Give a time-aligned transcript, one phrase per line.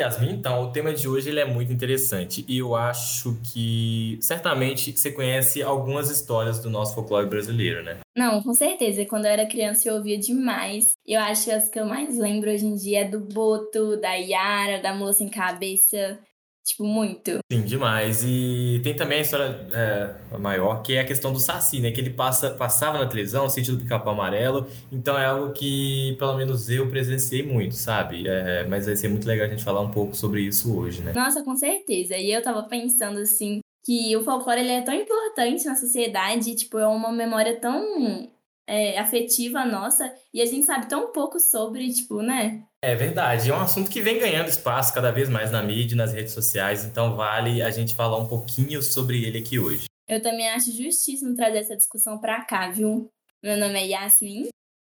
[0.00, 4.92] Yasmin, então, o tema de hoje ele é muito interessante e eu acho que certamente
[4.92, 7.98] você conhece algumas histórias do nosso folclore brasileiro, né?
[8.16, 9.04] Não, com certeza.
[9.06, 10.92] Quando eu era criança eu ouvia demais.
[11.06, 14.14] Eu acho que as que eu mais lembro hoje em dia é do Boto, da
[14.14, 16.18] Yara, da Moça sem Cabeça.
[16.64, 17.38] Tipo, muito.
[17.50, 18.22] Sim, demais.
[18.24, 21.90] E tem também a história é, maior, que é a questão do Saci, né?
[21.90, 24.66] Que ele passa, passava na televisão, o sentido do pica amarelo.
[24.92, 28.28] Então é algo que, pelo menos, eu presenciei muito, sabe?
[28.28, 31.12] É, mas vai ser muito legal a gente falar um pouco sobre isso hoje, né?
[31.14, 32.16] Nossa, com certeza.
[32.16, 36.78] E eu tava pensando, assim, que o folclore ele é tão importante na sociedade, tipo,
[36.78, 38.28] é uma memória tão
[38.66, 42.62] é, afetiva nossa, e a gente sabe tão pouco sobre, tipo, né?
[42.82, 46.14] É verdade, é um assunto que vem ganhando espaço cada vez mais na mídia, nas
[46.14, 49.84] redes sociais, então vale a gente falar um pouquinho sobre ele aqui hoje.
[50.08, 53.10] Eu também acho justíssimo trazer essa discussão pra cá, viu?
[53.42, 54.48] Meu nome é Yasmin.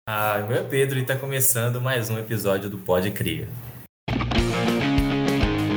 [0.08, 3.48] Ah, meu é Pedro e tá começando mais um episódio do Pode Cria.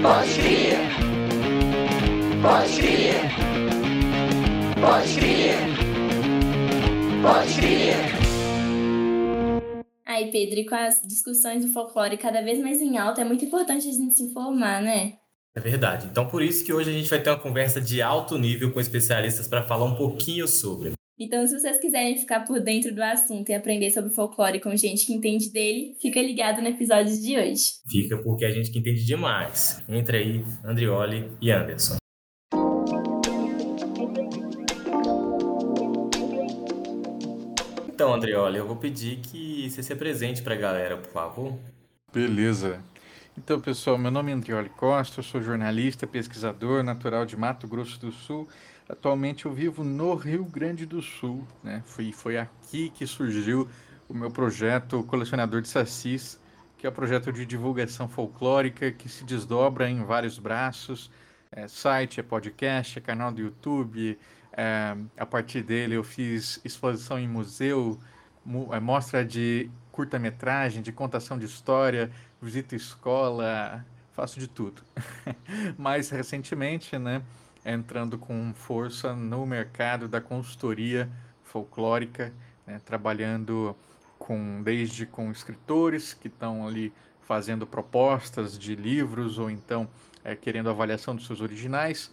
[0.03, 0.77] Pode Cria.
[2.43, 3.13] Pode Cria.
[4.79, 5.83] Pode Cria.
[7.23, 8.22] Pode crer!
[10.05, 13.45] Aí, Pedro, e com as discussões do folclore cada vez mais em alta, é muito
[13.45, 15.13] importante a gente se informar, né?
[15.55, 16.07] É verdade.
[16.07, 18.79] Então, por isso que hoje a gente vai ter uma conversa de alto nível com
[18.79, 20.93] especialistas para falar um pouquinho sobre.
[21.17, 25.05] Então, se vocês quiserem ficar por dentro do assunto e aprender sobre folclore com gente
[25.05, 27.65] que entende dele, fica ligado no episódio de hoje.
[27.89, 29.81] Fica porque é a gente que entende demais.
[29.87, 32.02] Entre aí, Andrioli e Anderson.
[38.03, 41.57] Então, Andrioli, eu vou pedir que você se apresente para a galera, por favor.
[42.11, 42.83] Beleza.
[43.37, 47.97] Então, pessoal, meu nome é Andrioli Costa, eu sou jornalista, pesquisador, natural de Mato Grosso
[48.01, 48.45] do Sul.
[48.89, 51.81] Atualmente eu vivo no Rio Grande do Sul, né?
[51.85, 53.69] Foi, foi aqui que surgiu
[54.09, 56.37] o meu projeto Colecionador de Sacis,
[56.77, 61.09] que é um projeto de divulgação folclórica que se desdobra em vários braços.
[61.49, 64.19] É site, é podcast, é canal do YouTube,
[64.55, 67.99] é, a partir dele eu fiz exposição em museu,
[68.71, 72.11] é, mostra de curta-metragem, de contação de história,
[72.41, 74.81] visita escola, faço de tudo.
[75.77, 77.21] Mais recentemente, né,
[77.65, 81.09] entrando com força no mercado da consultoria
[81.43, 82.33] folclórica,
[82.65, 83.75] né, trabalhando
[84.19, 89.87] com desde com escritores que estão ali fazendo propostas de livros ou então
[90.23, 92.11] é, querendo avaliação dos seus originais,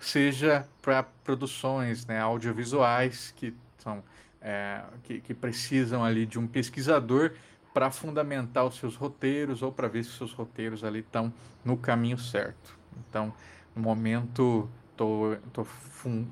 [0.00, 4.02] seja para produções né, audiovisuais que são
[4.40, 7.32] é, que, que, precisam ali de um pesquisador
[7.74, 11.32] para fundamentar os seus roteiros ou para ver se os seus roteiros ali estão
[11.64, 12.78] no caminho certo.
[13.08, 13.32] Então,
[13.74, 15.66] no momento, tô, tô,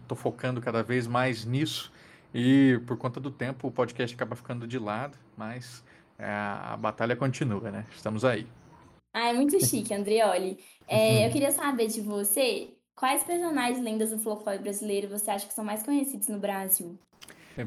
[0.06, 1.92] tô focando cada vez mais nisso
[2.34, 5.84] e por conta do tempo o podcast acaba ficando de lado, mas
[6.18, 7.84] é, a batalha continua, né?
[7.94, 8.46] Estamos aí.
[9.12, 10.58] Ah, é muito chique, Andreoli.
[10.86, 15.52] É, eu queria saber de você Quais personagens lendas do folclore brasileiro você acha que
[15.52, 16.98] são mais conhecidos no Brasil?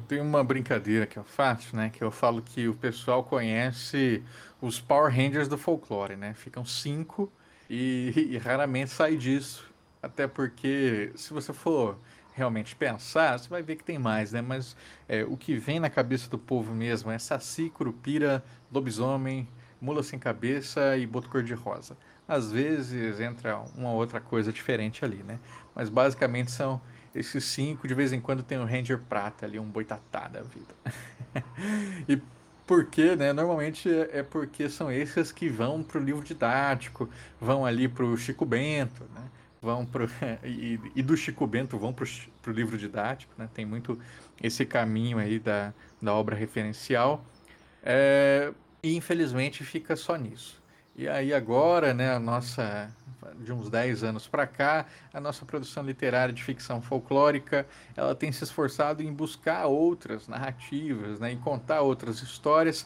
[0.08, 1.92] Tem uma brincadeira que eu faço, né?
[1.92, 4.24] Que eu falo que o pessoal conhece
[4.60, 6.34] os Power Rangers do folclore, né?
[6.34, 7.32] Ficam cinco
[7.70, 9.72] e, e raramente sai disso.
[10.02, 12.00] Até porque, se você for
[12.34, 14.42] realmente pensar, você vai ver que tem mais, né?
[14.42, 14.76] Mas
[15.08, 19.48] é, o que vem na cabeça do povo mesmo é Saci, Curupira, Lobisomem,
[19.80, 21.96] Mula Sem Cabeça e Boto Cor-de-Rosa.
[22.30, 25.40] Às vezes entra uma outra coisa diferente ali, né?
[25.74, 26.80] Mas basicamente são
[27.14, 27.88] esses cinco.
[27.88, 30.76] De vez em quando tem um Ranger Prata ali, um boitatá da vida.
[32.08, 32.22] e
[32.68, 33.34] por quê, né?
[33.34, 37.10] Normalmente é porque são esses que vão para o livro didático,
[37.42, 39.24] vão ali para o Chico Bento, né?
[39.60, 40.08] Vão pro,
[40.46, 43.50] e, e do Chico Bento vão para o livro didático, né?
[43.52, 44.00] Tem muito
[44.40, 47.26] esse caminho aí da, da obra referencial.
[47.82, 48.54] É,
[48.84, 50.59] e infelizmente fica só nisso.
[51.00, 52.94] E aí agora, né, a nossa
[53.40, 57.66] de uns 10 anos para cá, a nossa produção literária de ficção folclórica,
[57.96, 62.86] ela tem se esforçado em buscar outras narrativas, né, em contar outras histórias.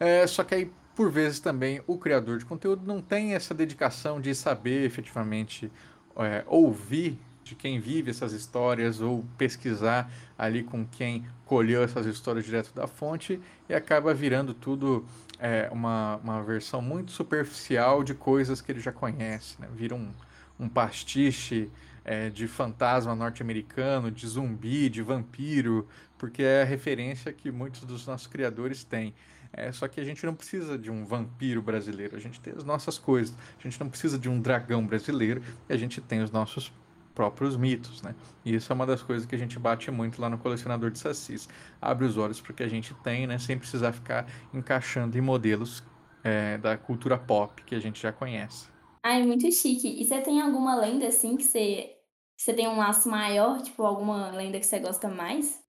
[0.00, 4.20] É, só que aí, por vezes também, o criador de conteúdo não tem essa dedicação
[4.20, 5.70] de saber efetivamente
[6.16, 12.44] é, ouvir de quem vive essas histórias ou pesquisar ali com quem colheu essas histórias
[12.44, 15.06] direto da fonte e acaba virando tudo
[15.38, 19.60] é, uma, uma versão muito superficial de coisas que ele já conhece.
[19.60, 19.68] Né?
[19.74, 20.12] Vira um,
[20.58, 21.70] um pastiche
[22.04, 25.88] é, de fantasma norte-americano, de zumbi, de vampiro,
[26.18, 29.14] porque é a referência que muitos dos nossos criadores têm.
[29.52, 32.64] É, só que a gente não precisa de um vampiro brasileiro, a gente tem as
[32.64, 33.34] nossas coisas.
[33.58, 36.72] A gente não precisa de um dragão brasileiro, e a gente tem os nossos
[37.14, 38.14] próprios mitos, né?
[38.44, 40.98] E isso é uma das coisas que a gente bate muito lá no colecionador de
[40.98, 41.48] sacis.
[41.80, 43.38] Abre os olhos para o que a gente tem, né?
[43.38, 45.82] Sem precisar ficar encaixando em modelos
[46.22, 48.68] é, da cultura pop que a gente já conhece.
[49.02, 50.00] Ai, muito chique.
[50.00, 51.96] E você tem alguma lenda, assim, que você,
[52.36, 53.60] que você tem um laço maior?
[53.62, 55.62] Tipo, alguma lenda que você gosta mais?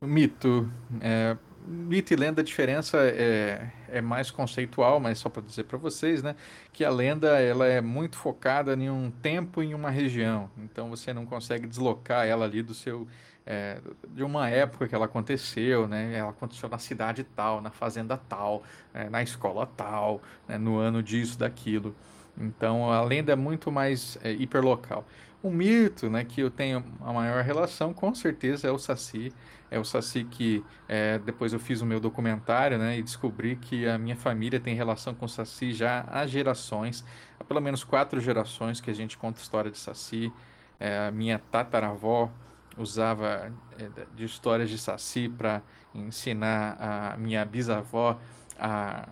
[0.00, 0.70] Mito.
[1.00, 1.36] É,
[1.68, 6.22] mito e lenda, a diferença é, é mais conceitual, mas só para dizer para vocês,
[6.22, 6.34] né,
[6.72, 10.50] que a lenda ela é muito focada em um tempo em uma região.
[10.56, 13.06] Então você não consegue deslocar ela ali do seu
[13.46, 13.78] é,
[14.10, 16.12] de uma época que ela aconteceu, né?
[16.14, 18.62] Ela aconteceu na cidade tal, na fazenda tal,
[18.92, 21.94] é, na escola tal, né, no ano disso, daquilo.
[22.36, 25.04] Então a lenda é muito mais é, hiperlocal.
[25.40, 29.32] O mito, né, que eu tenho a maior relação, com certeza é o Saci.
[29.70, 33.86] É o Saci que é, depois eu fiz o meu documentário, né, e descobri que
[33.86, 37.04] a minha família tem relação com o Saci já há gerações,
[37.38, 40.32] há pelo menos quatro gerações que a gente conta história de Saci.
[40.80, 42.30] É, a minha tataravó
[42.76, 45.62] usava é, de histórias de Saci para
[45.94, 48.18] ensinar a minha bisavó
[48.58, 49.06] a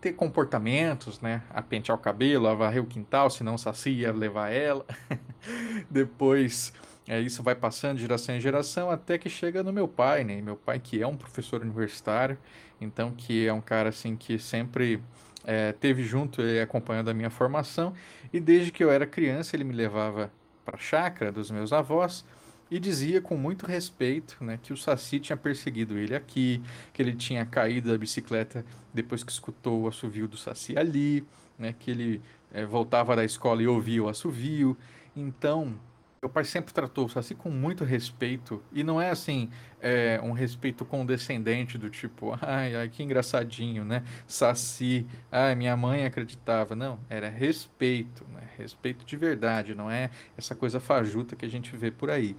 [0.00, 1.42] ter comportamentos, né?
[1.50, 4.84] A pentear o cabelo, a varrer o quintal, senão o Saci ia levar ela.
[5.90, 6.72] Depois,
[7.08, 10.40] é, isso vai passando de geração em geração até que chega no meu pai, né?
[10.40, 12.38] Meu pai que é um professor universitário,
[12.80, 15.02] então que é um cara assim que sempre
[15.44, 17.94] é, teve junto e acompanhando a minha formação
[18.32, 20.30] e desde que eu era criança ele me levava
[20.64, 22.24] para a chácara dos meus avós
[22.70, 26.62] e dizia com muito respeito né, que o Saci tinha perseguido ele aqui,
[26.92, 28.64] que ele tinha caído da bicicleta
[28.94, 31.24] depois que escutou o assovio do Saci ali,
[31.58, 32.22] né, que ele
[32.52, 34.76] é, voltava da escola e ouvia o assovio.
[35.16, 35.74] Então,
[36.22, 39.48] meu pai sempre tratou o Saci com muito respeito, e não é assim,
[39.80, 44.04] é, um respeito condescendente do tipo, ai, ai, que engraçadinho, né?
[44.26, 46.76] Saci, ai, minha mãe acreditava.
[46.76, 48.42] Não, era respeito, né?
[48.58, 52.36] Respeito de verdade, não é essa coisa fajuta que a gente vê por aí.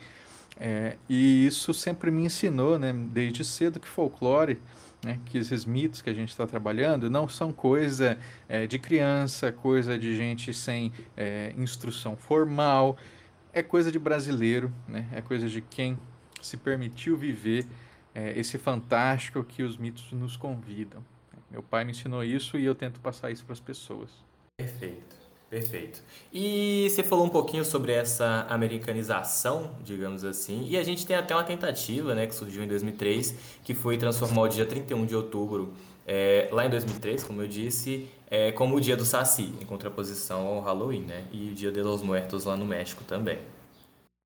[0.59, 4.59] É, e isso sempre me ensinou, né, desde cedo, que folclore,
[5.03, 8.15] né, que esses mitos que a gente está trabalhando não são coisa
[8.47, 12.95] é, de criança, coisa de gente sem é, instrução formal,
[13.53, 15.98] é coisa de brasileiro, né, é coisa de quem
[16.42, 17.65] se permitiu viver
[18.13, 21.03] é, esse fantástico que os mitos nos convidam.
[21.50, 24.09] Meu pai me ensinou isso e eu tento passar isso para as pessoas.
[24.57, 25.21] Perfeito.
[25.51, 26.01] Perfeito.
[26.31, 31.36] E você falou um pouquinho sobre essa americanização, digamos assim, e a gente tem até
[31.36, 35.74] uma tentativa, né, que surgiu em 2003, que foi transformar o dia 31 de outubro,
[36.06, 40.48] é, lá em 2003, como eu disse, é, como o dia do Saci, em contraposição
[40.48, 43.39] ao Halloween, né, e o dia de los Muertos lá no México também.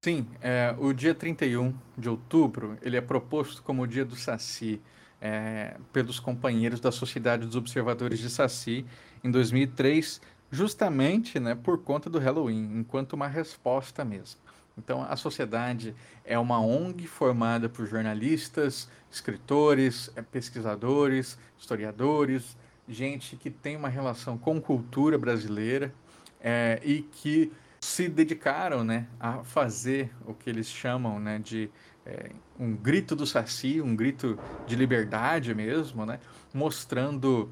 [0.03, 4.79] Sim, é, o dia 31 de outubro, ele é proposto como o dia do Saci,
[5.19, 8.85] é, pelos companheiros da Sociedade dos Observadores de Saci,
[9.23, 14.44] em 2003, justamente né, por conta do Halloween, enquanto uma resposta mesmo.
[14.77, 22.57] Então, a sociedade é uma ONG formada por jornalistas, escritores, eh, pesquisadores, historiadores,
[22.87, 25.93] gente que tem uma relação com cultura brasileira
[26.41, 31.69] é, e que se dedicaram né, a fazer o que eles chamam né, de
[32.05, 34.37] é, um grito do Saci, um grito
[34.67, 36.19] de liberdade mesmo, né,
[36.53, 37.51] mostrando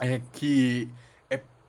[0.00, 0.88] é, que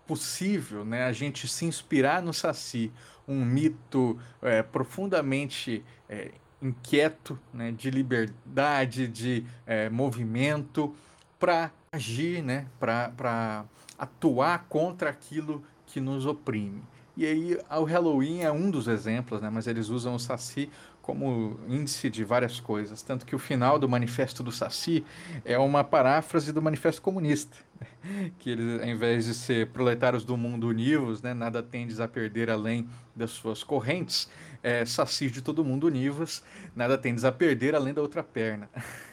[0.10, 2.92] possível né, a gente se inspirar no Saci,
[3.30, 10.96] um mito é, profundamente é, inquieto, né, de liberdade, de é, movimento,
[11.38, 13.64] para agir, né, para
[13.98, 16.82] atuar contra aquilo que nos oprime.
[17.20, 20.70] E aí o Halloween é um dos exemplos, né, mas eles usam o Saci
[21.02, 23.02] como índice de várias coisas.
[23.02, 25.04] Tanto que o final do Manifesto do Saci
[25.44, 27.58] é uma paráfrase do Manifesto Comunista,
[28.40, 32.50] que eles, ao invés de ser proletários do mundo univos, né, nada tendes a perder
[32.50, 34.30] além das suas correntes,
[34.64, 36.42] é, Saci de todo mundo univos,
[36.74, 38.70] nada tendes a perder além da outra perna.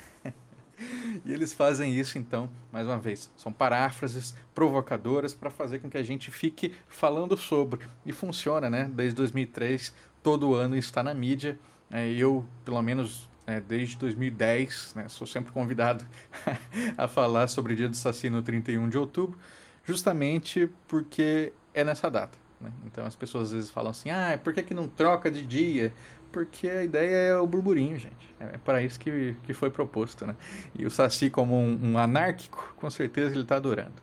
[1.25, 5.97] E eles fazem isso, então, mais uma vez, são paráfrases provocadoras para fazer com que
[5.97, 7.87] a gente fique falando sobre.
[8.05, 8.91] E funciona, né?
[8.93, 11.59] Desde 2003, todo ano está na mídia.
[11.91, 16.05] É, eu, pelo menos é, desde 2010, né, sou sempre convidado
[16.99, 19.39] a falar sobre o Dia do Saci no 31 de outubro,
[19.85, 22.37] justamente porque é nessa data.
[22.61, 22.73] Né?
[22.87, 25.93] Então as pessoas às vezes falam assim: ah, por que, que não troca de dia?
[26.37, 28.35] Porque a ideia é o burburinho, gente.
[28.39, 30.27] É para isso que, que foi proposto.
[30.27, 30.37] Né?
[30.79, 33.95] E o Saci, como um, um anárquico, com certeza ele está adorando.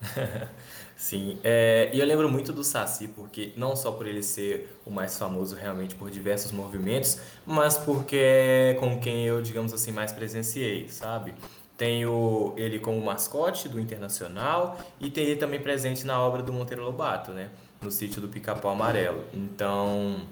[0.96, 4.90] Sim, é, e eu lembro muito do Saci, porque não só por ele ser o
[4.90, 10.10] mais famoso realmente por diversos movimentos, mas porque é com quem eu, digamos assim, mais
[10.10, 11.32] presenciei, sabe?
[11.76, 16.82] Tenho ele como mascote do Internacional e tem ele também presente na obra do Monteiro
[16.82, 17.50] Lobato, né?
[17.80, 19.24] No sítio do Pica-Pau Amarelo.
[19.32, 20.26] Então,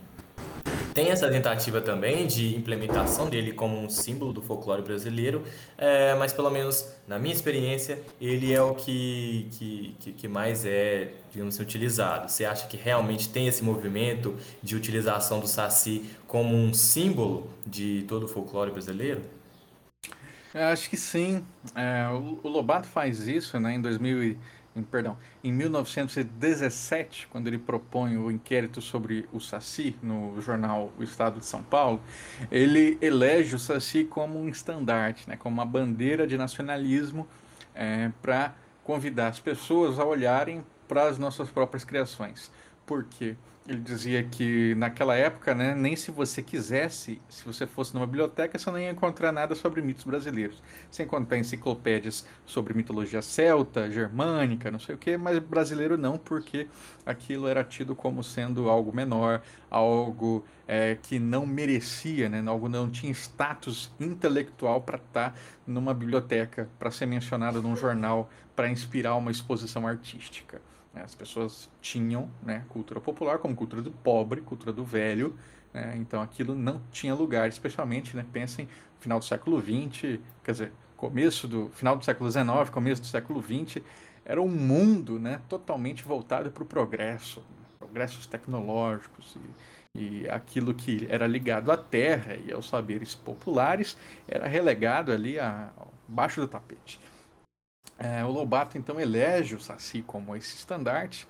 [0.95, 5.45] tem essa tentativa também de implementação dele como um símbolo do folclore brasileiro,
[5.79, 9.49] é, mas pelo menos na minha experiência, ele é o que,
[10.01, 12.29] que, que mais é, digamos assim, utilizado.
[12.29, 18.05] Você acha que realmente tem esse movimento de utilização do Saci como um símbolo de
[18.09, 19.23] todo o folclore brasileiro?
[20.53, 21.45] Eu acho que sim.
[21.77, 24.37] É, o, o Lobato faz isso né, em 2000
[24.75, 31.03] em, perdão, em 1917, quando ele propõe o inquérito sobre o Saci no jornal O
[31.03, 32.01] Estado de São Paulo,
[32.51, 37.27] ele elege o Saci como um estandarte, né, como uma bandeira de nacionalismo
[37.75, 42.51] é, para convidar as pessoas a olharem para as nossas próprias criações.
[42.87, 43.37] Por quê?
[43.69, 48.59] Ele dizia que naquela época, né, nem se você quisesse, se você fosse numa biblioteca,
[48.59, 50.61] você não ia encontrar nada sobre mitos brasileiros.
[50.91, 56.69] Você encontrar enciclopédias sobre mitologia celta, germânica, não sei o que, mas brasileiro não, porque
[57.05, 62.91] aquilo era tido como sendo algo menor, algo é, que não merecia, né, algo não
[62.91, 69.15] tinha status intelectual para estar tá numa biblioteca, para ser mencionado num jornal, para inspirar
[69.17, 70.61] uma exposição artística.
[70.93, 71.03] Né?
[71.03, 75.37] As pessoas tinham né, cultura popular como cultura do pobre, cultura do velho,
[75.73, 75.95] né?
[75.97, 78.69] então aquilo não tinha lugar, especialmente, né, pensem,
[78.99, 83.43] final do século XX, quer dizer, começo do final do século XIX, começo do século
[83.43, 83.83] XX,
[84.25, 87.43] era um mundo né, totalmente voltado para o progresso,
[87.79, 89.37] progressos tecnológicos
[89.95, 93.97] e, e aquilo que era ligado à terra e aos saberes populares
[94.29, 97.01] era relegado ali abaixo do tapete.
[98.03, 101.29] É, o Lobato então elege o Saci como esse estandarte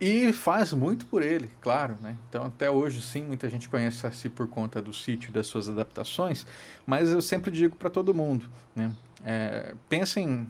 [0.00, 2.16] e faz muito por ele, claro, né?
[2.26, 5.46] Então até hoje sim muita gente conhece o Saci por conta do sítio e das
[5.46, 6.46] suas adaptações,
[6.86, 8.90] mas eu sempre digo para todo mundo, né?
[9.22, 10.48] É, pensem,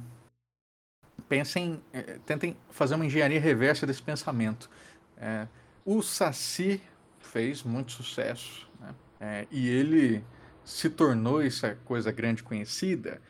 [1.29, 4.71] pensem, é, tentem fazer uma engenharia reversa desse pensamento.
[5.17, 5.49] É,
[5.85, 6.81] o Saci
[7.19, 8.95] fez muito sucesso né?
[9.19, 10.25] É, e ele
[10.65, 13.21] se tornou essa coisa grande conhecida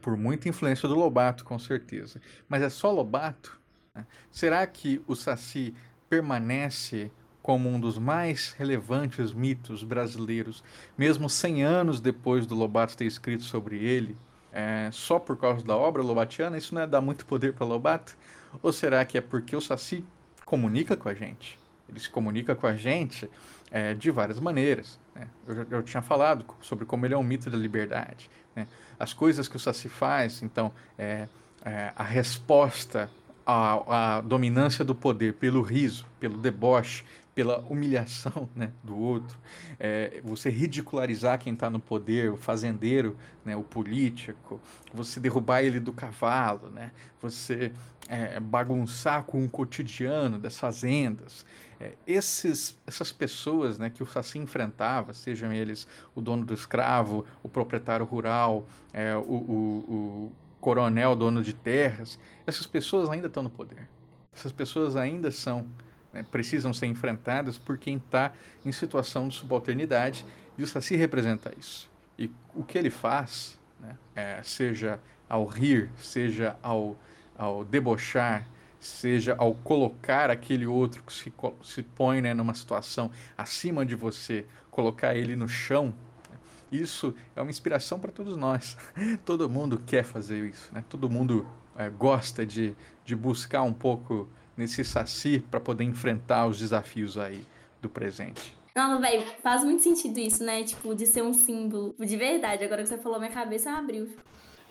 [0.00, 2.20] por muita influência do Lobato, com certeza.
[2.48, 3.58] Mas é só Lobato?
[3.94, 4.06] Né?
[4.30, 5.74] Será que o Saci
[6.08, 7.10] permanece
[7.42, 10.62] como um dos mais relevantes mitos brasileiros,
[10.96, 14.16] mesmo 100 anos depois do Lobato ter escrito sobre ele,
[14.52, 16.58] é, só por causa da obra lobatiana?
[16.58, 18.16] Isso não é dar muito poder para Lobato?
[18.62, 20.04] Ou será que é porque o Saci
[20.44, 21.58] comunica com a gente?
[21.88, 23.28] Ele se comunica com a gente
[23.70, 24.98] é, de várias maneiras.
[25.14, 25.28] Né?
[25.46, 28.30] Eu já eu tinha falado sobre como ele é um mito da liberdade.
[28.54, 28.66] Né?
[28.98, 31.28] As coisas que o Saci faz, então, é,
[31.64, 33.10] é, a resposta
[33.46, 37.04] à, à, dominância do poder pelo riso, pelo deboche,
[37.34, 39.38] pela humilhação né, do outro,
[39.78, 44.60] é, você ridicularizar quem está no poder, o fazendeiro, né, o político,
[44.92, 46.90] você derrubar ele do cavalo, né,
[47.22, 47.72] você
[48.08, 51.46] é, bagunçar com o cotidiano das fazendas,
[51.80, 57.24] é, esses, essas pessoas né, que o Saci enfrentava, sejam eles o dono do escravo,
[57.42, 59.54] o proprietário rural, é, o, o,
[59.88, 63.88] o coronel dono de terras, essas pessoas ainda estão no poder.
[64.30, 65.66] Essas pessoas ainda são,
[66.12, 68.32] né, precisam ser enfrentadas por quem está
[68.64, 70.26] em situação de subalternidade
[70.58, 71.88] e o Saci representa isso.
[72.18, 76.94] E o que ele faz, né, é, seja ao rir, seja ao,
[77.38, 78.46] ao debochar,
[78.80, 81.32] seja ao colocar aquele outro que se,
[81.62, 85.94] se põe né, numa situação acima de você, colocar ele no chão,
[86.72, 88.76] isso é uma inspiração para todos nós.
[89.24, 90.84] Todo mundo quer fazer isso, né?
[90.88, 91.46] todo mundo
[91.76, 97.44] é, gosta de, de buscar um pouco nesse saci para poder enfrentar os desafios aí
[97.82, 98.56] do presente.
[98.74, 100.62] Não, velho, faz muito sentido isso, né?
[100.62, 102.62] Tipo, de ser um símbolo de verdade.
[102.62, 104.08] Agora que você falou, minha cabeça abriu.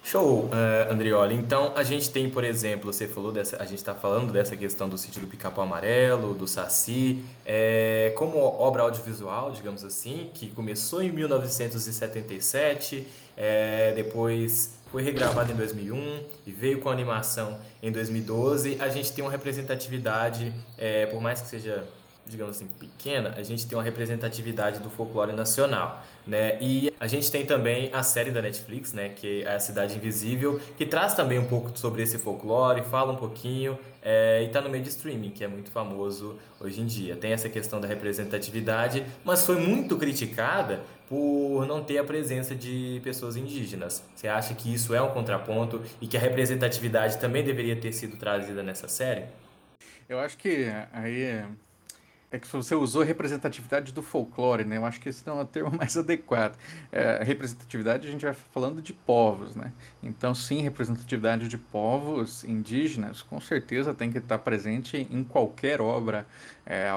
[0.04, 1.36] Show, uh, Andrioli.
[1.36, 4.90] Então, a gente tem, por exemplo, você falou dessa, a gente está falando dessa questão
[4.90, 11.04] do sítio do Pica-Pau Amarelo, do Saci, é, como obra audiovisual, digamos assim, que começou
[11.04, 13.06] em 1977,
[13.38, 18.78] é, depois foi regravado em 2001 e veio com animação em 2012.
[18.80, 21.86] A gente tem uma representatividade, é, por mais que seja
[22.30, 26.58] digamos assim, pequena, a gente tem uma representatividade do folclore nacional, né?
[26.62, 30.60] E a gente tem também a série da Netflix, né, que é a Cidade Invisível,
[30.78, 34.70] que traz também um pouco sobre esse folclore, fala um pouquinho é, e está no
[34.70, 37.16] meio de streaming, que é muito famoso hoje em dia.
[37.16, 43.02] Tem essa questão da representatividade, mas foi muito criticada por não ter a presença de
[43.04, 44.04] pessoas indígenas.
[44.16, 48.16] Você acha que isso é um contraponto e que a representatividade também deveria ter sido
[48.16, 49.26] trazida nessa série?
[50.08, 51.44] Eu acho que aí
[52.32, 54.78] é que você usou representatividade do folclore, né?
[54.78, 56.58] Eu acho que esse não é o termo mais adequado.
[56.92, 59.74] É, representatividade a gente vai falando de povos, né?
[60.04, 66.28] Então, sim, representatividade de povos indígenas, com certeza tem que estar presente em qualquer obra,
[66.66, 66.92] é,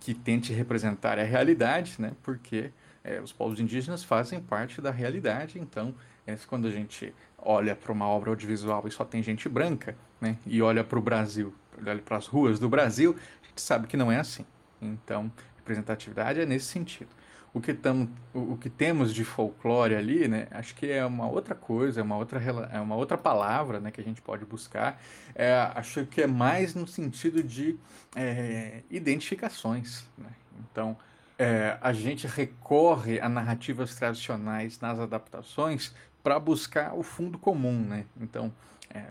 [0.00, 2.12] que tente representar a realidade, né?
[2.22, 5.94] Porque é, os povos indígenas fazem parte da realidade, então
[6.26, 10.38] é, quando a gente olha para uma obra audiovisual e só tem gente branca, né?
[10.46, 13.96] E olha para o Brasil, olha para as ruas do Brasil, a gente sabe que
[13.96, 14.46] não é assim.
[14.86, 17.08] Então, representatividade é nesse sentido.
[17.54, 21.54] O que, tam, o, que temos de folclore ali, né, acho que é uma outra
[21.54, 22.40] coisa, é uma outra,
[22.72, 25.00] é uma outra palavra né, que a gente pode buscar.
[25.36, 27.78] É, acho que é mais no sentido de
[28.16, 30.04] é, identificações.
[30.18, 30.30] Né?
[30.58, 30.96] Então,
[31.38, 37.78] é, a gente recorre a narrativas tradicionais nas adaptações para buscar o fundo comum.
[37.78, 38.04] Né?
[38.20, 38.52] Então,
[38.92, 39.04] é,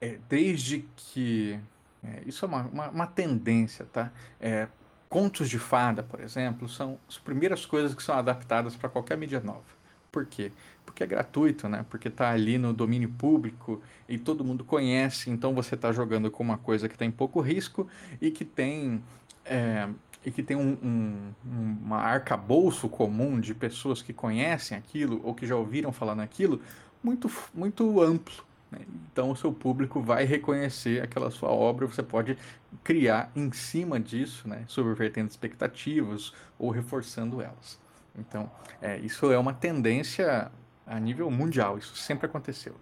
[0.00, 1.60] é, desde que.
[2.02, 4.10] É, isso é uma, uma, uma tendência, tá?
[5.14, 9.38] Contos de fada, por exemplo, são as primeiras coisas que são adaptadas para qualquer mídia
[9.38, 9.62] nova.
[10.10, 10.50] Por quê?
[10.84, 11.86] Porque é gratuito, né?
[11.88, 16.42] Porque está ali no domínio público e todo mundo conhece, então você está jogando com
[16.42, 17.86] uma coisa que tem pouco risco
[18.20, 19.04] e que tem
[19.44, 19.88] é,
[20.26, 21.32] e que tem um, um,
[21.84, 26.60] uma arcabouço comum de pessoas que conhecem aquilo ou que já ouviram falar naquilo
[27.00, 28.42] muito, muito amplo.
[28.74, 28.86] Né?
[29.12, 32.36] Então o seu público vai reconhecer aquela sua obra, você pode
[32.82, 37.78] criar em cima disso, né, subvertendo expectativas ou reforçando elas.
[38.16, 38.50] Então,
[38.80, 40.50] é, isso é uma tendência
[40.86, 42.76] a nível mundial, isso sempre aconteceu.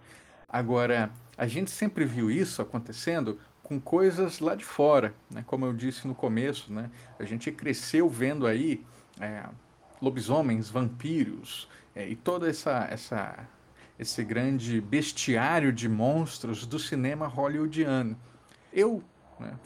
[0.49, 5.43] Agora, a gente sempre viu isso acontecendo com coisas lá de fora, né?
[5.47, 6.91] como eu disse no começo, né?
[7.19, 8.85] a gente cresceu vendo aí
[9.19, 9.45] é,
[10.01, 13.49] lobisomens, vampiros é, e toda essa, essa
[14.03, 18.17] esse grande bestiário de monstros do cinema hollywoodiano.
[18.73, 19.03] Eu,
[19.39, 19.57] né,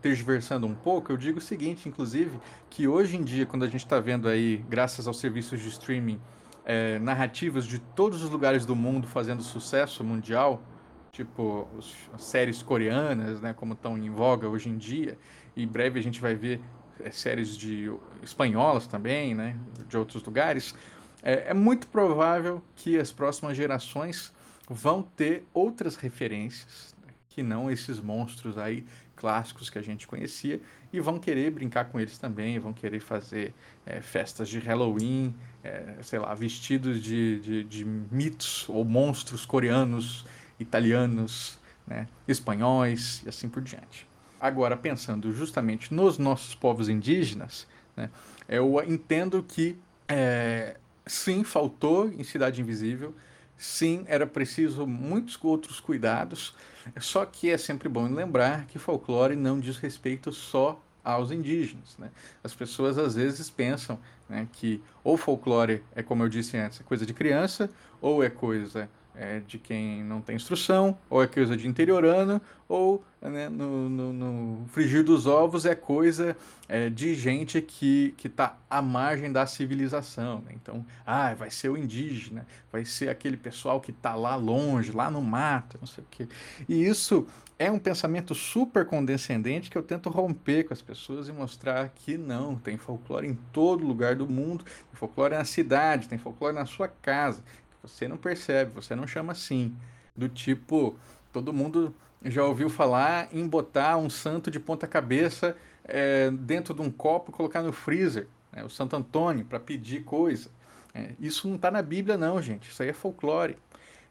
[0.00, 2.38] tergiversando um pouco, eu digo o seguinte, inclusive,
[2.70, 6.20] que hoje em dia, quando a gente está vendo aí, graças aos serviços de streaming,
[6.64, 10.62] é, narrativas de todos os lugares do mundo fazendo sucesso mundial,
[11.10, 11.68] tipo
[12.14, 15.18] as séries coreanas, né, como estão em voga hoje em dia,
[15.56, 16.60] e em breve a gente vai ver
[17.00, 19.56] é, séries de espanholas também, né,
[19.88, 20.74] de outros lugares
[21.22, 24.32] é, é muito provável que as próximas gerações
[24.68, 26.92] vão ter outras referências
[27.28, 28.84] que não esses monstros aí
[29.16, 30.60] clássicos que a gente conhecia
[30.92, 33.54] e vão querer brincar com eles também, vão querer fazer
[33.86, 40.26] é, festas de Halloween, é, sei lá, vestidos de, de, de, mitos ou monstros coreanos,
[40.58, 44.06] italianos, né, espanhóis e assim por diante.
[44.40, 48.10] Agora, pensando justamente nos nossos povos indígenas, né,
[48.48, 53.14] eu entendo que é, Sim, faltou em Cidade Invisível.
[53.56, 56.54] Sim, era preciso muitos outros cuidados.
[57.00, 61.96] Só que é sempre bom lembrar que folclore não diz respeito só aos indígenas.
[61.98, 62.10] Né?
[62.42, 66.84] As pessoas às vezes pensam né, que ou folclore é, como eu disse antes, é
[66.84, 71.56] coisa de criança, ou é coisa é, de quem não tem instrução, ou é coisa
[71.56, 76.36] de interiorano, ou né, no, no, no, frigir dos ovos é coisa
[76.68, 80.40] é, de gente que está à margem da civilização.
[80.46, 80.52] Né?
[80.54, 85.10] Então, ah, vai ser o indígena, vai ser aquele pessoal que está lá longe, lá
[85.10, 86.28] no mato, não sei o quê.
[86.68, 87.26] E isso
[87.58, 92.18] é um pensamento super condescendente que eu tento romper com as pessoas e mostrar que
[92.18, 96.66] não, tem folclore em todo lugar do mundo, tem folclore na cidade, tem folclore na
[96.66, 97.42] sua casa,
[97.82, 99.76] você não percebe, você não chama assim.
[100.14, 100.96] Do tipo,
[101.32, 106.80] todo mundo já ouviu falar em botar um santo de ponta cabeça é, dentro de
[106.80, 110.50] um copo e colocar no freezer, né, o Santo Antônio, para pedir coisa.
[110.94, 112.70] É, isso não está na Bíblia, não, gente.
[112.70, 113.56] Isso aí é folclore.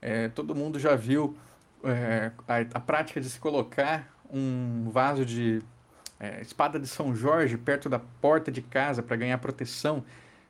[0.01, 1.37] É, todo mundo já viu
[1.83, 5.61] é, a, a, prática de se colocar um vaso de
[6.19, 10.03] é, espada de São Jorge perto da porta de casa para ganhar proteção.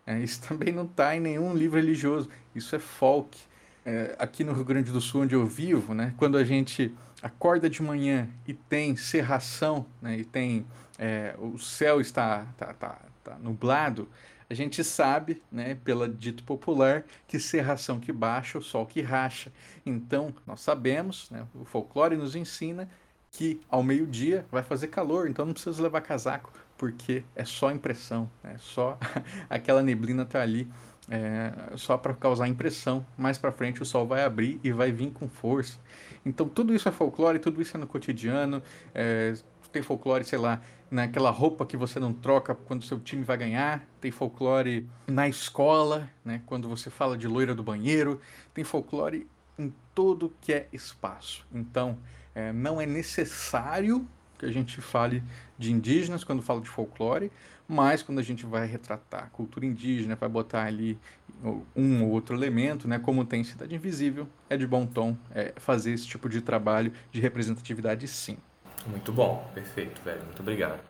[0.06, 2.30] É, isso também não está em nenhum livro religioso.
[2.56, 3.38] Isso é folk.
[3.86, 7.68] É, aqui no Rio Grande do Sul, onde eu vivo, né, quando a gente acorda
[7.68, 10.68] de manhã e tem serração, né, e tem
[11.00, 14.08] é, o céu está tá, tá, tá nublado,
[14.48, 19.52] a gente sabe, né, pela dito popular, que serração que baixa, o sol que racha.
[19.84, 22.88] Então, nós sabemos, né, o folclore nos ensina
[23.32, 28.28] que ao meio-dia vai fazer calor, então não precisa levar casaco porque é só impressão,
[28.44, 28.98] é só
[29.48, 30.68] aquela neblina tá ali,
[31.08, 33.06] é, só para causar impressão.
[33.16, 35.78] Mais para frente o sol vai abrir e vai vir com força.
[36.26, 38.64] Então tudo isso é folclore, tudo isso é no cotidiano.
[38.96, 39.36] É,
[39.72, 43.86] tem folclore, sei lá, naquela roupa que você não troca quando seu time vai ganhar.
[44.02, 48.20] Tem folclore na escola, né, quando você fala de loira do banheiro.
[48.56, 51.46] Tem folclore em todo que é espaço.
[51.54, 52.00] Então
[52.34, 54.08] é, não é necessário
[54.42, 55.24] que a gente fale
[55.58, 57.32] de indígenas quando fala de folclore,
[57.68, 61.00] mas quando a gente vai retratar a cultura indígena, vai botar ali
[61.76, 65.94] um ou outro elemento, né, como tem Cidade Invisível, é de bom tom é, fazer
[65.94, 68.38] esse tipo de trabalho de representatividade sim.
[68.88, 70.82] Muito bom, perfeito, velho, muito obrigado.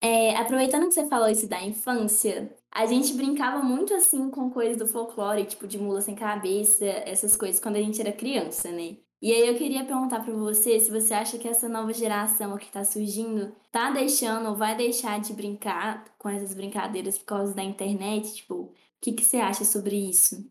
[0.00, 4.76] É, aproveitando que você falou isso da infância, a gente brincava muito assim com coisas
[4.76, 8.96] do folclore, tipo de mula sem cabeça, essas coisas quando a gente era criança, né?
[9.24, 12.66] E aí eu queria perguntar para você se você acha que essa nova geração que
[12.66, 17.62] está surgindo tá deixando ou vai deixar de brincar com essas brincadeiras por causa da
[17.62, 20.46] internet, tipo, o que que você acha sobre isso?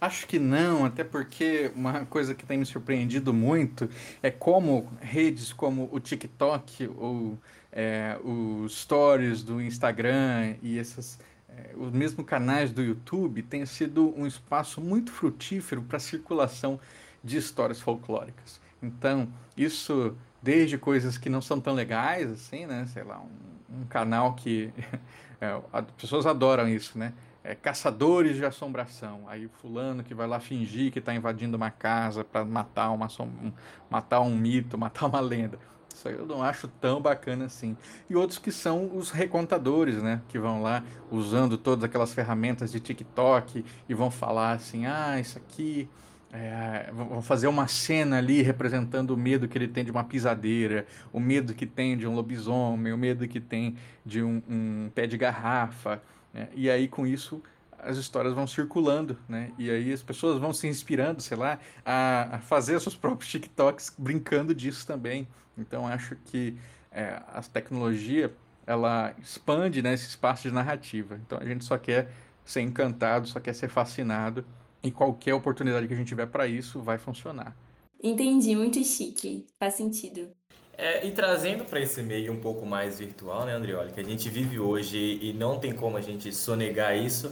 [0.00, 3.86] Acho que não, até porque uma coisa que tem me surpreendido muito
[4.22, 7.38] é como redes como o TikTok ou
[7.70, 11.18] é, os stories do Instagram e essas
[11.50, 16.80] é, os mesmos canais do YouTube têm sido um espaço muito frutífero para a circulação
[17.22, 18.60] de histórias folclóricas.
[18.82, 22.86] Então, isso desde coisas que não são tão legais, assim, né?
[22.86, 24.72] Sei lá, um, um canal que
[25.40, 27.12] é, as pessoas adoram isso, né?
[27.42, 29.24] é, caçadores de assombração.
[29.26, 33.52] Aí fulano que vai lá fingir que está invadindo uma casa para matar uma um,
[33.88, 35.58] matar um mito, matar uma lenda.
[35.92, 37.76] Isso aí eu não acho tão bacana assim.
[38.08, 40.22] E outros que são os recontadores, né?
[40.28, 45.38] Que vão lá usando todas aquelas ferramentas de TikTok e vão falar assim: ah, isso
[45.38, 45.88] aqui.
[46.32, 50.86] É, vão fazer uma cena ali representando o medo que ele tem de uma pisadeira,
[51.12, 55.06] o medo que tem de um lobisomem, o medo que tem de um, um pé
[55.06, 56.00] de garrafa.
[56.32, 56.48] Né?
[56.54, 57.42] E aí, com isso,
[57.82, 59.50] as histórias vão circulando, né?
[59.58, 63.94] E aí as pessoas vão se inspirando, sei lá, a, a fazer seus próprios TikToks
[63.98, 65.26] brincando disso também.
[65.56, 66.56] Então, acho que
[66.90, 68.32] é, a tecnologia,
[68.66, 71.18] ela expande né, esse espaço de narrativa.
[71.26, 72.10] Então, a gente só quer
[72.44, 74.44] ser encantado, só quer ser fascinado.
[74.82, 77.56] E qualquer oportunidade que a gente tiver para isso vai funcionar.
[78.02, 79.46] Entendi, muito chique.
[79.58, 80.28] Faz sentido.
[80.76, 84.30] É, e trazendo para esse meio um pouco mais virtual, né, Andrioli, que a gente
[84.30, 87.30] vive hoje e não tem como a gente sonegar isso,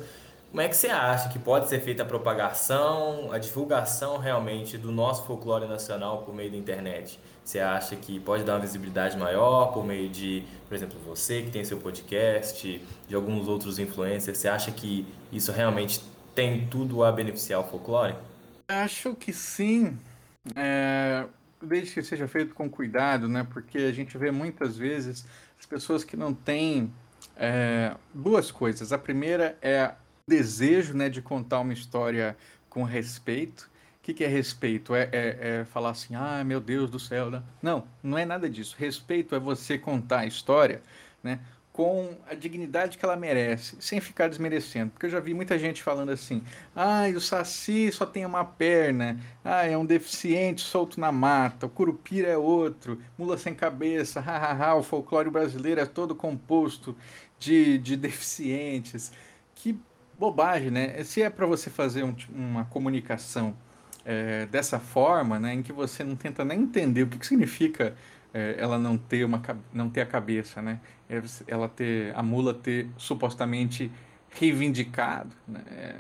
[0.50, 4.90] como é que você acha que pode ser feita a propagação, a divulgação realmente do
[4.90, 7.20] nosso folclore nacional por meio da internet?
[7.44, 11.50] Você acha que pode dar uma visibilidade maior por meio de, por exemplo, você que
[11.50, 14.38] tem seu podcast, de alguns outros influencers?
[14.38, 16.00] Você acha que isso realmente
[16.38, 18.14] tem tudo a beneficiar o folclore?
[18.68, 19.98] Acho que sim.
[20.55, 21.27] É,
[21.61, 23.44] desde que seja feito com cuidado, né?
[23.53, 25.27] Porque a gente vê muitas vezes
[25.59, 26.92] as pessoas que não têm
[27.37, 28.92] é, duas coisas.
[28.92, 29.90] A primeira é
[30.29, 32.37] desejo, né, de contar uma história
[32.70, 33.68] com respeito.
[34.01, 34.94] O que, que é respeito?
[34.94, 37.33] É, é, é, falar assim, ah, meu Deus do céu.
[37.33, 37.42] Né?
[37.61, 38.77] Não, não é nada disso.
[38.79, 40.83] Respeito é você contar a história,
[41.20, 41.40] né?
[41.78, 44.90] Com a dignidade que ela merece, sem ficar desmerecendo.
[44.90, 46.42] Porque eu já vi muita gente falando assim:
[46.74, 51.68] ah, o Saci só tem uma perna, ah, é um deficiente solto na mata, o
[51.68, 56.96] Curupira é outro, mula sem cabeça, hahaha, o folclore brasileiro é todo composto
[57.38, 59.12] de, de deficientes.
[59.54, 59.78] Que
[60.18, 61.04] bobagem, né?
[61.04, 63.56] Se é para você fazer um, uma comunicação
[64.04, 67.94] é, dessa forma, né, em que você não tenta nem entender o que, que significa
[68.32, 70.80] é, ela não ter uma não ter a cabeça, né?
[71.08, 73.90] É, ela ter a mula ter supostamente
[74.30, 75.62] reivindicado, né?
[75.70, 75.94] É,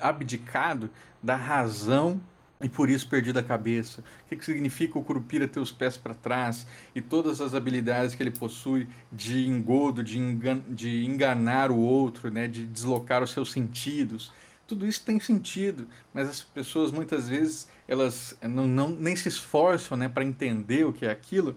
[0.00, 0.90] abdicado
[1.22, 2.20] da razão
[2.60, 4.00] e por isso perdido a cabeça.
[4.00, 8.14] O que, que significa o Curupira ter os pés para trás e todas as habilidades
[8.14, 12.48] que ele possui de engodo, de, engan de enganar o outro, né?
[12.48, 14.32] de deslocar os seus sentidos.
[14.66, 19.96] Tudo isso tem sentido, mas as pessoas muitas vezes elas não, não nem se esforçam
[19.96, 21.56] né, para entender o que é aquilo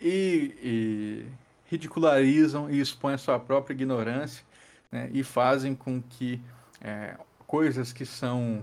[0.00, 1.26] e, e
[1.66, 4.44] ridicularizam e expõem a sua própria ignorância
[4.90, 6.40] né, e fazem com que
[6.80, 8.62] é, coisas que são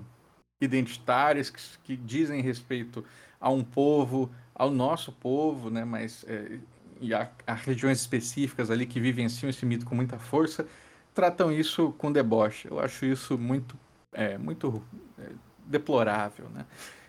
[0.61, 3.03] identitárias, que, que, dizem respeito
[3.39, 6.59] a um povo, ao nosso povo, né, mas é,
[6.99, 10.65] e a, a, regiões específicas ali que vivenciam esse mito com muita força,
[11.13, 12.67] tratam isso com deboche.
[12.69, 13.77] Eu acho isso muito,
[14.13, 14.83] é, muito
[15.19, 15.29] é,
[15.65, 16.65] deplorável, né?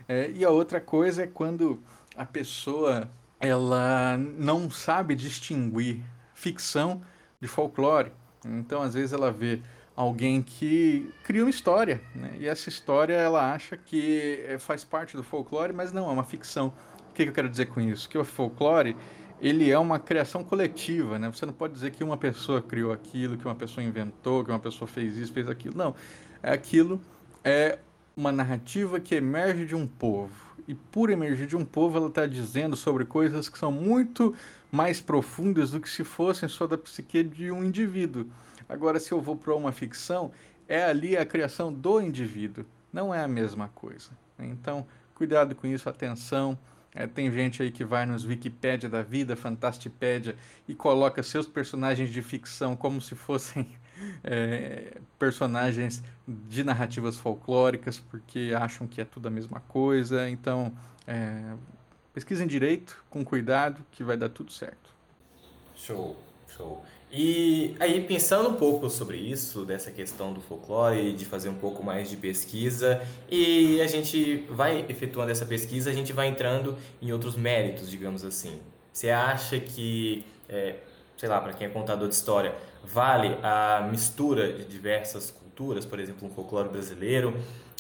[0.09, 1.83] É, e a outra coisa é quando
[2.17, 3.09] a pessoa
[3.41, 6.01] ela não sabe distinguir
[6.35, 7.03] ficção
[7.41, 8.13] de folclore.
[8.45, 9.61] Então, às vezes, ela vê
[9.95, 12.37] alguém que cria uma história, né?
[12.39, 16.25] e essa história ela acha que é, faz parte do folclore, mas não, é uma
[16.25, 16.73] ficção.
[17.11, 18.09] O que eu quero dizer com isso?
[18.09, 18.95] Que o folclore
[19.41, 21.31] ele é uma criação coletiva, né?
[21.31, 24.59] Você não pode dizer que uma pessoa criou aquilo, que uma pessoa inventou, que uma
[24.59, 25.77] pessoa fez isso, fez aquilo.
[25.77, 25.95] Não,
[26.43, 27.01] é aquilo
[27.47, 27.79] é
[28.19, 30.33] uma narrativa que emerge de um povo.
[30.67, 34.35] E por emergir de um povo, ela está dizendo sobre coisas que são muito
[34.73, 38.27] mais profundas do que se fossem só da psique de um indivíduo.
[38.67, 40.33] Agora, se eu vou para uma ficção,
[40.67, 44.09] é ali a criação do indivíduo, não é a mesma coisa.
[44.39, 46.59] Então, cuidado com isso, atenção.
[46.95, 50.35] É, tem gente aí que vai nos Wikipédia da vida, Fantastipédia,
[50.67, 53.69] e coloca seus personagens de ficção como se fossem
[54.23, 60.29] é, personagens de narrativas folclóricas, porque acham que é tudo a mesma coisa.
[60.29, 60.73] Então,
[61.07, 61.55] é,
[62.13, 64.95] pesquisem direito, com cuidado, que vai dar tudo certo.
[65.75, 66.17] Show,
[66.57, 66.85] Show.
[67.11, 71.83] E aí, pensando um pouco sobre isso, dessa questão do folclore, de fazer um pouco
[71.83, 77.13] mais de pesquisa, e a gente vai efetuando essa pesquisa, a gente vai entrando em
[77.13, 78.59] outros méritos, digamos assim.
[78.93, 80.77] Você acha que, é,
[81.17, 85.99] sei lá, para quem é contador de história, vale a mistura de diversas culturas, por
[85.99, 87.35] exemplo, um folclore brasileiro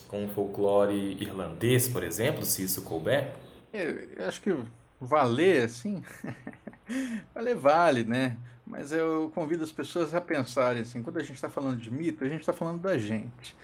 [0.09, 3.35] com um folclore irlandês, por exemplo, se isso couber?
[3.73, 4.57] Eu acho que
[5.01, 6.03] valer, assim,
[7.35, 8.37] valer vale, né?
[8.67, 12.25] Mas eu convido as pessoas a pensarem assim, quando a gente está falando de mito,
[12.25, 13.55] a gente está falando da gente.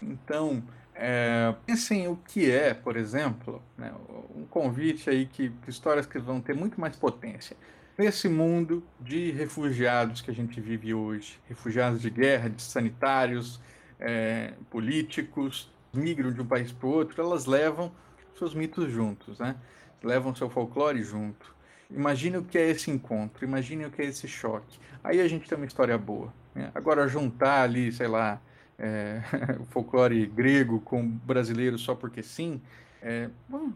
[0.00, 0.62] Então,
[0.94, 3.92] é, pensem o que é, por exemplo, né,
[4.34, 7.56] um convite aí que, que histórias que vão ter muito mais potência.
[7.96, 13.60] Nesse mundo de refugiados que a gente vive hoje, refugiados de guerra, de sanitários,
[14.00, 17.92] é, políticos, migram de um país para o outro, elas levam
[18.36, 19.54] seus mitos juntos, né?
[20.02, 21.54] Levam seu folclore junto.
[21.88, 24.76] Imagine o que é esse encontro, imagine o que é esse choque.
[25.02, 26.34] Aí a gente tem uma história boa.
[26.52, 26.72] Né?
[26.74, 28.40] Agora, juntar ali, sei lá,
[28.76, 29.22] é,
[29.60, 32.60] o folclore grego com brasileiro só porque sim,
[33.00, 33.72] é, bom,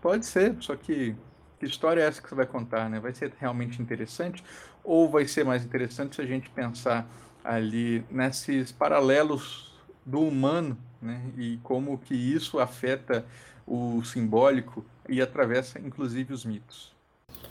[0.00, 1.14] pode ser, só que
[1.60, 2.88] que história é essa que você vai contar?
[2.88, 2.98] Né?
[2.98, 4.42] Vai ser realmente interessante
[4.82, 7.06] ou vai ser mais interessante se a gente pensar
[7.44, 9.70] ali nesses paralelos
[10.04, 11.22] do humano né?
[11.36, 13.26] e como que isso afeta
[13.66, 16.98] o simbólico e atravessa inclusive os mitos?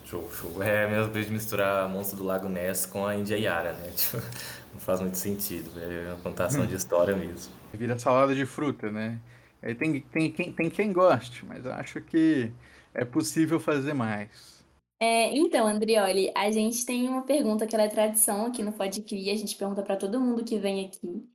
[0.06, 0.64] Show, show.
[0.64, 3.92] É a mesma coisa de misturar Monstro do Lago Ness com a Índia Yara, né?
[3.96, 4.18] Tipo,
[4.74, 5.72] não faz muito sentido.
[5.80, 7.54] É uma contação de história mesmo.
[7.74, 9.20] Vira salada de fruta, né?
[9.62, 12.52] É, tem, tem, tem, tem quem goste, mas acho que
[13.00, 14.60] é possível fazer mais.
[15.02, 19.02] É, então, Andrioli, a gente tem uma pergunta que ela é tradição aqui no Pode
[19.02, 21.26] Cria, a gente pergunta para todo mundo que vem aqui.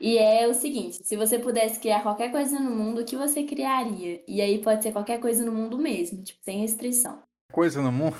[0.00, 3.42] E é o seguinte: se você pudesse criar qualquer coisa no mundo, o que você
[3.42, 4.22] criaria?
[4.28, 7.20] E aí pode ser qualquer coisa no mundo mesmo, tipo, sem restrição
[7.52, 8.16] coisa no mundo,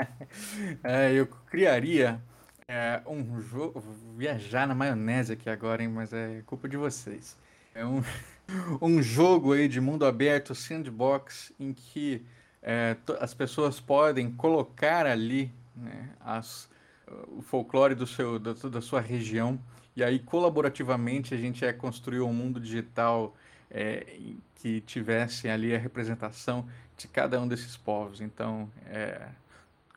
[0.82, 2.22] é, eu criaria
[2.68, 3.82] é, um jogo.
[4.16, 5.88] Viajar na maionese aqui agora, hein?
[5.88, 7.36] Mas é culpa de vocês.
[7.74, 8.00] É um,
[8.80, 12.24] um jogo aí de mundo aberto, sandbox, em que
[12.62, 16.68] é, as pessoas podem colocar ali né, as,
[17.28, 19.58] o folclore do seu, da, da sua região.
[19.96, 23.36] E aí, colaborativamente, a gente é construir um mundo digital
[23.70, 24.18] é,
[24.56, 28.20] que tivesse ali a representação de cada um desses povos.
[28.20, 29.28] Então, é,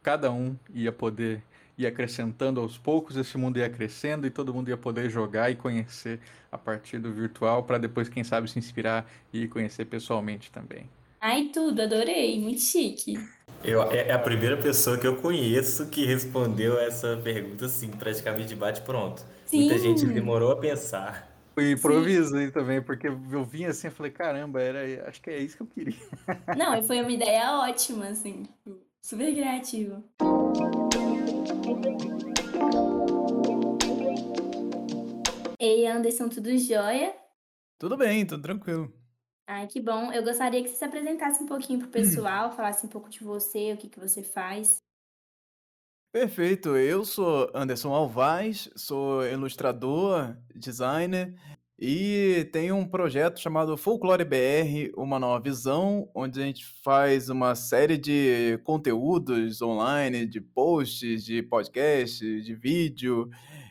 [0.04, 1.42] cada um ia poder
[1.78, 5.56] ir acrescentando aos poucos, esse mundo ia crescendo e todo mundo ia poder jogar e
[5.56, 6.20] conhecer
[6.52, 10.90] a partir do virtual para depois, quem sabe, se inspirar e conhecer pessoalmente também.
[11.22, 13.20] Ai, tudo, adorei, muito chique.
[13.63, 18.50] Eu, é, é a primeira pessoa que eu conheço que respondeu essa pergunta assim, praticamente
[18.50, 19.26] de bate pronto.
[19.46, 19.62] Sim.
[19.62, 21.28] Muita gente demorou a pensar.
[21.56, 25.40] Foi improviso aí também, porque eu vim assim e falei, caramba, era, acho que é
[25.40, 25.98] isso que eu queria.
[26.56, 28.44] Não, e foi uma ideia ótima, assim,
[29.02, 30.04] super criativa.
[35.60, 37.16] Ei, Anderson, tudo jóia?
[37.80, 38.94] Tudo bem, tudo tranquilo.
[39.48, 40.12] Ai, que bom.
[40.12, 43.74] Eu gostaria que você se apresentasse um pouquinho pro pessoal, falasse um pouco de você,
[43.74, 44.78] o que que você faz.
[46.12, 51.36] Perfeito, eu sou Anderson Alvaz, sou ilustrador, designer
[51.80, 57.54] e tenho um projeto chamado Folclore BR, uma nova visão, onde a gente faz uma
[57.54, 63.30] série de conteúdos online, de posts, de podcasts, de vídeo,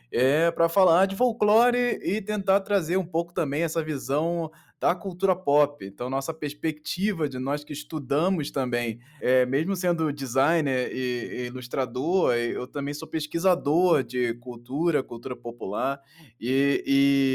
[0.09, 5.35] é, para falar de folclore e tentar trazer um pouco também essa visão da cultura
[5.35, 5.83] pop.
[5.85, 12.67] Então, nossa perspectiva de nós que estudamos também, é, mesmo sendo designer e, ilustrador, eu
[12.67, 15.99] também sou pesquisador de cultura, cultura popular,
[16.39, 16.83] e,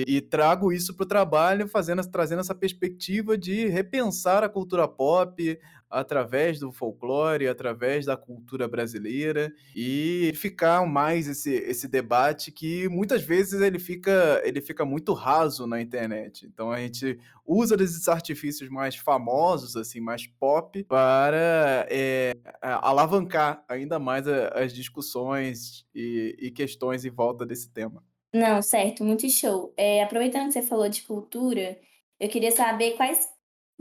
[0.07, 4.87] e, e trago isso para o trabalho, fazendo, trazendo essa perspectiva de repensar a cultura
[4.87, 5.59] pop,
[5.93, 13.23] através do folclore, através da cultura brasileira e ficar mais esse, esse debate que muitas
[13.23, 16.47] vezes ele fica, ele fica muito raso na internet.
[16.47, 23.99] Então a gente usa desses artifícios mais famosos, assim, mais pop, para é, alavancar ainda
[23.99, 28.03] mais as discussões e, e questões em volta desse tema.
[28.33, 29.75] Não, certo, muito show.
[29.77, 31.79] É, aproveitando que você falou de cultura,
[32.19, 33.29] eu queria saber quais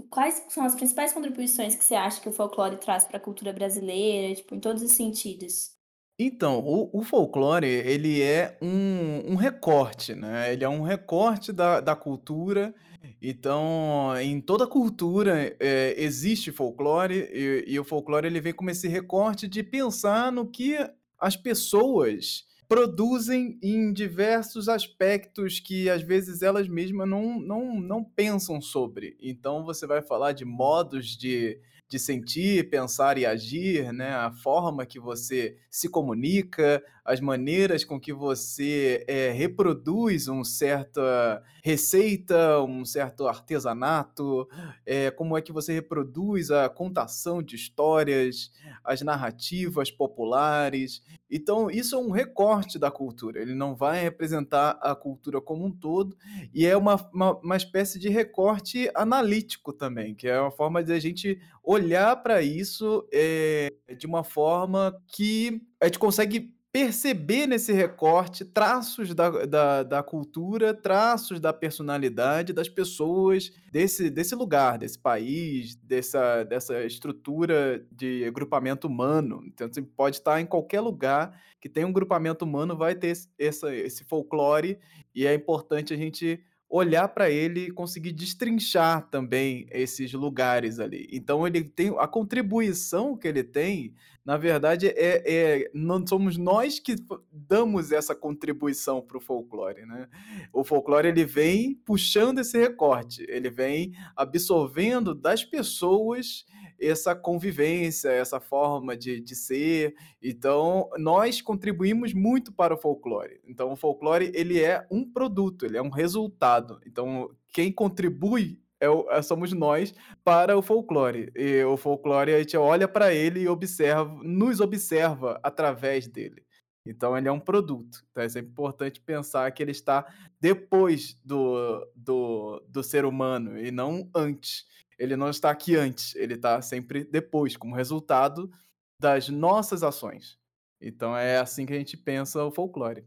[0.10, 3.54] Quais são as principais contribuições que você acha que o folclore traz para a cultura
[3.54, 5.72] brasileira, tipo, em todos os sentidos?
[6.18, 10.54] Então, o, o folclore, ele é um, um recorte, né?
[10.54, 12.76] Ele é um recorte da, da cultura.
[13.22, 18.88] Então, em toda cultura é, existe folclore e, e o folclore ele vem como esse
[18.88, 20.78] recorte de pensar no que
[21.20, 28.62] as pessoas produzem em diversos aspectos que às vezes elas mesmas não, não, não pensam
[28.62, 29.18] sobre.
[29.22, 31.60] Então você vai falar de modos de,
[31.92, 34.16] de sentir, pensar e agir, né?
[34.16, 41.44] A forma que você se comunica, as maneiras com que você é, reproduz uma certa
[41.62, 44.48] receita, um certo artesanato,
[44.86, 48.52] é, como é que você reproduz a contação de histórias,
[48.84, 51.04] as narrativas populares.
[51.30, 55.72] Então, isso é um recorte da cultura, ele não vai representar a cultura como um
[55.72, 56.16] todo,
[56.54, 60.94] e é uma, uma, uma espécie de recorte analítico também, que é uma forma de
[60.94, 67.74] a gente olhar para isso é, de uma forma que a gente consegue perceber nesse
[67.74, 74.98] recorte traços da, da, da, cultura, traços da personalidade das pessoas desse, desse lugar, desse
[74.98, 79.44] país, dessa, dessa estrutura de agrupamento humano.
[79.48, 83.68] Então, você pode estar em qualquer lugar que tem um grupamento humano, vai ter esse,
[83.76, 84.80] esse folclore,
[85.14, 91.06] e é importante a gente olhar para ele e conseguir destrinchar também esses lugares ali.
[91.12, 93.94] Então ele tem a contribuição que ele tem,
[94.26, 96.96] na verdade é, é não somos nós que
[97.30, 100.08] damos essa contribuição para o folclore, né?
[100.54, 106.46] O folclore ele vem puxando esse recorte, ele vem absorvendo das pessoas
[106.82, 109.94] essa convivência, essa forma de, de ser.
[110.22, 113.40] Então, nós contribuímos muito para o folclore.
[113.46, 116.80] Então, o folclore ele é um produto, ele é um resultado.
[116.86, 121.32] Então, quem contribui é é, somos nós para o folclore.
[121.36, 126.44] E o folclore a gente olha para ele e observa, nos observa através dele.
[126.84, 128.04] Então ele é um produto.
[128.10, 133.70] Então é sempre importante pensar que ele está depois do, do, do ser humano e
[133.70, 134.66] não antes
[135.02, 138.52] ele não está aqui antes, ele está sempre depois, como resultado
[139.00, 140.38] das nossas ações.
[140.80, 143.04] Então é assim que a gente pensa o folclore.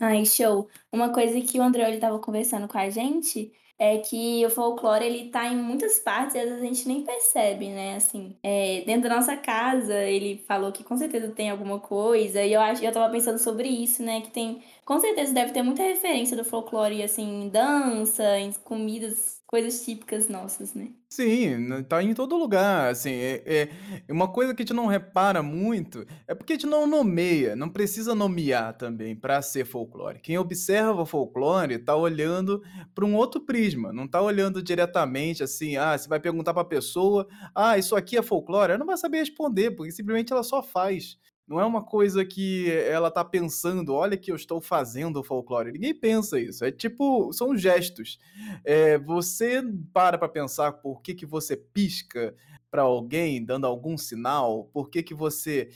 [0.00, 0.68] Ai, show.
[0.90, 5.28] Uma coisa que o André estava conversando com a gente é que o folclore ele
[5.28, 7.96] tá em muitas partes e às vezes a gente nem percebe, né?
[7.96, 12.54] Assim, é, dentro da nossa casa, ele falou que com certeza tem alguma coisa, e
[12.54, 14.22] eu acho, eu tava pensando sobre isso, né?
[14.22, 19.36] Que tem, com certeza deve ter muita referência do folclore, assim, em dança, em comidas
[19.46, 20.90] coisas típicas nossas, né?
[21.16, 23.70] Sim, tá em todo lugar, assim, é,
[24.06, 27.56] é uma coisa que a gente não repara muito, é porque a gente não nomeia,
[27.56, 30.20] não precisa nomear também para ser folclore.
[30.20, 32.62] Quem observa folclore tá olhando
[32.94, 36.66] para um outro prisma, não tá olhando diretamente assim, ah, você vai perguntar para a
[36.66, 40.62] pessoa, ah, isso aqui é folclore, ela não vai saber responder, porque simplesmente ela só
[40.62, 41.16] faz.
[41.46, 45.70] Não é uma coisa que ela tá pensando, olha que eu estou fazendo o folclore.
[45.70, 46.64] Ninguém pensa isso.
[46.64, 48.18] É tipo, são gestos.
[48.64, 52.34] É, você para para pensar por que, que você pisca
[52.68, 55.70] para alguém dando algum sinal, por que, que você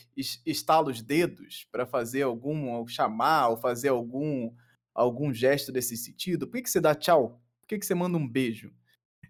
[0.44, 4.52] estala os dedos para fazer algum, chamar ou fazer algum,
[4.92, 6.46] algum gesto desse sentido?
[6.46, 7.40] Por que, que você dá tchau?
[7.60, 8.72] Por que, que você manda um beijo?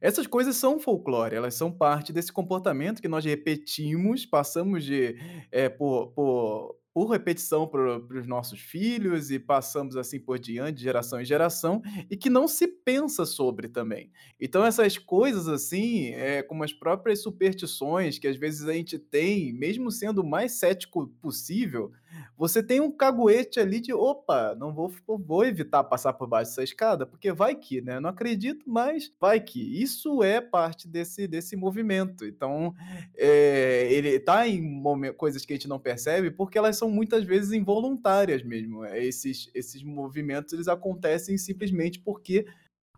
[0.00, 5.16] Essas coisas são folclore, elas são parte desse comportamento que nós repetimos, passamos de,
[5.52, 10.82] é, por, por, por repetição para os nossos filhos e passamos assim por diante, de
[10.82, 14.10] geração em geração, e que não se pensa sobre também.
[14.40, 19.52] Então, essas coisas assim, é, como as próprias superstições que às vezes a gente tem,
[19.52, 21.92] mesmo sendo o mais cético possível,
[22.36, 26.62] você tem um caguete ali de opa, não vou, vou evitar passar por baixo dessa
[26.62, 28.00] escada, porque vai que, né?
[28.00, 29.60] Não acredito, mas vai que.
[29.82, 32.24] Isso é parte desse, desse movimento.
[32.24, 32.74] Então,
[33.16, 34.82] é, ele tá em
[35.16, 38.84] coisas que a gente não percebe porque elas são muitas vezes involuntárias mesmo.
[38.86, 42.46] Esses, esses movimentos eles acontecem simplesmente porque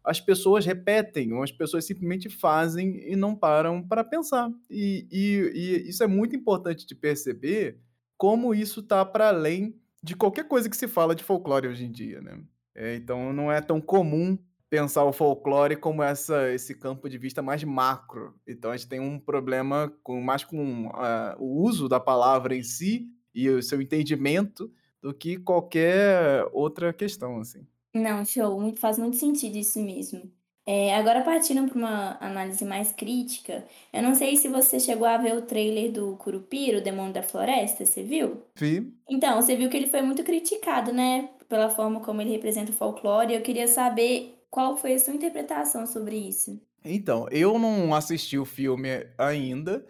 [0.05, 4.51] as pessoas repetem, ou as pessoas simplesmente fazem e não param para pensar.
[4.69, 7.79] E, e, e isso é muito importante de perceber
[8.23, 11.91] como isso está para além de qualquer coisa que se fala de folclore hoje em
[11.91, 12.39] dia, né?
[12.73, 14.39] É, então não é tão comum
[14.71, 18.33] pensar o folclore como essa, esse campo de vista mais macro.
[18.47, 22.63] Então a gente tem um problema com, mais com uh, o uso da palavra em
[22.63, 27.67] si e o seu entendimento do que qualquer outra questão, assim.
[27.93, 30.31] Não, show, faz muito sentido isso mesmo.
[30.65, 35.19] É, agora partindo para uma análise mais crítica, eu não sei se você chegou a
[35.19, 38.43] ver o trailer do Curupira, o Demônio da Floresta, você viu?
[38.55, 38.95] Vi.
[39.09, 41.31] Então, você viu que ele foi muito criticado, né?
[41.49, 43.35] Pela forma como ele representa o folclore.
[43.35, 46.61] Eu queria saber qual foi a sua interpretação sobre isso.
[46.85, 48.89] Então, eu não assisti o filme
[49.19, 49.85] ainda,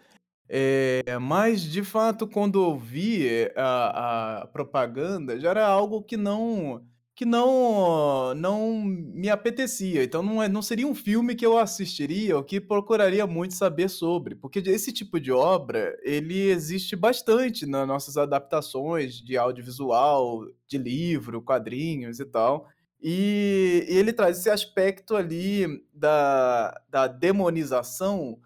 [0.49, 6.83] é, mas de fato, quando eu vi a, a propaganda, já era algo que não
[7.15, 10.03] que não não me apetecia.
[10.03, 13.89] Então não, é, não seria um filme que eu assistiria ou que procuraria muito saber
[13.89, 20.77] sobre, porque esse tipo de obra ele existe bastante nas nossas adaptações de audiovisual, de
[20.77, 22.67] livro, quadrinhos e tal.
[23.01, 28.39] E, e ele traz esse aspecto ali da, da demonização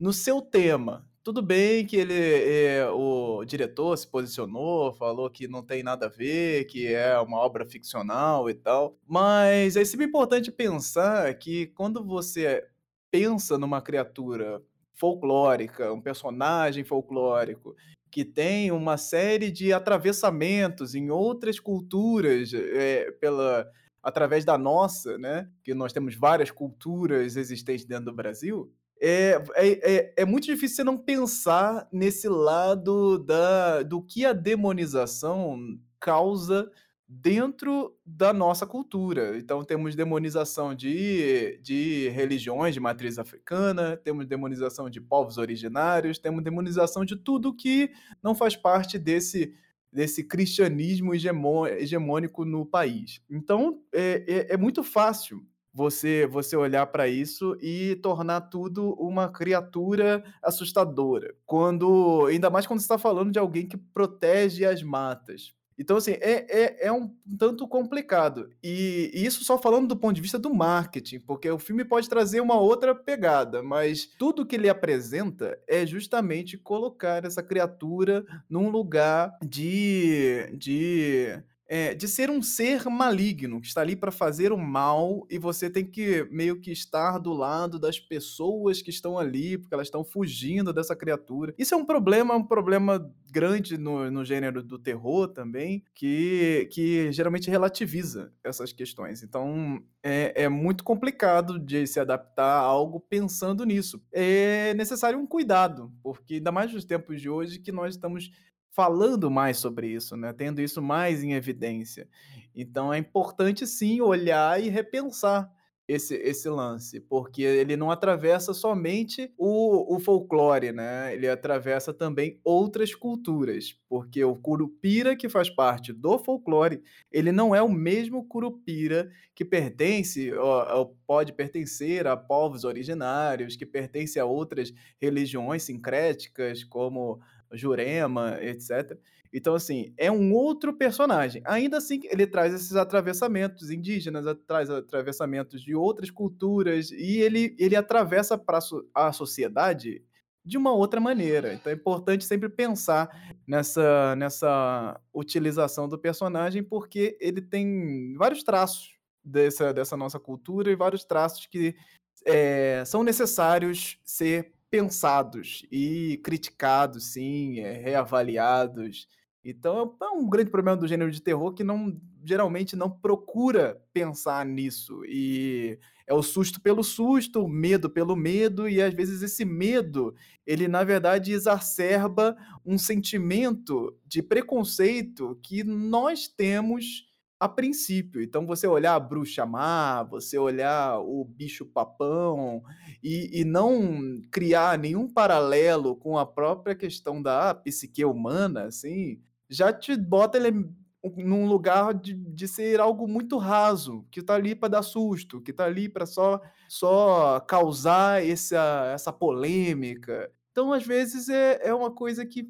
[0.00, 5.62] no seu tema tudo bem que ele, é, o diretor se posicionou, falou que não
[5.62, 10.50] tem nada a ver, que é uma obra ficcional e tal, mas é sempre importante
[10.50, 12.66] pensar que quando você
[13.10, 14.62] pensa numa criatura
[14.94, 17.76] folclórica, um personagem folclórico,
[18.10, 23.70] que tem uma série de atravessamentos em outras culturas, é, pela,
[24.02, 25.46] através da nossa, né?
[25.62, 28.72] Que nós temos várias culturas existentes dentro do Brasil.
[29.00, 34.32] É, é, é, é muito difícil você não pensar nesse lado da, do que a
[34.32, 36.70] demonização causa
[37.08, 39.38] dentro da nossa cultura.
[39.38, 46.44] Então, temos demonização de, de religiões de matriz africana, temos demonização de povos originários, temos
[46.44, 47.90] demonização de tudo que
[48.22, 49.54] não faz parte desse,
[49.90, 53.22] desse cristianismo hegemônico no país.
[53.30, 55.42] Então, é, é, é muito fácil
[55.78, 61.32] você você olhar para isso e tornar tudo uma criatura assustadora.
[61.46, 65.54] Quando ainda mais quando está falando de alguém que protege as matas.
[65.78, 68.50] Então, assim, é, é, é um tanto complicado.
[68.60, 72.08] E, e, isso só falando do ponto de vista do marketing, porque o filme pode
[72.08, 78.68] trazer uma outra pegada, mas tudo que ele apresenta é justamente colocar essa criatura num
[78.68, 84.58] lugar de, de é, de ser um ser maligno, que está ali para fazer o
[84.58, 89.58] mal, e você tem que meio que estar do lado das pessoas que estão ali,
[89.58, 91.54] porque elas estão fugindo dessa criatura.
[91.58, 97.12] Isso é um problema, um problema grande no, no gênero do terror também, que, que
[97.12, 99.22] geralmente relativiza essas questões.
[99.22, 104.02] Então é, é muito complicado de se adaptar a algo pensando nisso.
[104.10, 108.30] É necessário um cuidado, porque ainda mais nos tempos de hoje que nós estamos
[108.78, 110.32] falando mais sobre isso, né?
[110.32, 112.08] Tendo isso mais em evidência.
[112.54, 115.52] Então é importante sim olhar e repensar
[115.88, 121.12] esse, esse lance, porque ele não atravessa somente o, o folclore, né?
[121.12, 127.52] Ele atravessa também outras culturas, porque o curupira que faz parte do folclore, ele não
[127.52, 134.20] é o mesmo curupira que pertence, ou, ou pode pertencer a povos originários, que pertence
[134.20, 137.18] a outras religiões sincréticas, como
[137.52, 138.98] Jurema, etc.
[139.32, 141.42] Então, assim, é um outro personagem.
[141.44, 147.76] Ainda assim, ele traz esses atravessamentos indígenas, traz atravessamentos de outras culturas, e ele, ele
[147.76, 148.58] atravessa para
[148.94, 150.02] a sociedade
[150.48, 151.52] de uma outra maneira.
[151.52, 158.96] Então é importante sempre pensar nessa, nessa utilização do personagem, porque ele tem vários traços
[159.22, 161.76] dessa, dessa nossa cultura e vários traços que
[162.24, 169.08] é, são necessários ser pensados e criticados, sim, é, reavaliados.
[169.44, 174.44] Então é um grande problema do gênero de terror que não geralmente não procura pensar
[174.44, 175.02] nisso.
[175.06, 180.14] E é o susto pelo susto, o medo pelo medo, e às vezes esse medo,
[180.46, 187.07] ele na verdade exacerba um sentimento de preconceito que nós temos
[187.40, 188.20] a princípio.
[188.20, 192.62] Então, você olhar a bruxa má, você olhar o bicho papão
[193.02, 199.72] e, e não criar nenhum paralelo com a própria questão da psique humana, assim, já
[199.72, 200.68] te bota ele
[201.16, 205.52] num lugar de, de ser algo muito raso, que tá ali para dar susto, que
[205.52, 210.30] tá ali para só, só causar essa, essa polêmica.
[210.50, 212.48] Então, às vezes, é, é uma coisa que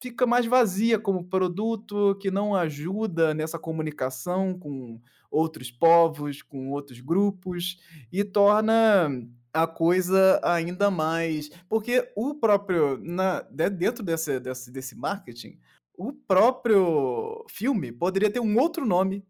[0.00, 7.00] fica mais vazia como produto, que não ajuda nessa comunicação com outros povos, com outros
[7.00, 7.78] grupos,
[8.10, 9.10] e torna
[9.52, 11.50] a coisa ainda mais.
[11.68, 12.98] Porque o próprio.
[12.98, 15.58] Na, dentro desse, desse, desse marketing,
[15.96, 19.24] o próprio filme poderia ter um outro nome.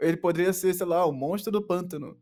[0.00, 2.18] Ele poderia ser, sei lá, o Monstro do Pântano,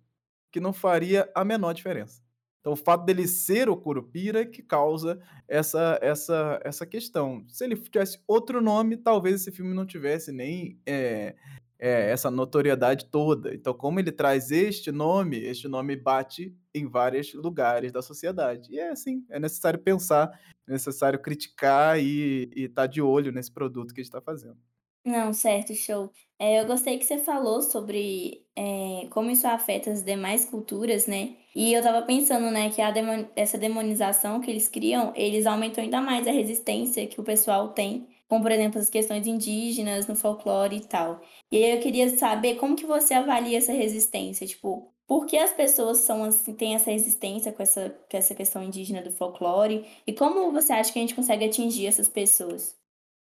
[0.51, 2.23] que não faria a menor diferença.
[2.61, 7.45] Então, o fato dele ser o Curupira que causa essa, essa, essa questão.
[7.49, 11.35] Se ele tivesse outro nome, talvez esse filme não tivesse nem é,
[11.79, 13.55] é, essa notoriedade toda.
[13.55, 18.71] Então, como ele traz este nome, este nome bate em vários lugares da sociedade.
[18.71, 20.39] E é assim, é necessário pensar,
[20.69, 24.59] é necessário criticar e estar tá de olho nesse produto que a gente está fazendo.
[25.05, 26.11] Não, certo, show.
[26.39, 31.37] É, eu gostei que você falou sobre é, como isso afeta as demais culturas, né?
[31.55, 35.83] E eu tava pensando, né, que a demon essa demonização que eles criam, eles aumentam
[35.83, 40.15] ainda mais a resistência que o pessoal tem, como por exemplo as questões indígenas no
[40.15, 41.21] folclore e tal.
[41.51, 45.53] E aí eu queria saber como que você avalia essa resistência, tipo, por que as
[45.53, 49.85] pessoas são assim, têm essa resistência com essa, com essa questão indígena do folclore?
[50.07, 52.80] E como você acha que a gente consegue atingir essas pessoas?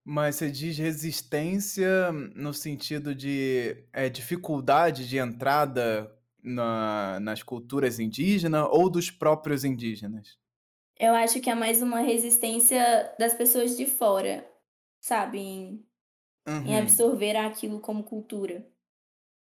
[0.09, 8.68] Mas você diz resistência no sentido de é, dificuldade de entrada na- nas culturas indígenas
[8.70, 10.38] ou dos próprios indígenas?
[10.98, 14.46] Eu acho que é mais uma resistência das pessoas de fora,
[15.00, 15.86] sabe, em
[16.64, 16.78] em Uhum.
[16.78, 18.66] absorver aquilo como cultura.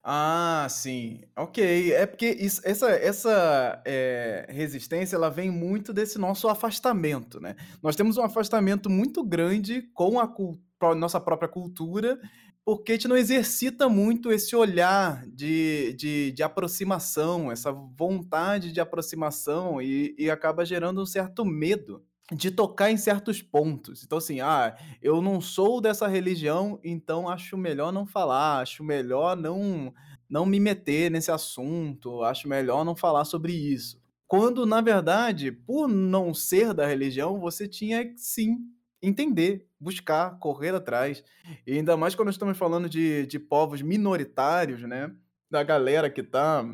[0.05, 1.21] Ah, sim.
[1.37, 1.93] Ok.
[1.93, 7.55] É porque isso essa essa, eh, resistência, ela vem muito desse nosso afastamento, né.
[7.81, 12.19] Nós temos um afastamento muito grande com a cul com a nossa própria cultura,
[12.65, 18.81] porque a gente não exercita muito esse olhar de de de aproximação, essa vontade de
[18.81, 22.03] aproximação e e acaba gerando um certo medo
[22.35, 24.03] de tocar em certos pontos.
[24.05, 29.37] Então, assim, ah, eu não sou dessa religião, então acho melhor não falar, acho melhor
[29.37, 29.93] não
[30.29, 34.01] não me meter nesse assunto, acho melhor não falar sobre isso.
[34.27, 38.57] Quando, na verdade, por não ser da religião, você tinha que sim
[39.03, 41.23] entender, buscar, correr atrás.
[41.67, 45.15] E ainda mais quando estamos falando de de povos minoritários, né,
[45.51, 46.65] da galera que está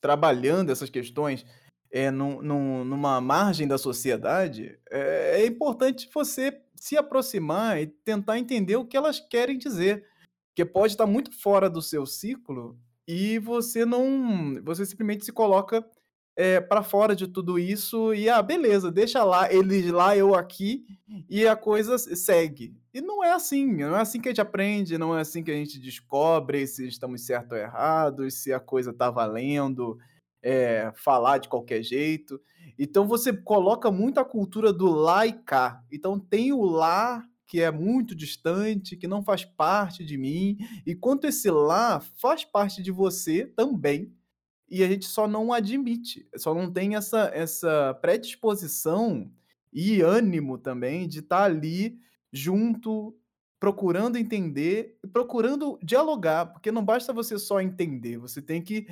[0.00, 1.44] trabalhando essas questões,
[1.94, 8.38] eh, num num numa margem da sociedade, é é importante você se aproximar e tentar
[8.40, 10.04] entender o que elas querem dizer,
[10.50, 12.78] porque pode estar muito fora do seu ciclo
[13.08, 15.86] e você não você simplesmente se coloca,
[16.36, 20.84] eh, pra fora de tudo isso e: "Ah, beleza, deixa lá, eles lá, eu aqui",
[21.28, 22.76] e a coisa se segue.
[22.94, 25.50] E não é assim, não é assim que a gente aprende, não é assim que
[25.50, 29.98] a gente descobre se estamos certo ou errados, se a coisa tá valendo,
[30.44, 32.40] eh, falar de qualquer jeito.
[32.78, 35.82] Então você coloca muito a cultura do lá e cá.
[35.92, 41.24] Então tem o lá, que é muito distante, que não faz parte de mim, enquanto
[41.26, 44.12] esse lá faz parte de você também,
[44.68, 49.30] e a gente só não admite, só não tem essa essa predisposição
[49.72, 51.98] e ânimo também de estar ali
[52.32, 53.16] junto,
[53.60, 58.86] procurando entender e procurando dialogar, porque não basta você só entender, você tem que,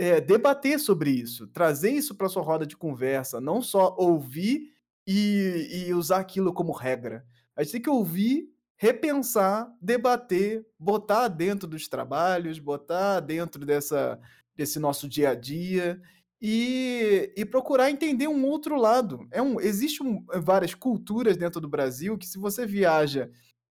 [0.00, 4.72] eh, debater sobre isso, trazer isso pra sua roda de conversa, não só ouvir
[5.06, 7.26] e e usar aquilo como regra.
[7.56, 8.48] A gente tem que ouvir,
[8.78, 14.18] repensar, debater, botar dentro dos trabalhos, botar dentro dessa
[14.56, 16.00] desse nosso dia a dia
[16.40, 19.28] e e procurar entender um outro lado.
[19.30, 23.30] É um existe um várias culturas dentro do Brasil que se você viaja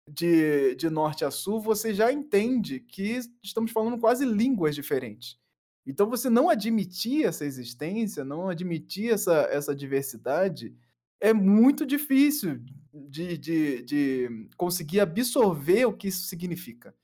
[0.09, 5.38] de de norte a sul, você já entende que estamos falando quase línguas diferentes.
[5.89, 10.77] Então você não admitir essa existência, não admitir essa essa diversidade,
[11.21, 12.61] é muito difícil
[12.93, 16.95] de de de conseguir absorver o que isso significa.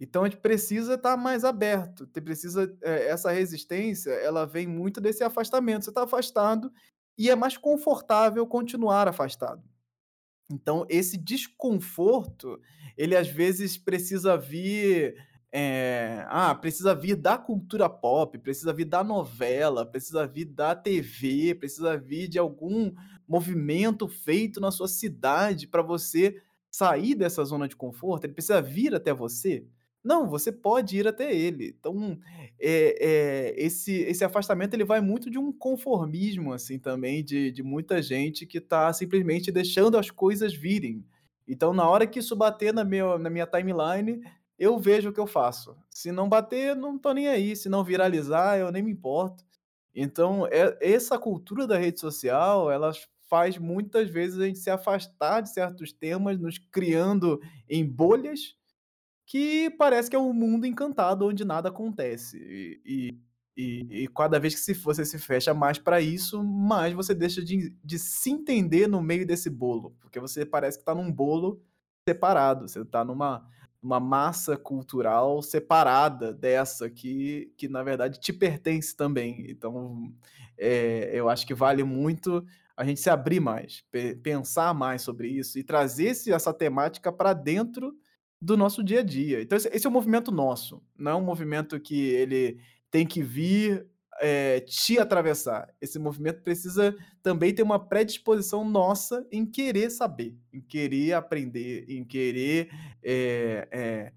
[0.00, 5.24] Então a gente precisa estar mais aberto, precisa eh, essa resistência, ela vem muito desse
[5.24, 6.70] afastamento, você tá afastado
[7.18, 9.62] e é mais confortável continuar afastado.
[10.50, 12.60] Então esse desconforto,
[12.96, 15.16] ele às vezes precisa vir,
[15.56, 21.54] eh, ah, precisa vir da cultura pop, precisa vir da novela, precisa vir da TV,
[21.54, 22.92] precisa vir de algum
[23.28, 26.40] movimento feito na sua cidade pra você
[26.70, 29.66] sair dessa zona de conforto, ele precisa vir até você?
[30.04, 31.74] Não, você pode ir até ele.
[31.78, 32.18] Então,
[32.60, 37.62] eh eh, esse esse afastamento ele vai muito de um conformismo, assim, também de de
[37.62, 41.04] muita gente que tá simplesmente deixando as coisas virem.
[41.48, 44.20] Então na hora que isso bater na meu na minha timeline,
[44.58, 45.76] eu vejo o que eu faço.
[45.90, 49.44] Se não bater, não tô nem aí, se não viralizar, eu nem me importo.
[49.94, 55.40] Então, eh, essa cultura da rede social, elas faz muitas vezes a gente se afastar
[55.42, 58.54] de certos temas, nos criando em bolhas,
[59.26, 62.38] que parece que é um mundo encantado onde nada acontece.
[62.84, 63.18] E
[63.58, 67.70] e e cada vez que você se fecha mais pra isso, mais você deixa de
[67.84, 71.62] de se entender no meio desse bolo, porque você parece que tá num bolo
[72.08, 73.46] separado, você tá numa
[73.82, 79.46] numa massa cultural separada dessa que que na verdade te pertence também.
[79.50, 80.12] Então,
[80.58, 82.44] eh, eu acho que vale muito
[82.76, 87.12] a gente se abrir mais, pe pensar mais sobre isso e trazer esse essa temática
[87.12, 87.94] pra dentro
[88.40, 89.40] do nosso dia a dia.
[89.42, 92.58] Então esse esse é um movimento nosso, não é um movimento que ele
[92.90, 93.86] tem que vir,
[94.20, 95.68] eh, te atravessar.
[95.80, 102.04] Esse movimento precisa também ter uma predisposição nossa em querer saber, em querer aprender, em
[102.04, 102.70] querer,
[103.02, 104.12] eh eh,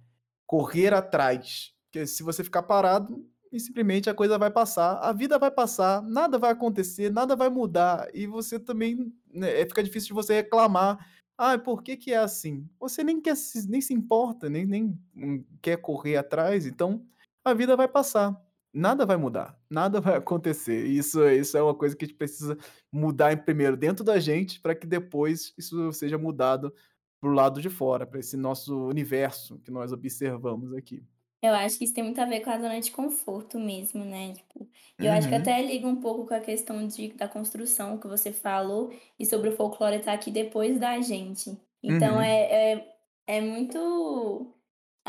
[0.47, 5.37] correr atrás, porque se você ficar parado e simplesmente a coisa vai passar, a vida
[5.39, 10.13] vai passar, nada vai acontecer, nada vai mudar e você também, né, fica difícil de
[10.13, 10.97] você reclamar:
[11.37, 12.67] "Ai, por que que é assim?".
[12.79, 17.05] Você nem quer se nem se importa, nem nem, hum, quer correr atrás, então
[17.43, 18.35] a vida vai passar,
[18.73, 20.85] nada vai mudar, nada vai acontecer.
[20.87, 22.57] Isso isso é uma coisa que a gente precisa
[22.91, 26.73] mudar em primeiro dentro da gente, pra que depois isso seja mudado
[27.21, 31.03] para o lado de fora, pra esse nosso universo que nós observamos aqui.
[31.41, 34.33] Eu acho que isso tem muito a ver com a zona de conforto mesmo, né,
[34.33, 35.35] tipo, e eu acho que Uhum.
[35.35, 39.47] até liga um pouco com a questão de da construção que você falou, e sobre
[39.49, 41.57] o folclore estar aqui depois da gente.
[41.81, 42.21] Então Uhum.
[42.21, 42.95] é é
[43.27, 44.53] é muito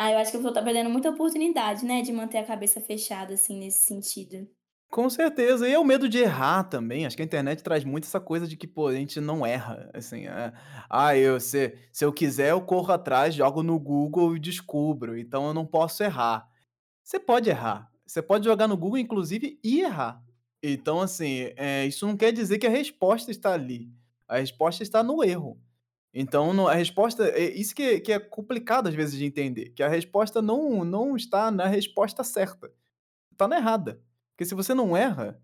[0.00, 2.80] ah, eu acho que eu vou estar perdendo muita oportunidade, né, de manter a cabeça
[2.80, 4.48] fechada, assim, nesse sentido.
[4.90, 8.04] Com certeza, e é o medo de errar também, acho que a internet traz muito
[8.06, 10.52] essa coisa de que, pô, a gente não erra, assim, eh,
[10.90, 15.46] "Ah, eu se se eu quiser eu corro atrás, jogo no Google e descubro, então
[15.46, 16.48] eu não posso errar".
[17.04, 20.24] Você pode errar, você pode jogar no Google inclusive e errar.
[20.62, 23.92] Então assim, eh, isso não quer dizer que a resposta está ali,
[24.28, 25.60] a resposta está no erro.
[26.12, 29.70] Então não a resposta é isso que é que é complicado às vezes de entender,
[29.70, 32.72] que a resposta não não está na resposta certa,
[33.32, 34.02] está na errada.
[34.32, 35.40] Porque se você não erra,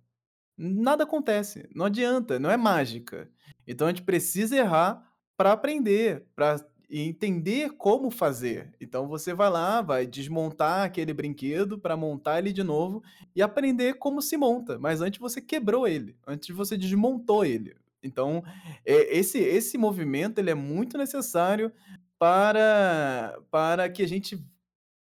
[0.57, 3.31] nada acontece, não adianta, não é mágica.
[3.67, 5.07] Então a gente precisa errar
[5.37, 6.57] para aprender, para
[6.91, 8.73] entender como fazer.
[8.81, 13.03] Então você vai lá, vai desmontar aquele brinquedo para montar ele de novo
[13.35, 17.77] e aprender como se monta, mas antes você quebrou ele, antes você desmontou ele.
[18.03, 18.43] Então,
[18.85, 21.73] eh, esse esse movimento ele é muito necessário
[22.19, 24.37] para para que a gente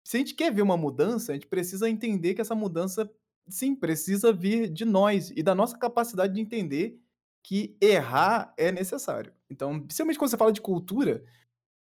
[0.04, 3.10] se a gente quer ver uma mudança, a gente precisa entender que essa mudança,
[3.48, 7.00] sim, precisa vir de nós e da nossa capacidade de entender
[7.42, 9.32] que errar é necessário.
[9.50, 11.24] Então, principalmente quando você fala de cultura,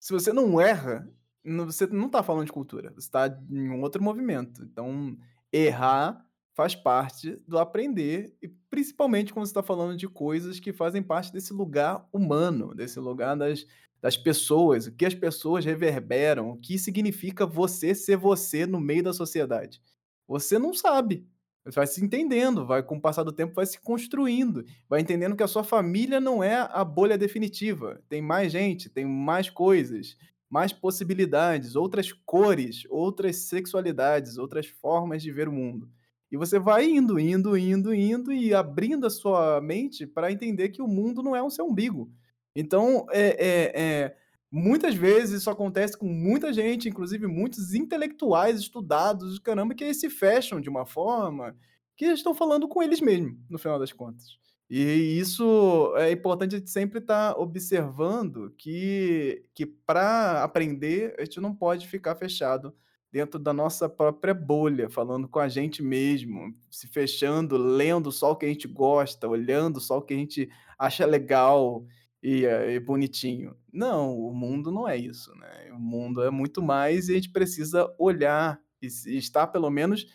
[0.00, 1.08] se você não erra,
[1.44, 4.62] você não está falando de cultura, você está em um outro movimento.
[4.64, 5.16] Então,
[5.52, 6.24] errar
[6.54, 11.32] faz parte do aprender e principalmente quando você está falando de coisas que fazem parte
[11.32, 13.66] desse lugar humano, desse lugar das
[14.02, 19.04] das pessoas, o que as pessoas reverberam, o que significa você ser você no meio
[19.04, 19.80] da sociedade.
[20.26, 21.24] Você não sabe,
[21.72, 25.42] vai se entendendo, vai com o passar do tempo vai se construindo, vai entendendo que
[25.42, 30.16] a sua família não é a bolha definitiva, tem mais gente, tem mais coisas,
[30.50, 35.88] mais possibilidades, outras cores, outras sexualidades, outras formas de ver o mundo.
[36.32, 40.80] E você vai indo, indo, indo, indo e abrindo a sua mente para entender que
[40.82, 42.10] o mundo não é o seu umbigo.
[42.56, 44.16] Então, eh eh eh,
[44.50, 50.58] muitas vezes isso acontece com muita gente, inclusive muitos intelectuais estudados, caramba, que se fecham
[50.60, 51.54] de uma forma
[51.96, 54.24] que estão falando com eles mesmo, no final das contas.
[54.70, 61.40] E isso é importante a gente sempre estar observando que que pra aprender, a gente
[61.40, 62.74] não pode ficar fechado
[63.12, 68.36] dentro da nossa própria bolha, falando com a gente mesmo, se fechando, lendo só o
[68.36, 70.48] que a gente gosta, olhando só o que a gente
[70.78, 71.84] acha legal
[72.22, 73.54] e, eh, e bonitinho.
[73.70, 77.30] Não, o mundo não é isso, né, o mundo é muito mais e a gente
[77.30, 80.06] precisa olhar e se estar pelo menos,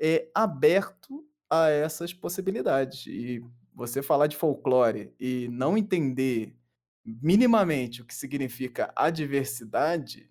[0.00, 3.06] eh, aberto a essas possibilidades.
[3.06, 3.42] E
[3.74, 6.56] você falar de folclore e não entender
[7.04, 10.30] minimamente o que significa a diversidade,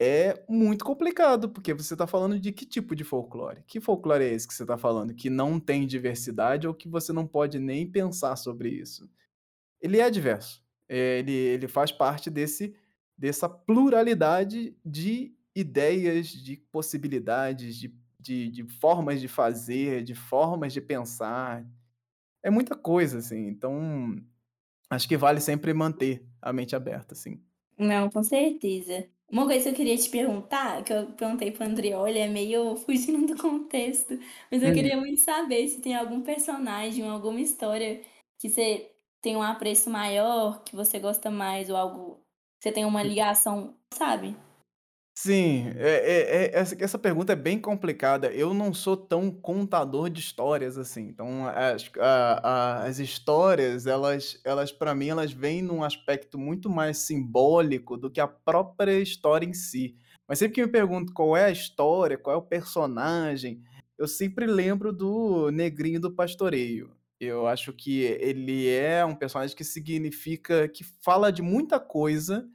[0.00, 3.62] é muito complicado, porque você está falando de que tipo de folclore?
[3.66, 7.12] Que folclore é esse que você está falando, que não tem diversidade ou que você
[7.12, 9.08] não pode nem pensar sobre isso?
[9.80, 12.74] Ele é diverso, eh, ele ele faz parte desse
[13.18, 20.80] dessa pluralidade de ideias, de possibilidades, de de de formas de fazer, de formas de
[20.80, 21.66] pensar.
[22.44, 24.16] É muita coisa, assim, então
[24.90, 27.42] acho que vale sempre manter a mente aberta, assim.
[27.78, 29.08] Não, com certeza.
[29.28, 32.76] Uma coisa que eu queria te perguntar, que eu perguntei para o Andrioli, é meio
[32.76, 34.16] fugindo do contexto,
[34.50, 35.00] mas eu queria Uhum.
[35.00, 38.02] muito saber se tem algum personagem alguma história
[38.38, 42.16] que você tem um apreço maior, que você gosta mais ou algo
[42.60, 44.36] que você tem uma ligação, sabe?
[45.18, 48.30] Sim, é é é essa essa pergunta é bem complicada.
[48.30, 54.38] Eu não sou tão contador de histórias assim, então as a a as histórias elas
[54.44, 59.46] elas para mim elas vêm num aspecto muito mais simbólico do que a própria história
[59.46, 59.96] em si.
[60.28, 63.62] Mas sempre que me pergunto qual é a história, qual é o personagem,
[63.96, 66.90] eu sempre lembro do Negrinho do Pastoreio.
[67.18, 72.46] Eu acho que ele é um personagem que significa que fala de muita coisa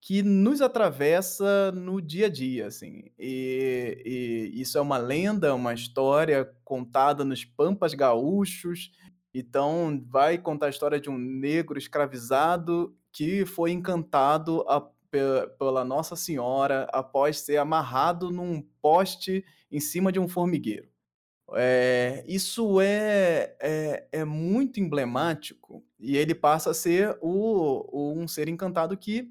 [0.00, 3.04] que nos atravessa no dia a dia, assim.
[3.18, 8.90] E e isso é uma lenda, uma história contada nos Pampas Gaúchos,
[9.34, 15.18] então vai contar a história de um negro escravizado que foi encantado a pe
[15.58, 20.88] pela Nossa Senhora após ser amarrado num poste em cima de um formigueiro.
[21.56, 28.28] Eh, isso é é é muito emblemático e ele passa a ser o o um
[28.28, 29.28] ser encantado que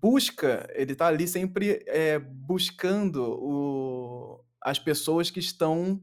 [0.00, 6.02] busca ele tá ali sempre, eh, buscando o as pessoas que estão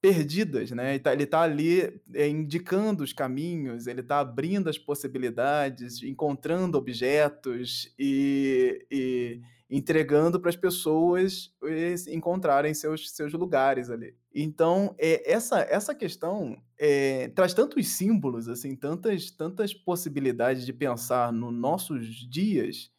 [0.00, 0.92] perdidas, né?
[0.92, 6.78] Ele tá, ele tá ali é, indicando os caminhos, ele está abrindo as possibilidades, encontrando
[6.78, 11.52] objetos e, e entregando para as pessoas
[12.08, 14.14] encontrarem seus, seus lugares ali.
[14.32, 21.32] Então, é, essa, essa questão é, traz tantos símbolos, assim, tantas, tantas possibilidades de pensar
[21.32, 22.90] nos nossos dias,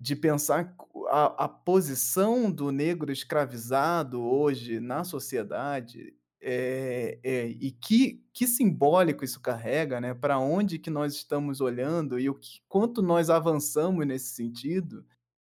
[0.00, 0.74] de pensar
[1.08, 9.24] a, a posição do negro escravizado hoje na sociedade é, é, e que, que simbólico
[9.24, 10.14] isso carrega, né?
[10.14, 15.04] Para onde que nós estamos olhando e o que, quanto nós avançamos nesse sentido.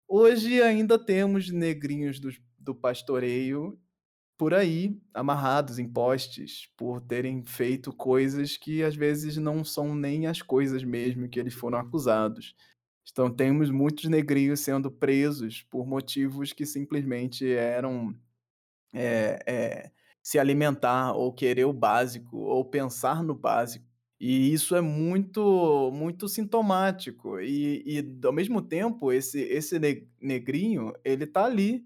[0.06, 3.78] Hoje ainda temos negrinhos do, do pastoreio
[4.38, 10.28] por aí, amarrados em postes, por terem feito coisas que às vezes não são nem
[10.28, 12.54] as coisas mesmo que eles foram acusados.
[13.10, 18.14] Então temos muitos negrinhos sendo presos por motivos que simplesmente eram
[18.92, 19.90] é, é,
[20.22, 23.86] se alimentar ou querer o básico ou pensar no básico.
[24.20, 27.40] E isso é muito muito sintomático.
[27.40, 29.78] E, e ao mesmo tempo, esse, esse
[30.20, 31.84] negrinho, ele tá ali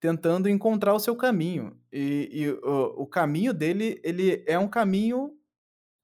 [0.00, 1.78] tentando encontrar o seu caminho.
[1.92, 5.36] E, e o, o caminho dele, ele é um caminho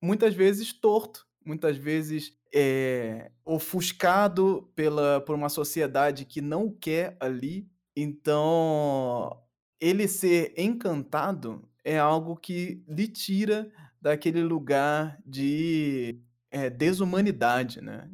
[0.00, 7.68] muitas vezes torto, muitas vezes é, ofuscado pela, por uma sociedade que não quer ali.
[7.94, 9.38] Então,
[9.78, 16.18] ele ser encantado é algo que lhe tira daquele lugar de
[16.50, 18.08] é, desumanidade, né?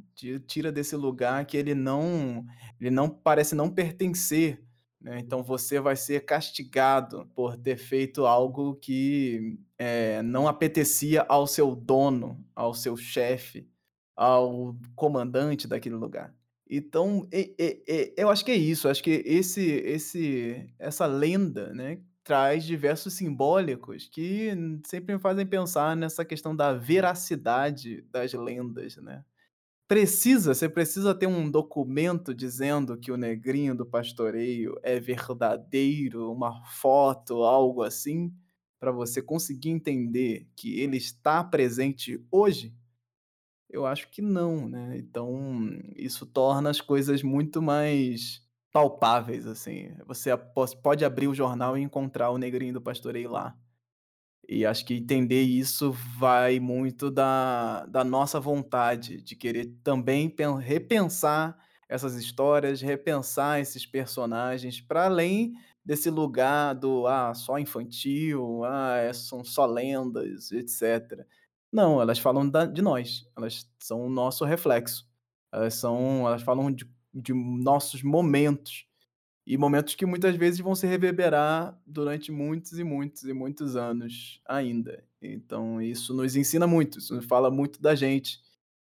[0.48, 2.44] Tira desse lugar que ele não,
[2.80, 4.60] ele não parece não pertencer.
[5.00, 5.18] Né?
[5.20, 11.74] Então você vai ser castigado por ter feito algo que é, não apetecia ao seu
[11.74, 13.68] dono, ao seu chefe,
[14.16, 16.34] ao comandante daquele lugar.
[16.68, 18.88] Então, e, e, e, eu acho que é isso.
[18.88, 24.50] Acho que esse, esse, essa lenda, né, traz diversos simbólicos que
[24.86, 29.24] sempre me fazem pensar nessa questão da veracidade das lendas, né?
[29.88, 36.64] Precisa, você precisa ter um documento dizendo que o negrinho do pastoreio é verdadeiro, uma
[36.64, 38.32] foto, algo assim,
[38.80, 42.74] para você conseguir entender que ele está presente hoje?
[43.72, 44.98] Eu acho que não, né?
[44.98, 49.96] Então, isso torna as coisas muito mais palpáveis, assim.
[50.06, 50.30] Você
[50.82, 53.56] pode abrir o jornal e encontrar o negrinho do pastoreio lá.
[54.46, 61.56] E acho que entender isso vai muito da, da nossa vontade de querer também repensar
[61.88, 65.54] essas histórias, repensar esses personagens, para além
[65.84, 71.26] desse lugar do ah, só infantil, ah, é, são só lendas, etc.
[71.72, 75.10] Não, elas falam da, de nós, elas são o nosso reflexo.
[75.50, 78.86] Elas são, elas falam de, de nossos momentos.
[79.46, 84.40] E momentos que muitas vezes vão se reverberar durante muitos e muitos e muitos anos
[84.46, 85.04] ainda.
[85.20, 88.40] Então, isso nos ensina muito, isso nos fala muito da gente.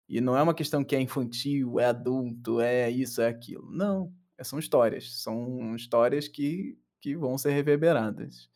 [0.09, 3.71] E não é uma questão que é infantil, é adulto, é isso, é aquilo.
[3.71, 4.13] Não,
[4.43, 5.21] são histórias.
[5.21, 8.50] São histórias que, que vão ser reverberadas.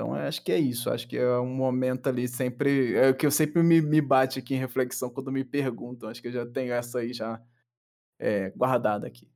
[0.00, 0.88] Então, acho que é isso.
[0.88, 2.96] Acho que é um momento ali sempre.
[2.96, 6.08] É o que eu sempre me, me bate aqui em reflexão quando me perguntam.
[6.08, 7.38] Acho que eu já tenho essa aí já
[8.18, 9.28] é, guardada aqui.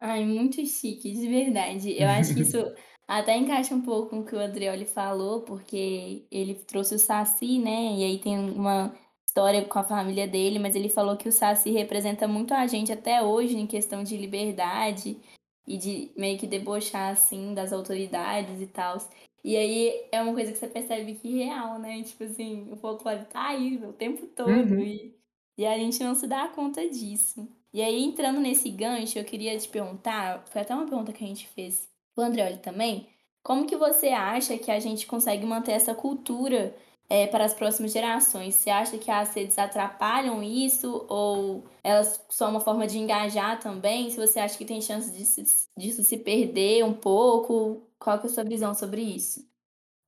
[0.00, 2.00] Ai, muito chique, de verdade.
[2.00, 2.58] Eu acho que isso
[3.08, 7.58] até encaixa um pouco com o que o Andreoli falou, porque ele trouxe o Saci,
[7.58, 7.96] né?
[7.96, 8.96] E aí tem uma
[9.26, 12.92] história com a família dele, mas ele falou que o Saci representa muito a gente
[12.92, 15.18] até hoje em questão de liberdade
[15.66, 18.96] e de meio que debochar, assim, das autoridades e tal.
[19.44, 22.02] E aí é uma coisa que você percebe que é real, né?
[22.02, 24.80] Tipo assim, o folclore tá aí o tempo todo uhum.
[24.80, 25.14] e,
[25.56, 27.48] e a gente não se dá conta disso.
[27.72, 31.26] E aí, entrando nesse gancho, eu queria te perguntar, foi até uma pergunta que a
[31.26, 33.08] gente fez pro Andreoli também,
[33.42, 36.74] como que você acha que a gente consegue manter essa cultura
[37.08, 38.54] é, para as próximas gerações?
[38.54, 44.10] Você acha que as redes atrapalham isso ou elas são uma forma de engajar também?
[44.10, 48.30] Se você acha que tem chance disso, disso se perder um pouco, qual que é
[48.30, 49.48] a sua visão sobre isso?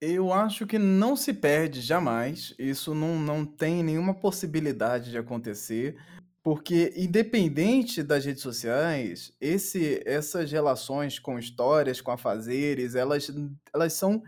[0.01, 2.55] Eu acho que não se perde jamais.
[2.59, 5.97] Isso não, não tem nenhuma possibilidade de acontecer,
[6.43, 13.31] porque independente das redes sociais, esse, essas relações com histórias, com afazeres, elas,
[13.75, 14.23] elas são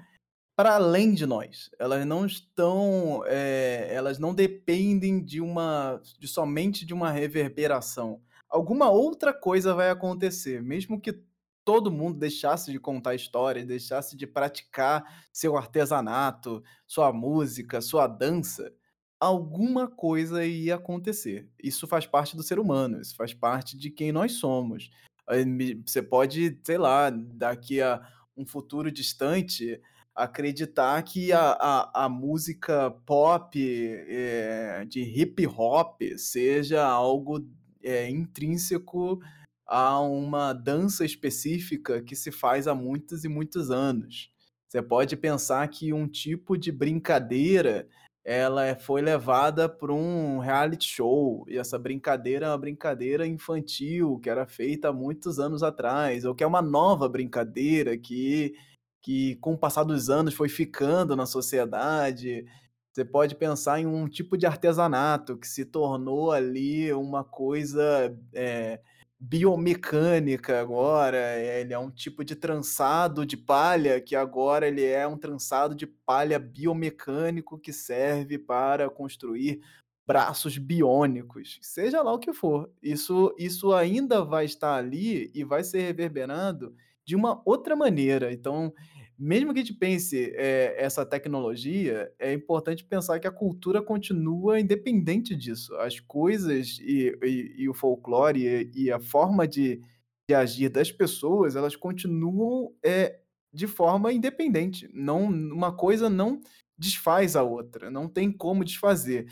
[0.54, 1.70] para além de nós.
[1.78, 8.20] Elas não estão, é, elas não dependem de uma, de somente de uma reverberação.
[8.48, 11.22] Alguma outra coisa vai acontecer, mesmo que
[11.64, 18.72] todo mundo deixasse de contar histórias, deixasse de praticar seu artesanato, sua música, sua dança,
[19.18, 21.48] alguma coisa ia acontecer.
[21.62, 24.90] Isso faz parte do ser humano, isso faz parte de quem nós somos.
[25.86, 28.04] Você pode, sei lá, daqui a
[28.36, 29.80] um futuro distante,
[30.14, 37.46] acreditar que a, a, a música pop, é, de hip hop, seja algo
[37.82, 39.20] é, intrínseco
[39.66, 44.30] a uma dança específica que se faz há muitos e muitos anos.
[44.68, 47.88] Você pode pensar que um tipo de brincadeira
[48.24, 54.18] ela é, foi levada para um reality show, e essa brincadeira é uma brincadeira infantil
[54.20, 58.54] que era feita há muitos anos atrás, ou que é uma nova brincadeira que,
[59.02, 62.46] que com o passar dos anos foi ficando na sociedade.
[62.92, 68.80] Você pode pensar em um tipo de artesanato que se tornou ali uma coisa é,
[69.18, 75.16] biomecânica agora, ele é um tipo de trançado de palha que agora ele é um
[75.16, 79.60] trançado de palha biomecânico que serve para construir
[80.04, 82.68] braços biônicos, seja lá o que for.
[82.82, 86.74] Isso, isso ainda vai estar ali e vai ser reverberando
[87.04, 88.32] de uma outra maneira.
[88.32, 88.74] Então,
[89.22, 94.58] mesmo que a gente pense é, essa tecnologia, é importante pensar que a cultura continua
[94.58, 95.72] independente disso.
[95.76, 99.80] As coisas e, e, e o folclore e, e, a forma de,
[100.28, 103.20] de, agir das pessoas, elas continuam é,
[103.54, 104.90] de forma independente.
[104.92, 106.40] Não, uma coisa não
[106.76, 109.30] desfaz a outra, não tem como desfazer.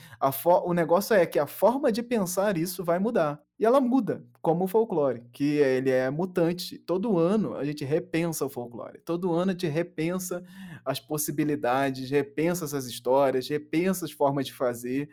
[0.65, 3.43] o negócio é que a forma de pensar isso vai mudar.
[3.61, 6.79] E ela muda, como o folclore, que ele é mutante.
[6.79, 8.99] Todo ano a gente repensa o folclore.
[9.05, 10.43] Todo ano a gente repensa
[10.83, 15.11] as possibilidades, repensa essas histórias, repensa as formas de fazer.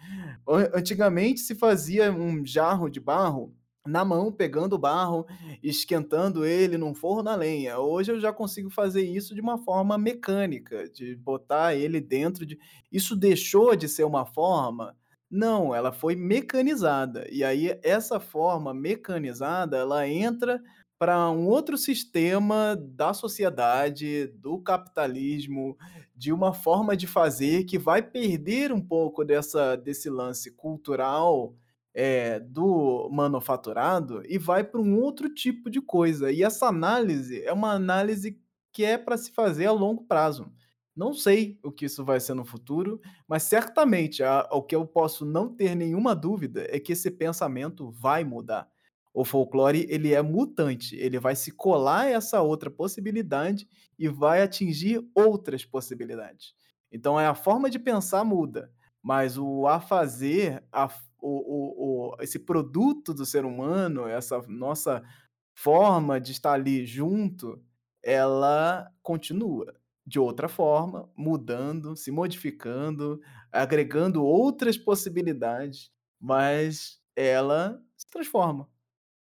[0.73, 3.53] Antigamente se fazia um jarro de barro
[3.85, 5.25] na mão, pegando o barro,
[5.61, 7.79] esquentando ele num forno a lenha.
[7.79, 12.57] Hoje eu já consigo fazer isso de uma forma mecânica, de botar ele dentro de.
[12.89, 14.95] Isso deixou de ser uma forma?
[15.29, 17.27] Não, ela foi mecanizada.
[17.29, 20.61] E aí essa forma mecanizada, ela entra
[20.97, 25.77] para um outro sistema da sociedade, do capitalismo,
[26.15, 31.53] de uma forma de fazer que vai perder um pouco dessa desse lance cultural
[31.93, 36.31] é, do manufaturado e vai para um outro tipo de coisa.
[36.31, 38.39] E essa análise é uma análise
[38.73, 40.51] que é para se fazer a longo prazo.
[40.97, 44.83] Não sei o que isso vai ser no futuro, mas certamente a, o que eu
[44.83, 48.67] posso não ter nenhuma dúvida é que esse pensamento vai mudar.
[49.13, 53.67] O folclore ele é mutante, ele vai se colar a essa outra possibilidade
[53.97, 56.55] e vai atingir outras possibilidades.
[56.91, 60.89] Então é a forma de pensar muda, mas o a fazer, a
[61.19, 65.03] o, o, o, esse produto do ser humano, essa nossa
[65.53, 67.61] forma de estar ali junto,
[68.03, 69.75] ela continua
[70.07, 73.19] de outra forma, mudando, se modificando,
[73.51, 78.69] agregando outras possibilidades, mas ela se transforma.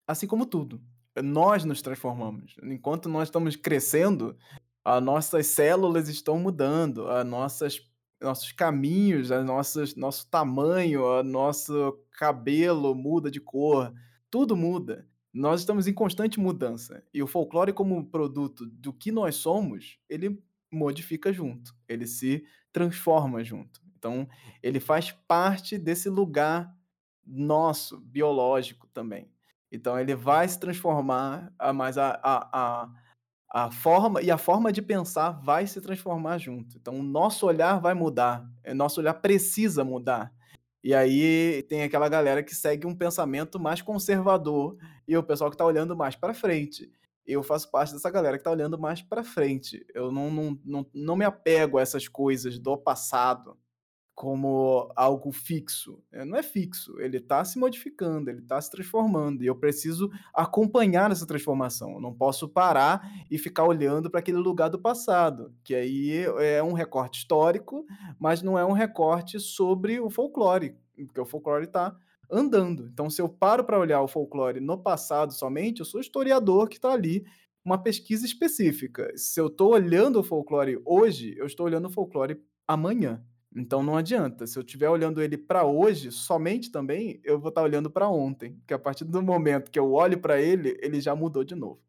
[0.08, 0.82] Assim como tudo.
[1.24, 2.56] Nós nos transformamos.
[2.64, 4.36] Enquanto nós estamos crescendo,
[4.84, 7.80] as nossas células estão mudando, as nossas
[8.20, 13.94] nossos caminhos, as nossas, nosso tamanho, nosso cabelo muda de cor,
[14.32, 15.06] tudo muda.
[15.34, 17.04] Nós estamos em constante mudança.
[17.14, 20.42] E o folclore, como produto do que nós somos, ele
[20.74, 23.82] modifica junto, ele se transforma junto.
[23.98, 24.28] Então,
[24.62, 26.76] ele faz parte desse lugar
[27.26, 29.32] nosso, biológico também.
[29.72, 32.50] Então, ele vai se transformar, ah, mas a, a,
[32.84, 32.90] a
[33.54, 36.76] a forma e a forma de pensar vai se transformar junto.
[36.76, 40.34] Então, o nosso olhar vai mudar, o nosso olhar precisa mudar.
[40.84, 44.76] E aí tem aquela galera que segue um pensamento mais conservador
[45.08, 46.92] e o pessoal que está olhando mais para frente.
[47.26, 49.86] Eu faço parte dessa galera que está olhando mais para frente.
[49.94, 53.58] Eu não, não, não, não me apego a essas coisas do passado
[54.16, 56.02] como algo fixo.
[56.12, 60.10] É, não é fixo, ele está se modificando, ele está se transformando, e eu preciso
[60.34, 61.94] acompanhar essa transformação.
[61.94, 66.62] Eu não posso parar e ficar olhando para aquele lugar do passado, que aí é
[66.62, 67.86] um recorte histórico,
[68.20, 71.96] mas não é um recorte sobre o folclore, porque o folclore está
[72.30, 72.88] andando.
[72.88, 76.78] Então, se eu paro para olhar o folclore no passado somente, eu sou historiador que
[76.78, 77.26] está ali
[77.64, 79.12] uma pesquisa específica.
[79.16, 83.24] Se eu estou olhando o folclore hoje, eu estou olhando o folclore amanhã.
[83.56, 84.48] Então não adianta.
[84.48, 88.10] Se eu estiver olhando ele para hoje, somente também, eu vou estar tá olhando para
[88.10, 91.56] ontem, que a partir do momento que eu olho para ele, ele já mudou de
[91.56, 91.82] novo.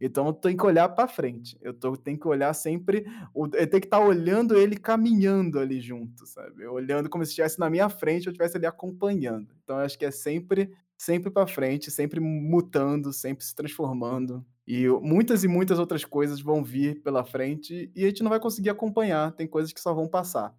[0.00, 1.56] Então eu tenho que olhar para frente.
[1.60, 3.04] Eu tô, tenho que olhar sempre,
[3.34, 6.66] eu tenho que estar tá olhando ele caminhando ali junto, sabe?
[6.66, 9.54] Olhando como se estivesse na minha frente, eu estivesse ali acompanhando.
[9.62, 14.44] Então eu acho que é sempre sempre para frente, sempre mutando, sempre se transformando.
[14.66, 18.38] E muitas e muitas outras coisas vão vir pela frente e a gente não vai
[18.38, 20.54] conseguir acompanhar, tem coisas que só vão passar.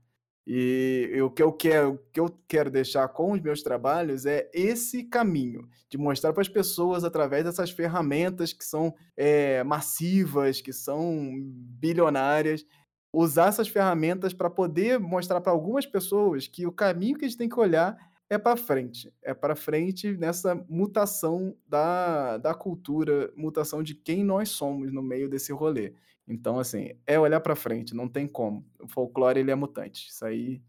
[0.45, 5.03] E o que eu quero, que eu quero deixar com os meus trabalhos é esse
[5.03, 11.31] caminho de mostrar para as pessoas através dessas ferramentas que são é, massivas, que são
[11.79, 12.65] bilionárias,
[13.13, 17.37] usar essas ferramentas para poder mostrar para algumas pessoas que o caminho que a gente
[17.37, 17.95] tem que olhar
[18.29, 24.49] é para frente, é para frente nessa mutação da, da cultura, mutação de quem nós
[24.49, 25.93] somos no meio desse rolê.
[26.27, 28.65] Então, assim, é olhar para frente, não tem como.
[28.81, 30.09] O folclore, ele é mutante.
[30.09, 30.63] Isso aí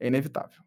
[0.00, 0.62] é inevitável.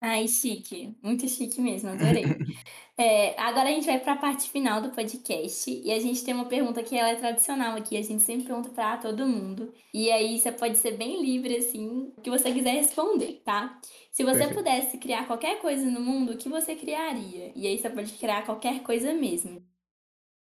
[0.00, 0.96] Ai, chique.
[1.02, 2.38] Muito chique mesmo, adorei.
[2.98, 6.32] É, agora a gente vai para a parte final do podcast e a gente tem
[6.32, 9.74] uma pergunta que ela é tradicional aqui, a gente sempre pergunta para todo mundo.
[9.92, 13.78] E aí você pode ser bem livre, assim, o que você quiser responder, tá?
[14.10, 14.54] Se você Perfeito.
[14.54, 17.52] pudesse criar qualquer coisa no mundo, o que você criaria?
[17.54, 19.62] E aí você pode criar qualquer coisa mesmo.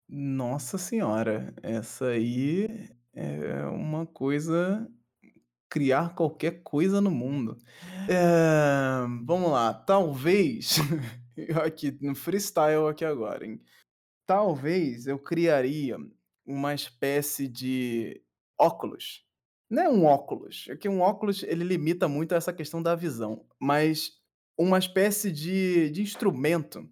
[0.08, 4.88] Nossa senhora, essa aí é uma coisa.
[5.70, 7.58] Criar qualquer coisa no mundo.
[8.08, 10.78] É, vamos lá, talvez.
[11.64, 13.60] aqui no freestyle aqui agora, hein?
[14.26, 15.98] Talvez eu criaria
[16.46, 18.22] uma espécie de
[18.60, 19.26] óculos.
[19.70, 23.44] Não é um óculos, é que um óculos ele limita muito essa questão da visão,
[23.60, 24.12] mas
[24.58, 26.88] uma espécie de, de instrumento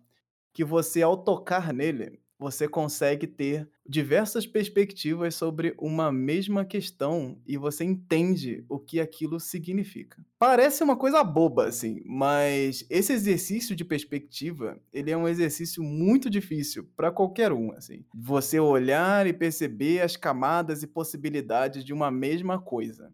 [0.53, 7.55] que você, ao tocar nele, você consegue ter diversas perspectivas sobre uma mesma questão e
[7.55, 10.25] você entende o que aquilo significa.
[10.39, 16.31] Parece uma coisa boba, assim, mas esse exercício de perspectiva, ele é um exercício muito
[16.31, 18.03] difícil para qualquer um, assim.
[18.11, 23.13] Você olhar e perceber as camadas e possibilidades de uma mesma coisa.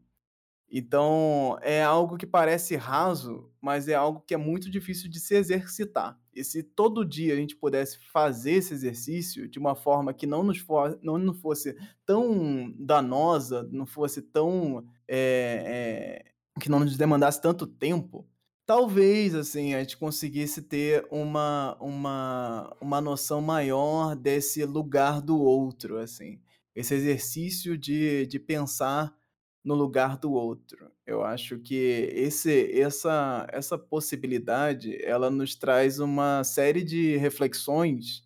[0.69, 5.35] Então, é algo que parece raso, mas é algo que é muito difícil de se
[5.35, 6.17] exercitar.
[6.37, 10.43] E se todo dia a gente pudesse fazer esse exercício de uma forma que não
[10.43, 11.75] nos, for, não nos fosse
[12.05, 14.85] tão danosa, não fosse tão.
[15.07, 18.27] é, é, que não nos demandasse tanto tempo,
[18.65, 25.97] talvez assim a gente conseguisse ter uma, uma, uma noção maior desse lugar do outro,
[25.97, 26.39] assim.
[26.75, 29.16] Esse exercício de, de pensar
[29.67, 30.91] no lugar do outro.
[31.05, 38.23] Eu acho que esse essa essa possibilidade, ela nos traz uma série de reflexões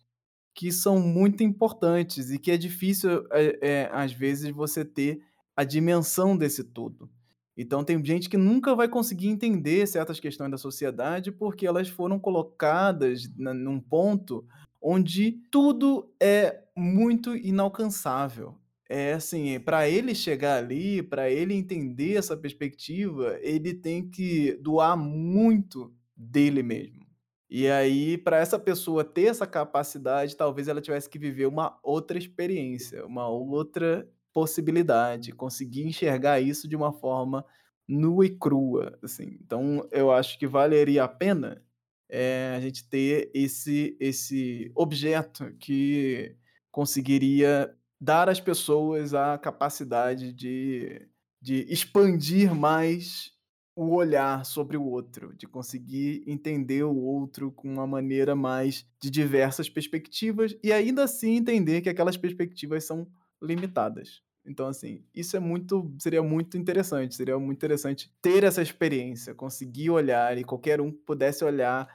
[0.54, 5.22] que são muito importantes e que é difícil, eh eh, às vezes, você ter
[5.56, 7.10] a dimensão desse todo.
[7.56, 12.18] Então tem gente que nunca vai conseguir entender certas questões da sociedade, porque elas foram
[12.20, 14.46] colocadas na num ponto
[14.82, 18.56] onde tudo é muito inalcançável.
[18.94, 24.98] É assim, para ele chegar ali, para ele entender essa perspectiva, ele tem que doar
[24.98, 27.00] muito dele mesmo.
[27.48, 32.18] E aí, para essa pessoa ter essa capacidade, talvez ela tivesse que viver uma outra
[32.18, 37.46] experiência, uma outra possibilidade, conseguir enxergar isso de uma forma
[37.88, 39.38] nua e crua, assim.
[39.40, 41.62] Então, eu acho que valeria a pena,
[42.10, 46.36] eh, a gente ter esse esse objeto que
[46.70, 51.08] conseguiria dar às pessoas a capacidade de
[51.42, 53.32] de expandir mais
[53.74, 59.10] o olhar sobre o outro, de conseguir entender o outro com uma maneira mais de
[59.10, 63.08] diversas perspectivas e ainda assim entender que aquelas perspectivas são
[63.42, 64.22] limitadas.
[64.44, 69.90] Então, assim, isso é muito seria muito interessante, seria muito interessante ter essa experiência, conseguir
[69.90, 71.88] olhar e qualquer um pudesse olhar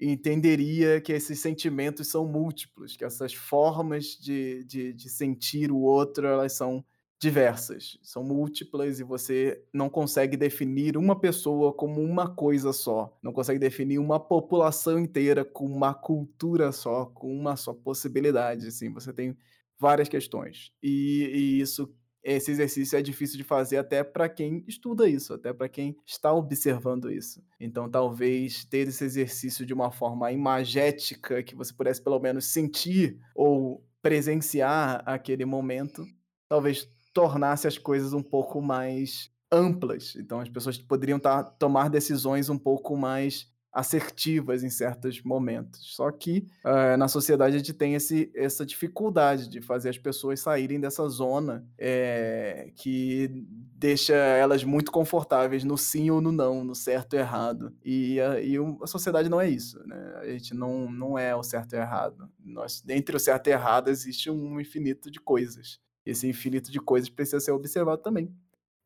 [0.00, 6.26] entenderia que esses sentimentos são múltiplos, que essas formas de de de sentir o outro,
[6.26, 6.84] elas são
[7.20, 13.32] diversas, são múltiplas e você não consegue definir uma pessoa como uma coisa só, não
[13.32, 19.12] consegue definir uma população inteira com uma cultura só, com uma só possibilidade, assim, você
[19.12, 19.36] tem
[19.78, 20.72] várias questões.
[20.82, 25.52] E e isso esse exercício é difícil de fazer até para quem estuda isso, até
[25.52, 27.42] para quem está observando isso.
[27.58, 33.18] Então, talvez ter esse exercício de uma forma imagética, que você pudesse pelo menos sentir
[33.34, 36.04] ou presenciar aquele momento,
[36.48, 40.14] talvez tornasse as coisas um pouco mais amplas.
[40.16, 45.94] Então, as pessoas poderiam tá, tomar decisões um pouco mais assertivas em certos momentos.
[45.94, 50.40] Só que uh, na sociedade a gente tem esse, essa dificuldade de fazer as pessoas
[50.40, 53.30] saírem dessa zona é, que
[53.76, 57.72] deixa elas muito confortáveis no sim ou no não, no certo e errado.
[57.84, 60.14] E a, e a sociedade não é isso, né?
[60.20, 62.28] A gente não, não é o certo e errado.
[62.44, 65.78] Nós, entre o certo e errado existe um infinito de coisas.
[66.04, 68.34] Esse infinito de coisas precisa ser observado também.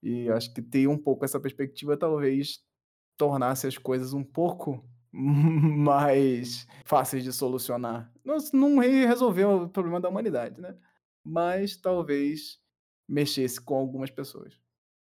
[0.03, 2.63] E acho que ter um pouco essa perspectiva talvez
[3.17, 8.13] tornasse as coisas um pouco mais fáceis de solucionar.
[8.25, 10.77] Não, não resolveu o problema da humanidade, né?
[11.25, 12.61] Mas talvez
[13.09, 14.59] mexesse com algumas pessoas.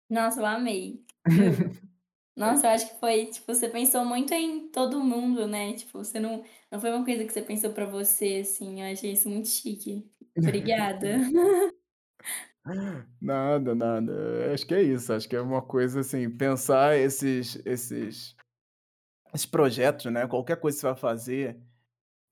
[0.09, 1.03] Nossa, eu amei.
[2.35, 5.73] Nossa, eu acho que foi, tipo, você pensou muito em todo mundo, né?
[5.73, 8.81] Tipo, você não, não foi uma coisa que você pensou pra você, assim.
[8.81, 10.07] Eu achei isso muito chique.
[10.37, 11.17] Obrigada.
[13.21, 14.53] Nada, nada.
[14.53, 15.11] Acho que é isso.
[15.13, 18.35] Acho que é uma coisa assim, pensar esses, esses,
[19.33, 20.27] esses projetos, né?
[20.27, 21.57] Qualquer coisa que você vai fazer,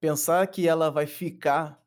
[0.01, 1.81] pensar que ela vai ficar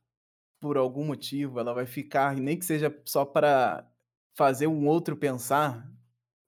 [0.60, 3.88] por algum motivo, ela vai ficar, nem que seja só para
[4.36, 5.88] fazer um outro pensar,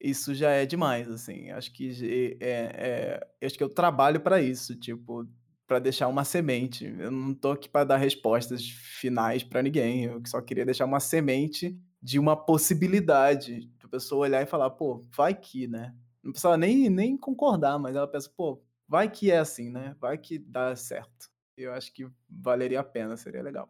[0.01, 1.51] isso já é demais, assim.
[1.51, 5.29] Acho que é, é- acho que eu trabalho para isso, tipo,
[5.67, 6.87] para deixar uma semente.
[6.87, 10.05] Eu não tô aqui para dar respostas finais para ninguém.
[10.07, 15.05] Eu só queria deixar uma semente de uma possibilidade, a pessoa olhar e falar, pô,
[15.15, 15.95] vai que, né?
[16.23, 19.97] Não precisa nem, nem concordar, mas ela pensa, pô, vai que é assim, né?
[20.01, 21.31] Vai que dá certo.
[21.57, 23.69] Eu acho que valeria a pena, seria legal.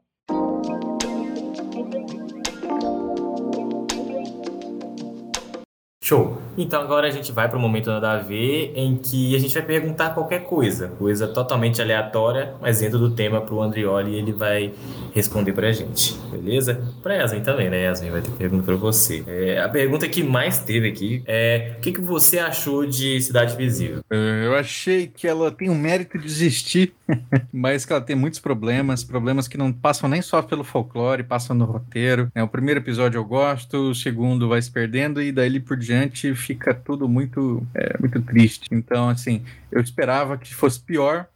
[6.03, 6.41] Show.
[6.57, 9.53] Então agora a gente vai para o momento nada a ver, em que a gente
[9.53, 14.15] vai perguntar qualquer coisa, coisa totalmente aleatória, mas dentro do tema para o Andrioli e
[14.17, 14.73] ele vai
[15.15, 16.83] responder para a gente, beleza?
[17.03, 17.83] Para Yasmin também, né?
[17.83, 19.23] Yasmin vai ter pergunta para você.
[19.27, 23.55] É, a pergunta que mais teve aqui é: o que, que você achou de Cidade
[23.55, 24.01] Visível?
[24.11, 26.95] Eh, Eu achei que ela tem o mérito de existir,
[27.53, 31.55] mas que ela tem muitos problemas, problemas que não passam nem só pelo folclore, passam
[31.55, 32.33] no roteiro.
[32.35, 32.43] né?
[32.43, 35.90] O primeiro episódio eu gosto, o segundo vai se perdendo e daí por diante
[36.35, 38.69] fica tudo muito, é, muito triste.
[38.71, 41.27] Então, assim, eu esperava que fosse pior.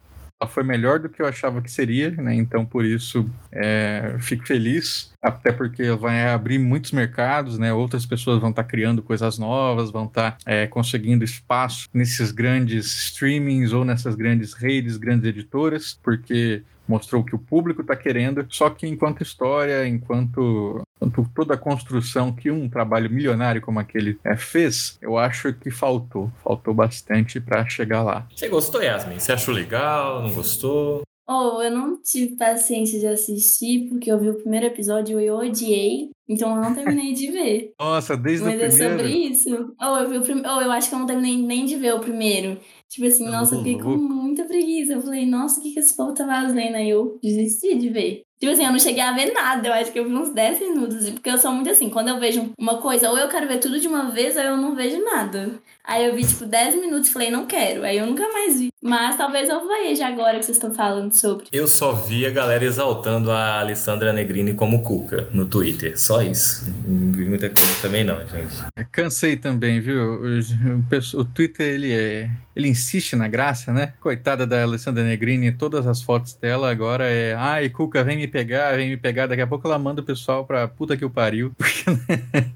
[0.48, 2.34] Foi melhor do que eu achava que seria, né?
[2.34, 5.10] Então, por isso, é, fico feliz.
[5.22, 7.72] Até porque vai abrir muitos mercados, né?
[7.72, 13.72] Outras pessoas vão estar criando coisas novas, vão estar é, conseguindo espaço nesses grandes streamings
[13.72, 18.46] ou nessas grandes redes, grandes editoras, porque mostrou o que o público está querendo.
[18.48, 24.18] Só que enquanto história, enquanto, enquanto toda a construção que um trabalho milionário como aquele
[24.24, 28.26] é, fez, eu acho que faltou, faltou bastante para chegar lá.
[28.34, 29.18] Você gostou, Yasmin?
[29.18, 30.22] Você achou legal?
[30.22, 31.02] Não gostou?
[31.26, 35.36] Oh, eu não tive paciência de assistir, porque eu vi o primeiro episódio e eu
[35.36, 37.72] odiei, então eu não terminei de ver.
[37.80, 39.32] Nossa, desde Mas o é sobre primeiro.
[39.32, 39.74] isso.
[39.80, 40.50] Ou eu vi o primeiro.
[40.50, 42.58] Ou eu acho que eu não terminei nem de ver o primeiro.
[42.88, 44.92] Tipo assim, Tá nossa, eu fiquei com muita preguiça.
[44.92, 46.76] Eu falei, nossa, o que, que esse povo tá fazendo?
[46.76, 48.22] Aí eu desisti de ver.
[48.38, 49.68] Tipo assim, eu não cheguei a ver nada.
[49.68, 51.10] Eu acho que eu vi uns 10 minutos.
[51.10, 53.80] Porque eu sou muito assim, quando eu vejo uma coisa, ou eu quero ver tudo
[53.80, 55.52] de uma vez, ou eu não vejo nada.
[55.82, 57.84] Aí eu vi, tipo, 10 minutos e falei, não quero.
[57.84, 58.68] Aí eu nunca mais vi.
[58.82, 61.46] Mas talvez eu veja agora que vocês estão falando sobre.
[61.52, 65.98] Eu só vi a galera exaltando a Alessandra Negrini como Cuca no Twitter.
[65.98, 66.66] Só isso.
[66.86, 68.54] Não vi muita coisa também, não, gente.
[68.92, 69.96] Cansei também, viu?
[70.00, 72.30] O, o o Twitter, ele é.
[72.54, 73.94] Ele insiste na graça, né?
[74.00, 77.34] Coitada da Alessandra Negrini, todas as fotos dela agora é.
[77.34, 79.26] Ai, Cuca, vem me pegar, vem me pegar.
[79.26, 81.52] Daqui a pouco ela manda o pessoal pra puta que o pariu.
[81.58, 82.50] Porque, né?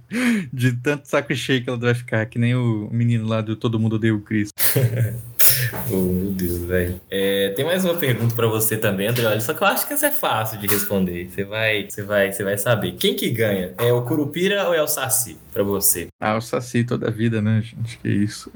[0.53, 3.79] De tanto saco cheio que ela vai ficar, que nem o menino lá do Todo
[3.79, 4.51] Mundo Odeia o Chris.
[5.91, 7.01] Oh, meu Deus, velho.
[7.11, 9.27] É, tem mais uma pergunta pra você também, André.
[9.27, 11.31] Olha, só que eu acho que essa é fácil de responder.
[11.31, 12.93] Você vai, você vai, você vai saber.
[12.93, 13.73] Quem que ganha?
[13.79, 15.39] É o Curupira ou é o Saci?
[15.53, 16.09] Pra você.
[16.21, 17.99] Ah, o Saci toda a vida, né, gente?
[17.99, 18.51] Que isso.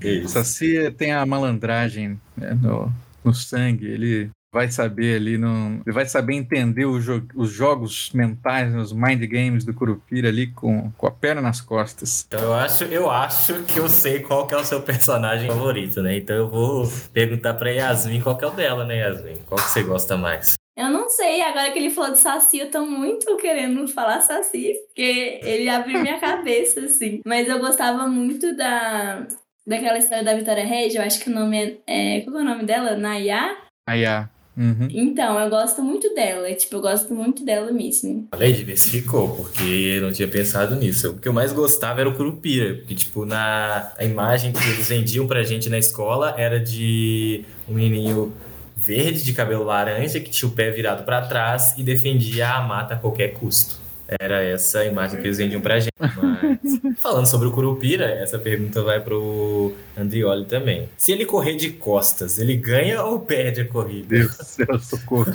[0.00, 0.28] Que O isso.
[0.34, 2.92] Saci tem a malandragem né, no,
[3.24, 8.10] no sangue, ele vai saber ali, no, ele vai saber entender o jo- os jogos
[8.12, 12.26] mentais, os mind games do Curupira ali com, com a perna nas costas.
[12.28, 16.02] Então eu acho, eu acho que eu sei qual que é o seu personagem favorito,
[16.02, 16.18] né?
[16.18, 19.38] Então eu vou perguntar pra Yasmin qual que é o dela, né, Yasmin?
[19.46, 20.52] Qual que você gosta mais?
[20.76, 24.74] Eu não sei, agora que ele falou de Saci, eu tô muito querendo falar Saci,
[24.86, 27.20] porque ele abriu minha cabeça, assim.
[27.26, 29.26] Mas eu gostava muito da,
[29.66, 32.16] daquela história da Vitória Regia, eu acho que o nome é.
[32.18, 32.96] é qual é o nome dela?
[32.96, 33.54] Nayá?
[33.86, 34.88] Ah, uhum.
[34.90, 38.28] Então, eu gosto muito dela, tipo, eu gosto muito dela mesmo.
[38.30, 39.62] Falei, diversificou, porque
[39.96, 41.10] eu não tinha pensado nisso.
[41.10, 44.88] O que eu mais gostava era o Curupira, porque, tipo, na a imagem que eles
[44.88, 48.32] vendiam pra gente na escola era de um menininho
[48.76, 52.94] verde de cabelo laranja que tinha o pé virado pra trás e defendia a mata
[52.94, 53.80] a qualquer custo.
[54.20, 55.92] Era essa a imagem que eles vendiam pra gente.
[55.98, 60.88] Mas, falando sobre o Curupira, essa pergunta vai pro Andrioli também.
[60.96, 64.06] Se ele correr de costas, ele ganha ou perde a corrida?
[64.08, 65.32] Deus do céu, socorro.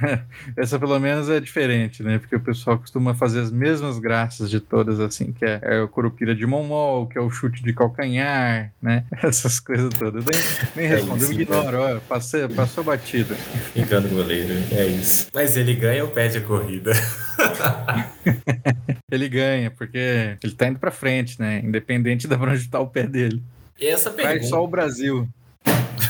[0.56, 2.18] Essa pelo menos é diferente, né?
[2.18, 5.88] Porque o pessoal costuma fazer as mesmas graças de todas, assim, que é, é o
[5.88, 9.04] Curupira de Momol, que é o chute de calcanhar, né?
[9.22, 10.24] Essas coisas todas.
[10.24, 10.40] Nem,
[10.76, 13.36] nem É respondo, eu isso, ignoro, ó, passei, passou batido.
[13.76, 15.28] Engano o goleiro, é isso.
[15.32, 16.92] Mas ele ganha ou perde a corrida?
[19.10, 21.60] Ele ganha, porque ele tá indo pra frente, né?
[21.62, 23.40] Independente da pra onde tá o pé dele.
[23.80, 24.46] E essa pergunta.
[24.46, 25.28] só o Brasil.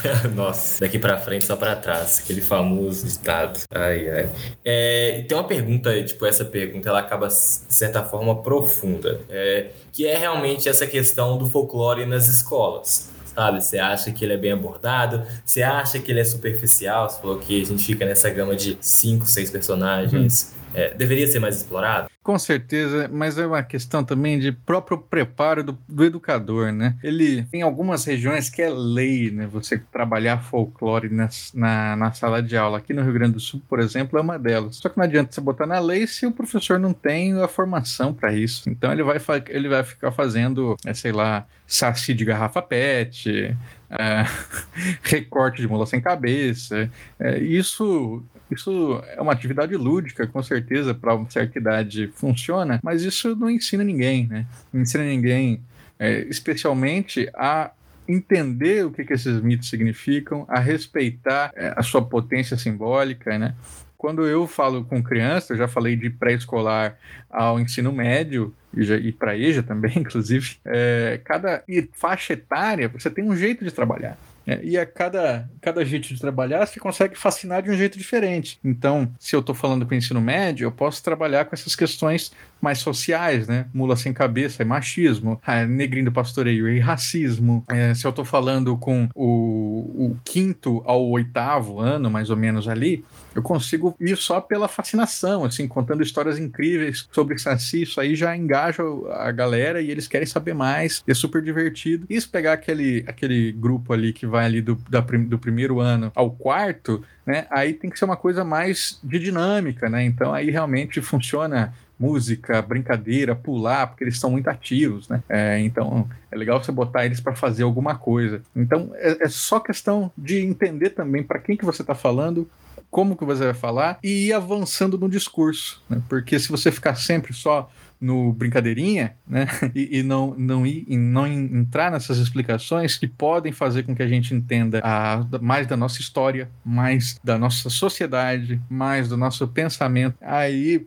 [0.34, 3.60] Nossa, daqui pra frente só pra trás, aquele famoso estado.
[3.70, 4.30] Ai, ai.
[4.64, 10.06] É, tem uma pergunta, tipo, essa pergunta ela acaba, de certa forma, profunda, é, que
[10.06, 13.62] é realmente essa questão do folclore nas escolas sabe?
[13.62, 15.26] Você acha que ele é bem abordado?
[15.44, 17.10] Você acha que ele é superficial?
[17.10, 20.52] Você falou que a gente fica nessa gama de cinco, seis personagens.
[20.52, 20.53] Hum.
[20.74, 22.08] É, deveria ser mais explorado?
[22.24, 26.96] Com certeza, mas é uma questão também de próprio preparo do, do, educador, né?
[27.02, 29.46] Ele tem algumas regiões que é lei, né?
[29.46, 32.78] Você trabalhar folclore na, na, na, sala de aula.
[32.78, 34.76] Aqui no Rio Grande do Sul, por exemplo, é uma delas.
[34.76, 38.14] Só que não adianta você botar na lei se o professor não tem a formação
[38.14, 38.70] para isso.
[38.70, 39.18] Então ele vai,
[39.48, 43.54] ele vai ficar fazendo, é, sei lá, saci de garrafa pet,
[43.90, 44.24] é,
[45.02, 46.90] recorte de mula sem cabeça.
[47.20, 53.02] É, isso isso é uma atividade lúdica, com certeza, para uma certa idade funciona, mas
[53.02, 54.46] isso não ensina ninguém, né?
[54.72, 55.60] Não ensina ninguém,
[55.98, 57.70] é, especialmente a
[58.06, 63.54] entender o que, que esses mitos significam, a respeitar é, a sua potência simbólica, né?
[63.96, 66.98] Quando eu falo com criança, eu já falei de pré-escolar
[67.30, 73.36] ao ensino médio, e, para EJA também, inclusive, é, cada faixa etária você tem um
[73.36, 74.18] jeito de trabalhar.
[74.46, 78.58] É, e a cada, cada jeito de trabalhar, você consegue fascinar de um jeito diferente.
[78.62, 82.32] Então, se eu estou falando com o ensino médio, eu posso trabalhar com essas questões
[82.64, 83.66] mais sociais, né?
[83.72, 87.62] Mula sem cabeça é machismo, é, negrinho do pastoreio e racismo.
[87.68, 92.66] É, se eu estou falando com o, o quinto ao oitavo ano, mais ou menos
[92.66, 93.04] ali,
[93.34, 98.34] eu consigo ir só pela fascinação, assim, contando histórias incríveis sobre Saci, isso aí já
[98.36, 102.06] engaja a galera e eles querem saber mais, é super divertido.
[102.08, 106.10] E se pegar aquele, aquele grupo ali que vai ali do, da, do primeiro ano
[106.14, 110.50] ao quarto, né, aí tem que ser uma coisa mais de dinâmica, né, então aí
[110.50, 115.22] realmente funciona música, brincadeira, pular, porque eles são muito ativos, né?
[115.28, 118.42] É, então é legal você botar eles para fazer alguma coisa.
[118.54, 122.48] Então é, é, só questão de entender também para quem que você está falando,
[122.90, 126.02] como que você vai falar e ir avançando no discurso, né?
[126.08, 129.46] Porque se você ficar sempre só no brincadeirinha, né?
[129.74, 134.06] E, e, não, não, ir, não entrar nessas explicações que podem fazer com que a
[134.06, 140.16] gente entenda a, mais da nossa história, mais da nossa sociedade, mais do nosso pensamento.
[140.20, 140.86] Aí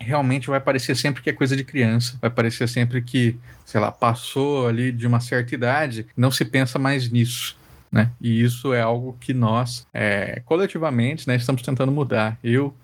[0.00, 3.92] realmente vai parecer sempre que é coisa de criança, vai parecer sempre que, sei lá,
[3.92, 7.56] passou ali de uma certa idade, não se pensa mais nisso.
[7.92, 8.10] Né?
[8.20, 12.38] E isso é algo que nós, é, coletivamente, né, estamos tentando mudar.
[12.42, 12.74] Eu,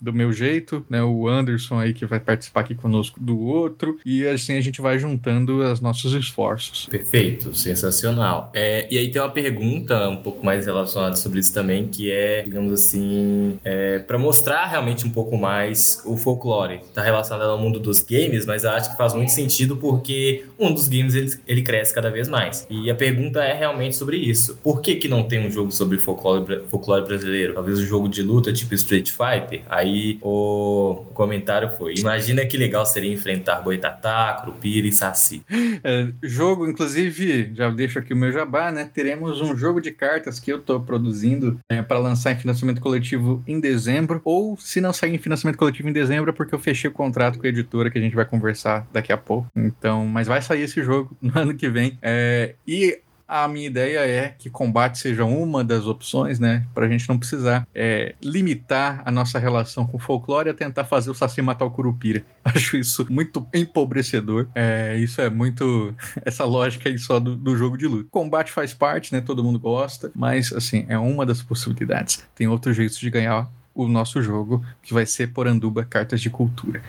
[0.00, 1.02] do meu jeito, né?
[1.02, 4.98] O Anderson aí que vai participar aqui conosco do outro, e assim a gente vai
[4.98, 6.86] juntando os nossos esforços.
[6.86, 8.50] Perfeito, sensacional.
[8.54, 12.42] É, e aí tem uma pergunta um pouco mais relacionada sobre isso também, que é,
[12.42, 16.80] digamos assim, é, para mostrar realmente um pouco mais o folclore.
[16.84, 20.72] Está relacionado ao mundo dos games, mas eu acho que faz muito sentido porque um
[20.72, 22.66] dos games ele, ele cresce cada vez mais.
[22.68, 24.58] E a pergunta é realmente sobre isso.
[24.62, 27.54] Por que, que não tem um jogo sobre folclore, folclore brasileiro?
[27.54, 29.62] Talvez um jogo de luta tipo Street Fighter?
[29.68, 35.42] Aí Aí o comentário foi: Imagina que legal seria enfrentar Boitatá, Crupira e Saci.
[35.84, 38.90] É, jogo, inclusive, já deixo aqui o meu jabá, né?
[38.92, 43.42] Teremos um jogo de cartas que eu estou produzindo é, para lançar em financiamento coletivo
[43.46, 44.20] em dezembro.
[44.24, 47.38] Ou se não sair em financiamento coletivo em dezembro, é porque eu fechei o contrato
[47.38, 49.46] com a editora que a gente vai conversar daqui a pouco.
[49.54, 51.96] Então, mas vai sair esse jogo no ano que vem.
[52.02, 56.64] É, e a minha ideia é que combate seja uma das opções, né?
[56.74, 60.84] Para a gente não precisar é, limitar a nossa relação com o folclore a tentar
[60.84, 62.24] fazer o Saci matar o Curupira.
[62.44, 64.46] Acho isso muito empobrecedor.
[64.54, 65.94] É, isso é muito.
[66.24, 68.08] Essa lógica aí só do, do, jogo de luta.
[68.10, 69.20] Combate faz parte, né?
[69.20, 72.24] Todo mundo gosta, mas assim, é uma das possibilidades.
[72.34, 76.82] Tem outros jeitos de ganhar o nosso jogo, que vai ser Poranduba Cartas de Cultura.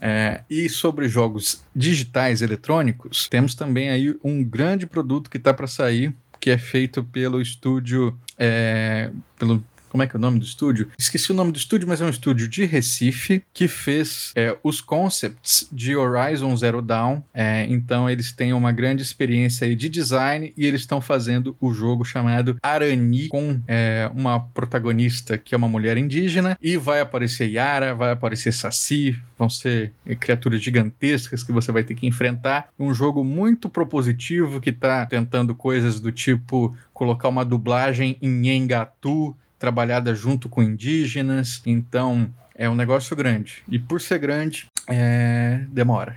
[0.00, 5.66] É, e sobre jogos digitais eletrônicos, temos também aí um grande produto que está para
[5.66, 10.44] sair, que é feito pelo estúdio, é, pelo como é que é o nome do
[10.46, 10.88] estúdio?
[10.98, 14.80] Esqueci o nome do estúdio, mas é um estúdio de Recife que fez é, os
[14.80, 17.20] concepts de Horizon Zero Dawn.
[17.34, 21.74] É, então eles têm uma grande experiência aí de design e eles estão fazendo o
[21.74, 27.50] jogo chamado Arani com é, uma protagonista que é uma mulher indígena e vai aparecer
[27.50, 32.70] Yara, vai aparecer Saci, vão ser criaturas gigantescas que você vai ter que enfrentar.
[32.78, 39.36] Um jogo muito propositivo que está tentando coisas do tipo colocar uma dublagem em Engatu,
[39.62, 43.62] trabalhada junto com indígenas, então é um negócio grande.
[43.68, 45.60] E por ser grande, é...
[45.68, 46.16] demora.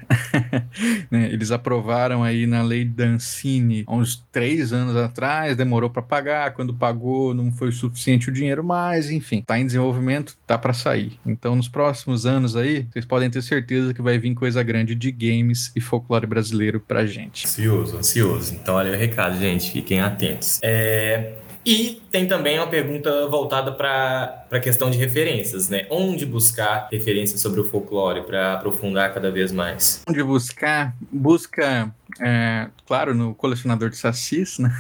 [1.12, 1.30] né?
[1.32, 6.74] Eles aprovaram aí na lei Dancini há uns três anos atrás, demorou para pagar, quando
[6.74, 11.20] pagou não foi suficiente o dinheiro mais, enfim, tá em desenvolvimento, tá para sair.
[11.24, 15.12] Então nos próximos anos aí, vocês podem ter certeza que vai vir coisa grande de
[15.12, 17.46] games e folclore brasileiro pra gente.
[17.46, 18.56] Ansioso, ansioso.
[18.56, 20.60] Então olha o recado, gente, fiquem atentos.
[20.64, 21.45] É...
[21.66, 25.88] E tem também uma pergunta voltada para a questão de referências, né?
[25.90, 30.02] Onde buscar referências sobre o folclore para aprofundar cada vez mais?
[30.08, 30.96] Onde buscar?
[31.12, 34.72] Busca é, claro, no colecionador de sacis, né?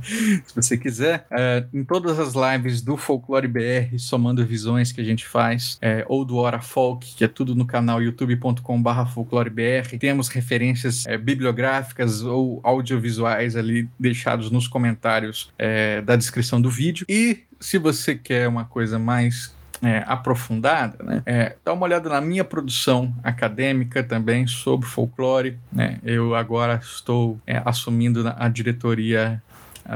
[0.46, 5.04] se você quiser, é, em todas as lives do Folclore BR, somando visões que a
[5.04, 10.28] gente faz, é, ou do Hora Folk, que é tudo no canal youtube.com/barra folclorebr, temos
[10.28, 17.04] referências é, bibliográficas ou audiovisuais ali deixados nos comentários é, da descrição do vídeo.
[17.08, 19.54] E se você quer uma coisa mais
[19.84, 21.22] é, aprofundada, né?
[21.26, 25.58] É, dá uma olhada na minha produção acadêmica também sobre folclore.
[25.72, 25.98] Né?
[26.02, 29.42] Eu agora estou é, assumindo a diretoria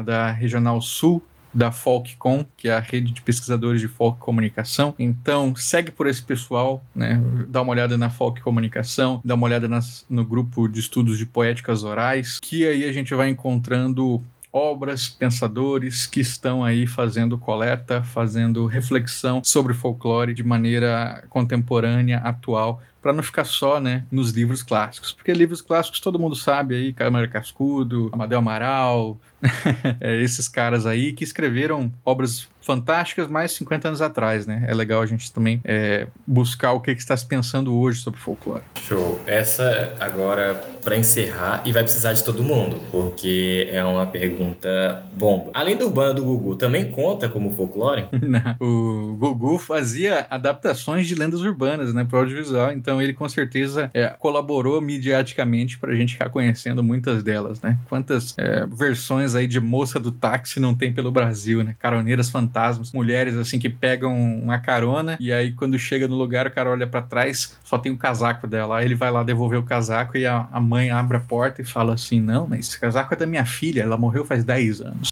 [0.05, 4.94] da Regional Sul da Folkcom, que é a rede de pesquisadores de folk comunicação.
[4.98, 7.20] Então, segue por esse pessoal, né?
[7.48, 11.27] Dá uma olhada na folk comunicação, dá uma olhada nas, no grupo de estudos de
[11.27, 14.23] poéticas orais, que aí a gente vai encontrando
[14.59, 22.82] obras, pensadores que estão aí fazendo coleta, fazendo reflexão sobre folclore de maneira contemporânea, atual,
[23.01, 25.12] para não ficar só, né, nos livros clássicos.
[25.12, 29.18] Porque livros clássicos todo mundo sabe aí, Câmara Cascudo, Amadeu Amaral,
[30.01, 34.66] é, esses caras aí que escreveram obras fantásticas mais 50 anos atrás, né?
[34.69, 38.20] É legal a gente também é, buscar o que, que está se pensando hoje sobre
[38.20, 38.62] folclore.
[38.86, 39.19] Show.
[39.27, 40.55] Essa agora
[40.85, 45.51] para encerrar e vai precisar de todo mundo, porque é uma pergunta bomba.
[45.55, 48.07] Além do Urbano do Gugu, também conta como folclore?
[48.20, 48.57] Não.
[48.61, 54.09] O Gugu fazia adaptações de lendas urbanas, né, para audiovisual, então ele com certeza é,
[54.09, 57.78] colaborou midiaticamente para a gente ficar conhecendo muitas delas, né?
[57.89, 61.74] Quantas é, versões aí de moça do táxi não tem pelo Brasil, né?
[61.78, 66.47] Caroneiras fantásticas fantasmas, mulheres assim que pegam uma carona e aí quando chega no lugar
[66.47, 68.78] o cara olha para trás, só tem o casaco dela.
[68.78, 71.64] Aí ele vai lá devolver o casaco e a, a mãe abre a porta e
[71.64, 75.09] fala assim: Não, mas esse casaco é da minha filha, ela morreu faz 10 anos.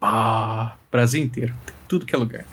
[0.00, 1.54] Pá, Brasil inteiro.
[1.88, 2.44] tudo que é lugar.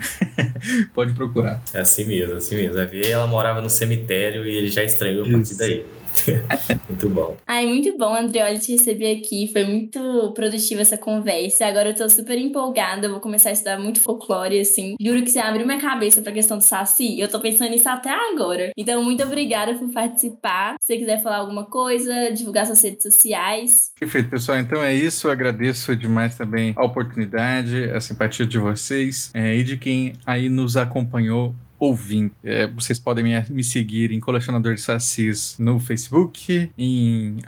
[0.93, 1.61] Pode procurar.
[1.73, 2.79] É assim mesmo, assim mesmo.
[2.79, 5.85] A ver, ela morava no cemitério e ele já estranhou a partir daí.
[6.89, 7.37] muito bom.
[7.45, 9.49] Ai, muito bom, Andrioli, te receber aqui.
[9.51, 11.65] Foi muito produtiva essa conversa.
[11.65, 13.07] Agora eu tô super empolgada.
[13.07, 14.95] Eu vou começar a estudar muito folclore, assim.
[14.99, 17.19] Juro que você abriu minha cabeça pra questão do Saci.
[17.19, 18.71] Eu tô pensando nisso até agora.
[18.77, 20.75] Então, muito obrigada por participar.
[20.79, 23.91] Se você quiser falar alguma coisa, divulgar suas redes sociais.
[23.99, 24.57] Perfeito, pessoal.
[24.59, 25.27] Então é isso.
[25.27, 30.49] Eu agradeço demais também a oportunidade, a simpatia de vocês é, e de quem aí
[30.49, 31.55] nos acompanhou
[31.85, 32.31] ouvindo.
[32.43, 37.39] É, vocês podem me, me, seguir em Colecionador de Sacis no Facebook, em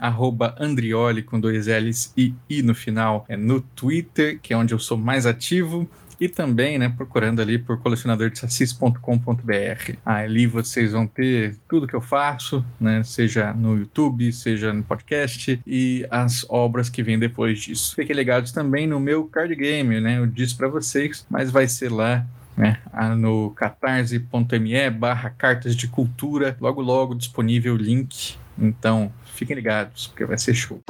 [0.58, 4.78] Andrioli com dois L's e I no final é no Twitter, que é onde eu
[4.78, 5.88] sou mais ativo
[6.20, 9.92] e também, né, procurando ali por colecionadordesacis.com.br.
[10.04, 15.60] Ali vocês vão ter tudo que eu faço, né, seja no YouTube, seja no podcast
[15.66, 17.94] e as obras que vêm depois disso.
[17.94, 21.90] Fiquem ligados também no meu card game, né, eu disse para vocês, mas vai ser
[21.90, 22.26] lá
[22.58, 22.82] né,
[23.16, 30.24] no catarse.me barra cartas de cultura, logo logo disponível o link, então fiquem ligados, porque
[30.24, 30.80] vai ser show.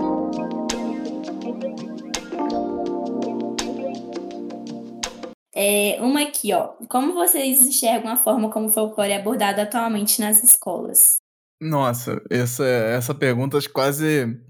[5.55, 6.69] É, uma aqui, ó.
[6.89, 11.17] Como vocês enxergam a forma como o folclore é abordado atualmente nas escolas?
[11.61, 14.41] Nossa, essa, essa pergunta quase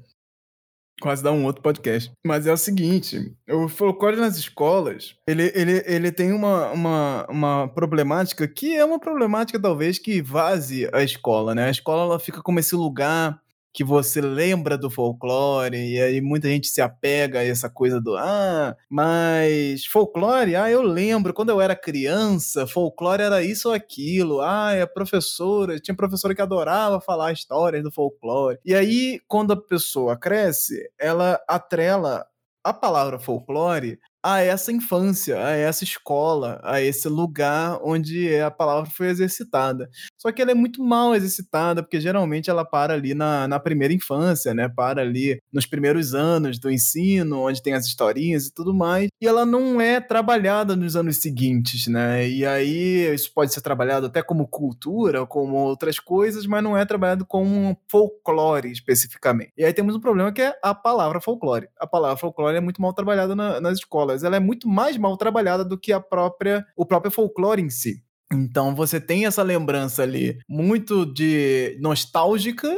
[1.01, 2.11] quase dá um outro podcast.
[2.27, 7.69] Mas é o seguinte, o folclore nas escolas, ele, ele, ele tem uma, uma, uma
[7.69, 11.67] problemática que é uma problemática talvez que vaze a escola, né?
[11.67, 13.41] A escola ela fica como esse lugar
[13.73, 18.17] que você lembra do folclore, e aí muita gente se apega a essa coisa do
[18.17, 24.41] ah, mas folclore, ah, eu lembro, quando eu era criança, folclore era isso ou aquilo,
[24.41, 28.59] ah, a professora, tinha professora que adorava falar histórias do folclore.
[28.65, 32.27] E aí, quando a pessoa cresce, ela atrela
[32.65, 38.91] a palavra folclore a essa infância, a essa escola, a esse lugar onde a palavra
[38.91, 39.89] foi exercitada.
[40.17, 43.95] Só que ela é muito mal exercitada, porque geralmente ela para ali na, na primeira
[43.95, 44.69] infância, né?
[44.69, 49.27] Para ali nos primeiros anos do ensino, onde tem as historinhas e tudo mais, e
[49.27, 52.29] ela não é trabalhada nos anos seguintes, né?
[52.29, 56.85] E aí isso pode ser trabalhado até como cultura, como outras coisas, mas não é
[56.85, 59.53] trabalhado como folclore especificamente.
[59.57, 61.69] E aí temos um problema que é a palavra folclore.
[61.79, 65.17] A palavra folclore é muito mal trabalhada na, nas escolas ela é muito mais mal
[65.17, 68.03] trabalhada do que a própria o próprio folclore em si.
[68.33, 72.69] Então você tem essa lembrança ali muito de nostálgica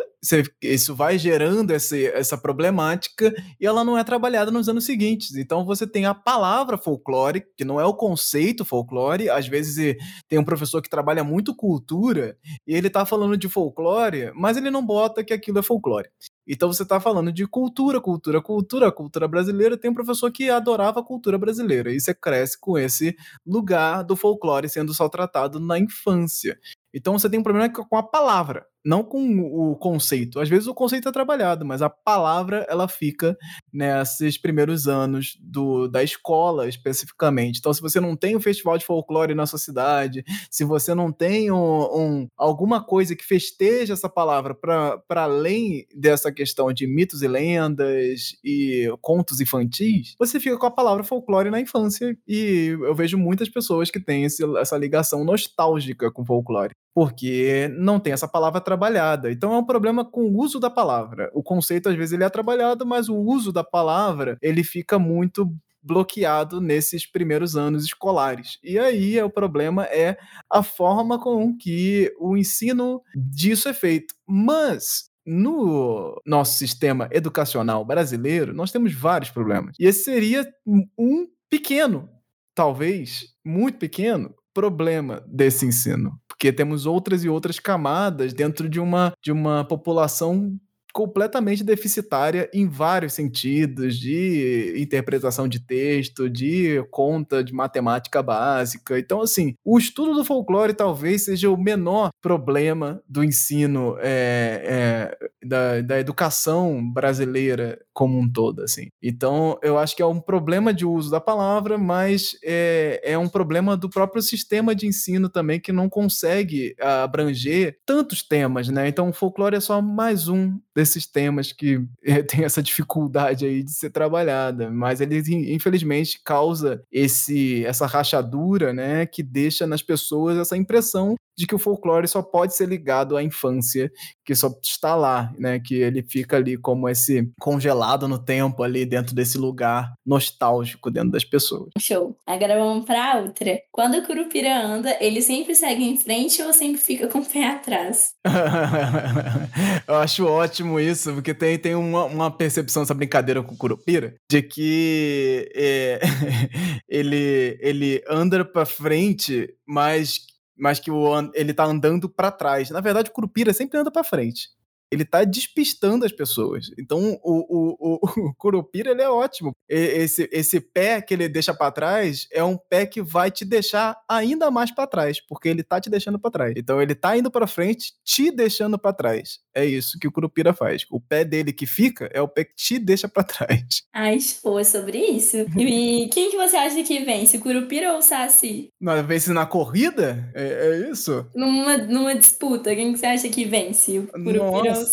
[0.63, 5.35] isso vai gerando esse, essa problemática e ela não é trabalhada nos anos seguintes.
[5.35, 9.31] Então você tem a palavra folclore, que não é o conceito folclore.
[9.31, 9.97] Às vezes
[10.29, 12.37] tem um professor que trabalha muito cultura
[12.67, 16.11] e ele está falando de folclore, mas ele não bota que aquilo é folclore.
[16.47, 19.77] Então você está falando de cultura, cultura, cultura, cultura brasileira.
[19.77, 24.17] Tem um professor que adorava a cultura brasileira e você cresce com esse lugar do
[24.17, 26.59] folclore sendo só tratado na infância.
[26.93, 30.41] Então você tem um problema com a palavra não com o conceito.
[30.41, 33.37] Às vezes o conceito é trabalhado, mas a palavra ela fica
[33.73, 37.59] nesses primeiros anos do, da escola especificamente.
[37.59, 41.13] Então, se você não tem um festival de folclore na sua cidade, se você não
[41.13, 47.23] tem um, um alguma coisa que festeja essa palavra para além dessa questão de mitos
[47.23, 52.17] e lendas e contos infantis, você fica com a palavra folclore na infância.
[52.27, 58.01] E eu vejo muitas pessoas que têm esse, essa ligação nostálgica com folclore porque não
[58.01, 59.31] tem essa palavra trabalhada.
[59.31, 61.31] Então é um problema com o uso da palavra.
[61.35, 65.51] O conceito às vezes ele é trabalhado, mas o uso da palavra ele fica muito
[65.83, 68.59] bloqueado nesses primeiros anos escolares.
[68.63, 70.19] E aí o problema é
[70.51, 74.15] a forma com que o ensino disso é feito.
[74.27, 79.77] Mas no nosso sistema educacional brasileiro, nós temos vários problemas.
[79.79, 82.09] E esse seria um pequeno,
[82.55, 89.13] talvez muito pequeno, problema desse ensino porque temos outras e outras camadas dentro de uma,
[89.23, 90.59] de uma população
[90.91, 98.99] completamente deficitária em vários sentidos, de interpretação de texto, de conta de matemática básica.
[98.99, 105.47] Então, assim, o estudo do folclore talvez seja o menor problema do ensino é, é,
[105.47, 108.89] da, da educação brasileira como um todo, assim.
[109.03, 113.29] Então, eu acho que é um problema de uso da palavra, mas é, é um
[113.29, 118.89] problema do próprio sistema de ensino também que não consegue abranger tantos temas, né?
[118.89, 123.63] Então, o folclore é só mais um desses temas que é, tem essa dificuldade aí
[123.63, 125.21] de ser trabalhada, mas ele
[125.53, 131.59] infelizmente causa esse essa rachadura, né, que deixa nas pessoas essa impressão de que o
[131.59, 133.91] folclore só pode ser ligado à infância,
[134.25, 135.59] que só está lá, né?
[135.59, 141.11] Que ele fica ali como esse congelado no tempo ali dentro desse lugar nostálgico dentro
[141.11, 141.71] das pessoas.
[141.79, 142.17] Show.
[142.27, 143.61] Agora vamos para outra.
[143.73, 147.47] Quando o Curupira anda, ele sempre segue em frente ou sempre fica com o pé
[147.47, 148.13] atrás?
[149.87, 154.15] Eu acho ótimo isso, porque tem, tem uma, uma percepção, essa brincadeira com o Curupira,
[154.31, 156.01] de que é,
[156.89, 160.29] ele, ele anda para frente, mas
[160.61, 162.69] mas que o, ele tá andando para trás.
[162.69, 164.51] Na verdade, o Curupira sempre anda para frente
[164.91, 166.71] ele tá despistando as pessoas.
[166.79, 167.99] Então, o, o, o,
[168.29, 169.53] o Curupira, ele é ótimo.
[169.69, 173.97] Esse, esse pé que ele deixa para trás é um pé que vai te deixar
[174.09, 176.55] ainda mais para trás, porque ele tá te deixando para trás.
[176.57, 179.39] Então, ele tá indo para frente, te deixando para trás.
[179.55, 180.87] É isso que o Curupira faz.
[180.91, 183.83] O pé dele que fica é o pé que te deixa para trás.
[183.93, 185.37] Ai, pô, é sobre isso.
[185.57, 188.71] E quem que você acha que vence, o Curupira ou o Saci?
[188.81, 190.31] Não, vence na corrida?
[190.35, 191.27] É, é isso?
[191.35, 193.99] Numa, numa disputa, quem que você acha que vence?
[193.99, 194.87] O Curupira ou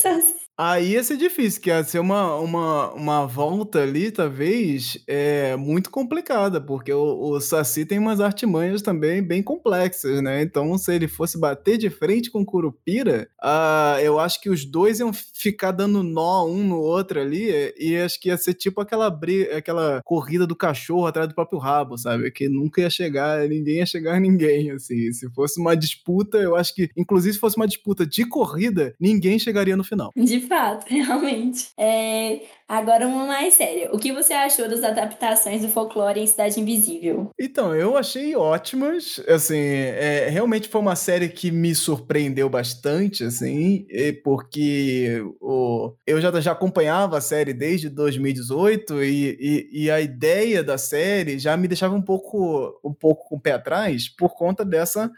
[0.59, 5.91] Aí ia ser difícil, que ia ser uma, uma, uma volta ali, talvez, é, muito
[5.91, 10.41] complicada, porque o, o Saci tem umas artimanhas também bem complexas, né?
[10.41, 14.65] Então, se ele fosse bater de frente com o Curupira, uh, eu acho que os
[14.65, 18.81] dois iam ficar dando nó um no outro ali, e acho que ia ser tipo
[18.81, 22.31] aquela, briga, aquela corrida do cachorro atrás do próprio rabo, sabe?
[22.31, 25.13] Que nunca ia chegar, ninguém ia chegar a ninguém, assim.
[25.13, 29.38] Se fosse uma disputa, eu acho que, inclusive, se fosse uma disputa de corrida, ninguém
[29.38, 30.11] chegaria no final.
[30.15, 31.69] De fato, realmente.
[31.78, 33.90] É, agora uma mais séria.
[33.91, 37.32] O que você achou das adaptações do folclore em Cidade Invisível?
[37.40, 39.22] Então, eu achei ótimas.
[39.28, 43.86] Assim, é, realmente foi uma série que me surpreendeu bastante, assim,
[44.24, 50.64] porque o, eu já, já acompanhava a série desde 2018 e, e, e a ideia
[50.64, 54.64] da série já me deixava um pouco, um pouco com o pé atrás por conta
[54.64, 55.11] dessa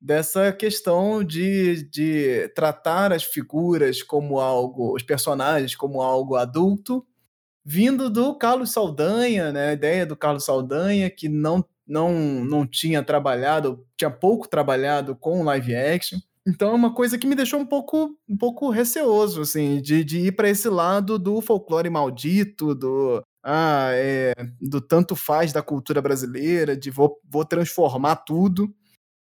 [0.00, 7.04] dessa questão de, de tratar as figuras como algo, os personagens como algo adulto,
[7.64, 9.70] vindo do Carlos Saldanha, né?
[9.70, 12.12] A ideia do Carlos Saldanha que não não
[12.44, 16.18] não tinha trabalhado, tinha pouco trabalhado com live action.
[16.46, 20.20] Então é uma coisa que me deixou um pouco um pouco receoso assim, de, de
[20.20, 26.02] ir para esse lado do folclore maldito, do ah, é, do tanto faz da cultura
[26.02, 28.72] brasileira, de vou, vou transformar tudo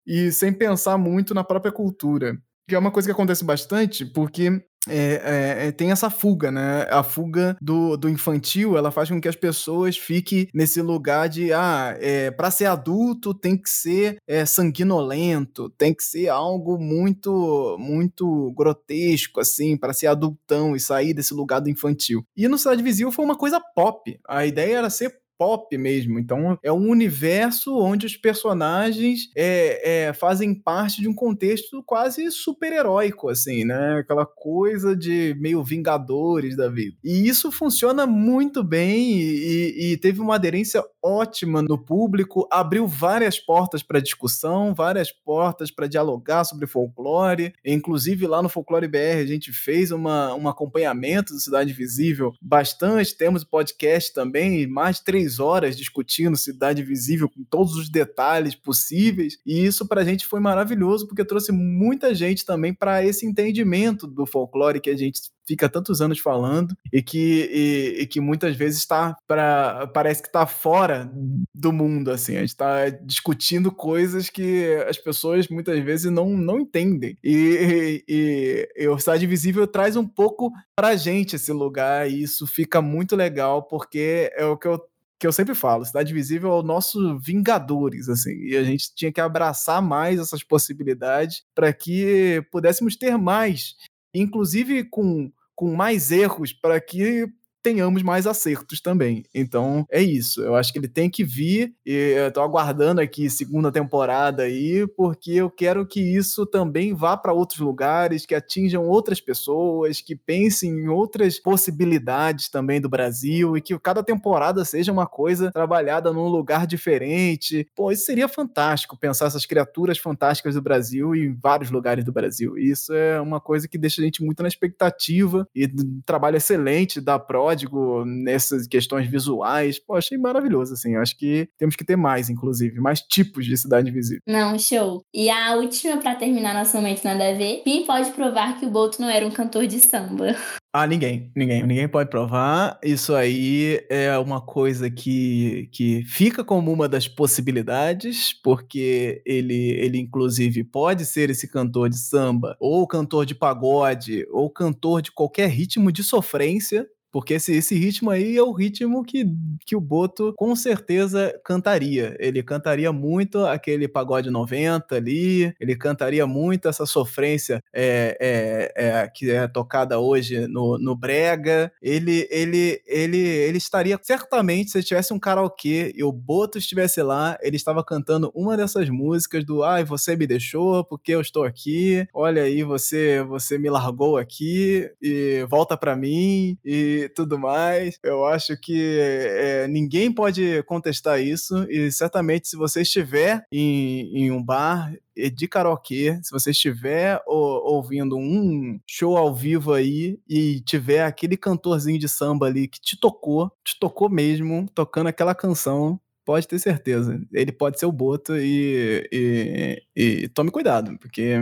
[0.06, 2.38] e sem pensar muito na própria cultura.
[2.68, 6.88] Que é uma coisa que acontece bastante, porque é, é, tem essa fuga, né?
[6.90, 11.52] A fuga do, do infantil, ela faz com que as pessoas fiquem nesse lugar de,
[11.54, 17.78] ah, é, para ser adulto tem que ser é, sanguinolento, tem que ser algo muito,
[17.80, 22.26] muito grotesco, assim, para ser adultão e sair desse lugar do infantil.
[22.36, 24.20] E no Cidade Visível foi uma coisa pop.
[24.28, 26.20] A ideia era ser pop mesmo.
[26.20, 32.30] Então é um universo onde os personagens é, é, fazem parte de um contexto quase
[32.32, 34.00] super-heróico, assim, né?
[34.00, 36.96] Aquela coisa de meio Vingadores da vida.
[37.04, 43.40] E isso funciona muito bem e, e teve uma aderência ótima no público, abriu várias
[43.40, 47.54] portas para discussão, várias portas para dialogar sobre folclore.
[47.64, 53.16] Inclusive lá no Folclore BR a gente fez uma, um acompanhamento do Cidade Visível bastante.
[53.16, 58.54] Temos podcast também, mais de três três horas discutindo Cidade Visível com todos os detalhes
[58.54, 64.06] possíveis, e isso pra gente foi maravilhoso, porque trouxe muita gente também para esse entendimento
[64.06, 68.56] do folclore que a gente fica tantos anos falando e que, e, e que muitas
[68.56, 71.12] vezes está para parece que está fora
[71.54, 72.36] do mundo assim.
[72.36, 77.18] A gente está discutindo coisas que as pessoas muitas vezes não, não entendem.
[77.24, 82.48] E, e, e o Cidade Visível traz um pouco para gente esse lugar e isso
[82.48, 84.82] fica muito legal porque é o que eu
[85.20, 89.12] que eu sempre falo, Cidade Visível é o nosso Vingadores, assim, e a gente tinha
[89.12, 93.76] que abraçar mais essas possibilidades para que pudéssemos ter mais,
[94.14, 97.28] inclusive com, com mais erros, para que
[97.66, 99.24] tenhamos mais acertos também.
[99.34, 100.40] Então, é isso.
[100.44, 104.86] Eu acho que ele tem que vir e eu tô aguardando aqui segunda temporada aí,
[104.96, 110.16] porque eu quero que isso também vá para outros lugares, que atinjam outras pessoas, que
[110.16, 116.14] pensem em outras possibilidades também do Brasil e que cada temporada seja uma coisa trabalhada
[116.14, 117.68] num lugar diferente.
[117.76, 122.60] Pô, isso seria fantástico pensar essas criaturas fantásticas do Brasil em vários lugares do Brasil.
[122.60, 127.02] Isso é uma coisa que deixa a gente muito na expectativa e um trabalho excelente
[127.02, 129.80] da Prod código, nessas questões visuais.
[129.80, 130.96] Pô, achei maravilhoso, assim.
[130.96, 134.22] Acho que temos que ter mais, inclusive, mais tipos de cidade invisível.
[134.28, 135.02] Não, show.
[135.14, 138.70] E a última, para terminar nosso momento nada a ver, quem pode provar que o
[138.70, 140.36] Boto não era um cantor de samba?
[140.78, 142.78] Ah, ninguém, ninguém, ninguém pode provar.
[142.84, 149.98] Isso aí é uma coisa que, que fica como uma das possibilidades, porque ele, ele
[149.98, 155.48] inclusive pode ser esse cantor de samba, ou cantor de pagode, ou cantor de qualquer
[155.48, 159.26] ritmo de sofrência, porque esse, esse ritmo aí é o ritmo que,
[159.66, 162.14] que o Boto com certeza cantaria.
[162.20, 169.08] Ele cantaria muito aquele pagode 90 ali, ele cantaria muito essa sofrência é, é, é,
[169.08, 171.72] que é tocada hoje no, no Brega.
[171.82, 177.38] Ele, ele, ele, ele estaria certamente, se tivesse um karaokê e o Boto estivesse lá,
[177.42, 182.06] ele estava cantando uma dessas músicas do Ai, você me deixou porque eu estou aqui.
[182.14, 188.00] Olha aí, você, você me largou aqui e volta para mim e tudo mais.
[188.04, 194.32] Eu acho que é, ninguém pode contestar isso e certamente se você estiver em, em
[194.32, 194.94] um bar
[195.34, 201.98] de karaokê, se você estiver ouvindo um show ao vivo aí e tiver aquele cantorzinho
[201.98, 207.22] de samba ali que te tocou, te tocou mesmo, tocando aquela canção, pode ter certeza.
[207.32, 211.38] Ele pode ser o Boto e, e, e, tome cuidado, porque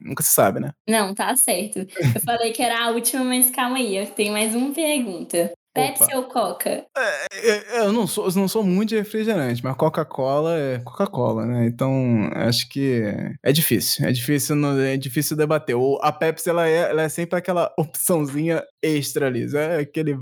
[0.00, 0.72] nunca se sabe, né?
[0.88, 1.80] Não, tá certo.
[1.80, 5.52] Eu falei que era a última, mas calma aí, eu tenho mais uma pergunta.
[5.74, 6.16] Pepsi Opa.
[6.16, 6.84] ou Coca?
[6.96, 11.66] É, é, eu não sou, não sou muito de refrigerante, mas Coca-Cola é Coca-Cola, né?
[11.66, 13.02] Então, acho que
[13.42, 14.06] é difícil.
[14.06, 15.74] É difícil, é difícil debater.
[16.02, 19.46] A Pepsi, ela é, ela é sempre aquela opçãozinha extra ali.
[19.56, 20.16] É aquele...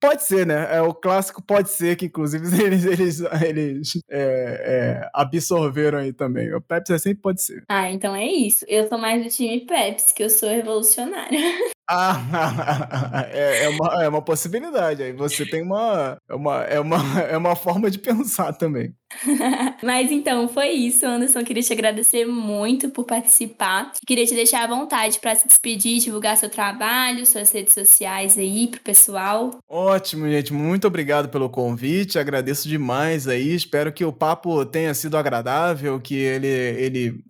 [0.00, 0.68] Pode ser, né?
[0.70, 6.52] É o clássico pode ser, que inclusive eles, eles, eles é, é, absorveram aí também.
[6.54, 7.62] O Pepsi é sempre pode ser.
[7.68, 8.64] Ah, então é isso.
[8.68, 11.38] Eu sou mais do time Pepsi, que eu sou revolucionária.
[11.88, 12.16] Ah,
[13.30, 15.02] é, é, uma, é uma possibilidade.
[15.02, 18.94] Aí você tem uma, é uma, é uma, é uma forma de pensar também.
[19.82, 21.44] Mas então, foi isso, Anderson.
[21.44, 23.92] Queria te agradecer muito por participar.
[24.06, 28.68] Queria te deixar à vontade para se despedir, divulgar seu trabalho, suas redes sociais aí
[28.68, 29.58] pro pessoal.
[29.68, 30.52] Ótimo, gente.
[30.52, 32.18] Muito obrigado pelo convite.
[32.18, 33.54] Agradeço demais aí.
[33.54, 37.24] Espero que o papo tenha sido agradável, que ele, ele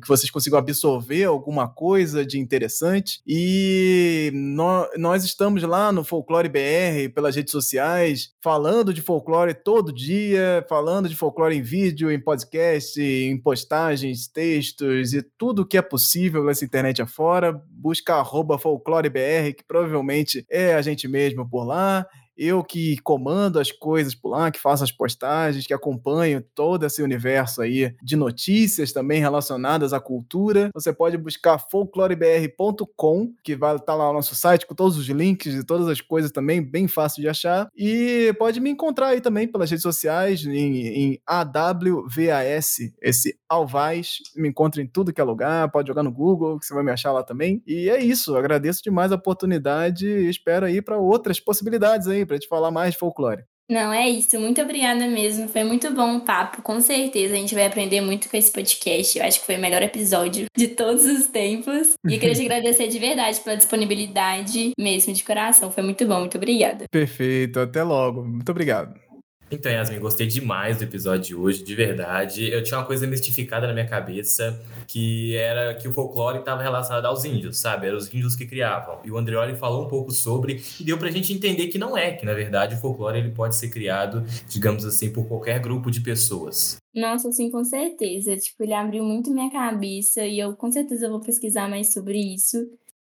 [0.00, 3.20] que vocês consigam absorver alguma coisa de interessante.
[3.26, 9.92] E nós, nós estamos lá no Folclore BR pelas redes sociais, falando de folclore todo
[9.92, 15.82] dia, falando de folclore em vídeo, em podcast, em postagens, textos e tudo que é
[15.82, 17.52] possível nessa internet afora.
[17.68, 22.06] Busca folclorebr, que provavelmente é a gente mesmo por lá.
[22.40, 27.02] Eu que comando as coisas por lá, que faço as postagens, que acompanho todo esse
[27.02, 30.70] universo aí de notícias também relacionadas à cultura.
[30.72, 35.06] Você pode buscar folclorebr.com, que vai estar tá lá no nosso site com todos os
[35.06, 37.68] links e todas as coisas também, bem fácil de achar.
[37.76, 44.18] E pode me encontrar aí também pelas redes sociais, em, em AWVAS, esse Alvaz.
[44.34, 46.90] Me encontra em tudo que é lugar, pode jogar no Google, que você vai me
[46.90, 47.62] achar lá também.
[47.66, 52.38] E é isso, agradeço demais a oportunidade e espero aí para outras possibilidades aí, para
[52.38, 53.42] te falar mais de folclore.
[53.68, 54.38] Não, é isso.
[54.38, 55.48] Muito obrigada mesmo.
[55.48, 56.60] Foi muito bom o papo.
[56.60, 59.16] Com certeza a gente vai aprender muito com esse podcast.
[59.16, 61.94] Eu acho que foi o melhor episódio de todos os tempos.
[62.08, 65.70] E eu queria te agradecer de verdade pela disponibilidade mesmo, de coração.
[65.70, 66.20] Foi muito bom.
[66.20, 66.86] Muito obrigada.
[66.90, 67.60] Perfeito.
[67.60, 68.24] Até logo.
[68.24, 69.09] Muito obrigado.
[69.50, 72.48] Então, Yasmin, gostei demais do episódio de hoje, de verdade.
[72.48, 77.06] Eu tinha uma coisa mistificada na minha cabeça, que era que o folclore estava relacionado
[77.06, 77.88] aos índios, sabe?
[77.88, 79.00] Eram os índios que criavam.
[79.04, 82.12] E o Andreoli falou um pouco sobre, e deu pra gente entender que não é,
[82.12, 86.00] que na verdade o folclore ele pode ser criado, digamos assim, por qualquer grupo de
[86.00, 86.76] pessoas.
[86.94, 88.36] Nossa, sim, com certeza.
[88.36, 92.58] Tipo, ele abriu muito minha cabeça e eu com certeza vou pesquisar mais sobre isso.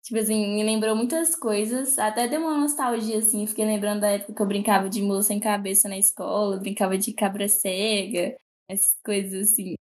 [0.02, 1.98] Tipo assim, me lembrou muitas coisas.
[1.98, 3.46] Até deu uma nostalgia, assim.
[3.46, 7.12] Fiquei lembrando da época que eu brincava de moça sem cabeça na escola, brincava de
[7.12, 8.36] cabra cega,
[8.68, 9.76] essas coisas assim.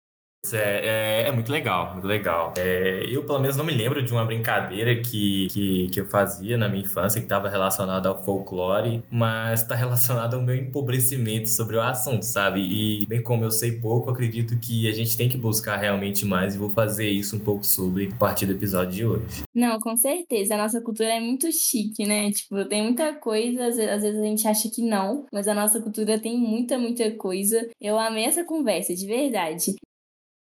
[0.53, 2.53] É, é, é, muito legal, muito legal.
[2.57, 6.57] É, eu, pelo menos, não me lembro de uma brincadeira que, que, que eu fazia
[6.57, 11.75] na minha infância que estava relacionada ao folclore, mas está relacionada ao meu empobrecimento sobre
[11.75, 12.61] o assunto, sabe?
[12.61, 16.55] E, bem como eu sei pouco, acredito que a gente tem que buscar realmente mais
[16.55, 19.43] e vou fazer isso um pouco sobre a partir do episódio de hoje.
[19.53, 20.55] Não, com certeza.
[20.55, 22.31] A nossa cultura é muito chique, né?
[22.31, 26.19] Tipo, tem muita coisa, às vezes a gente acha que não, mas a nossa cultura
[26.19, 27.67] tem muita, muita coisa.
[27.81, 29.75] Eu amei essa conversa, de verdade.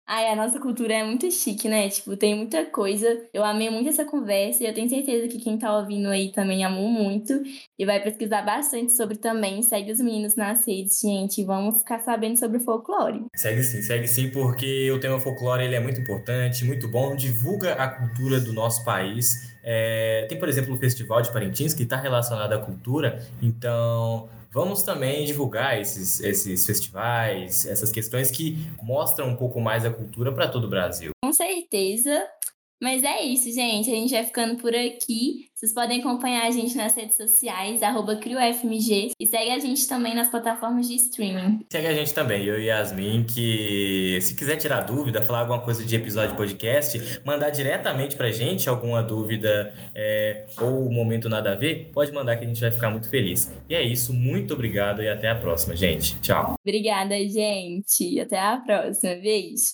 [0.08, 1.90] Ai, a nossa cultura é muito chique, né?
[1.90, 3.08] Tipo, tem muita coisa.
[3.34, 6.64] Eu amei muito essa conversa e eu tenho certeza que quem tá ouvindo aí também
[6.64, 7.34] amou muito
[7.78, 9.64] e vai pesquisar bastante sobre também.
[9.64, 11.44] Segue os meninos nas redes, gente.
[11.44, 13.26] Vamos ficar sabendo sobre o folclore.
[13.36, 17.74] Segue sim, segue sim, porque o tema folclore ele é muito importante, muito bom, divulga
[17.74, 19.56] a cultura do nosso país.
[19.64, 20.28] É...
[20.30, 25.26] tem, por exemplo, o Festival de Parintins, que está relacionado à cultura, então Vamos também
[25.26, 30.64] divulgar esses, esses festivais, essas questões que mostram um pouco mais a cultura para todo
[30.64, 31.12] o Brasil.
[31.22, 32.26] Com certeza.
[32.82, 33.90] Mas é isso, gente.
[33.90, 35.46] A gente vai ficando por aqui.
[35.56, 40.14] Vocês podem acompanhar a gente nas redes sociais, arroba CrioFMG, e segue a gente também
[40.14, 41.62] nas plataformas de streaming.
[41.72, 45.84] Segue a gente também, eu e Yasmin, que se quiser tirar dúvida, falar alguma coisa
[45.86, 51.56] de episódio de podcast, mandar diretamente pra gente alguma dúvida é, ou momento nada a
[51.56, 53.52] ver, pode mandar que a gente vai ficar muito feliz.
[53.70, 56.20] E é isso, muito obrigado e até a próxima, gente.
[56.20, 56.56] Tchau.
[56.60, 58.20] Obrigada, gente.
[58.20, 59.16] Até a próxima.
[59.16, 59.74] Beijo.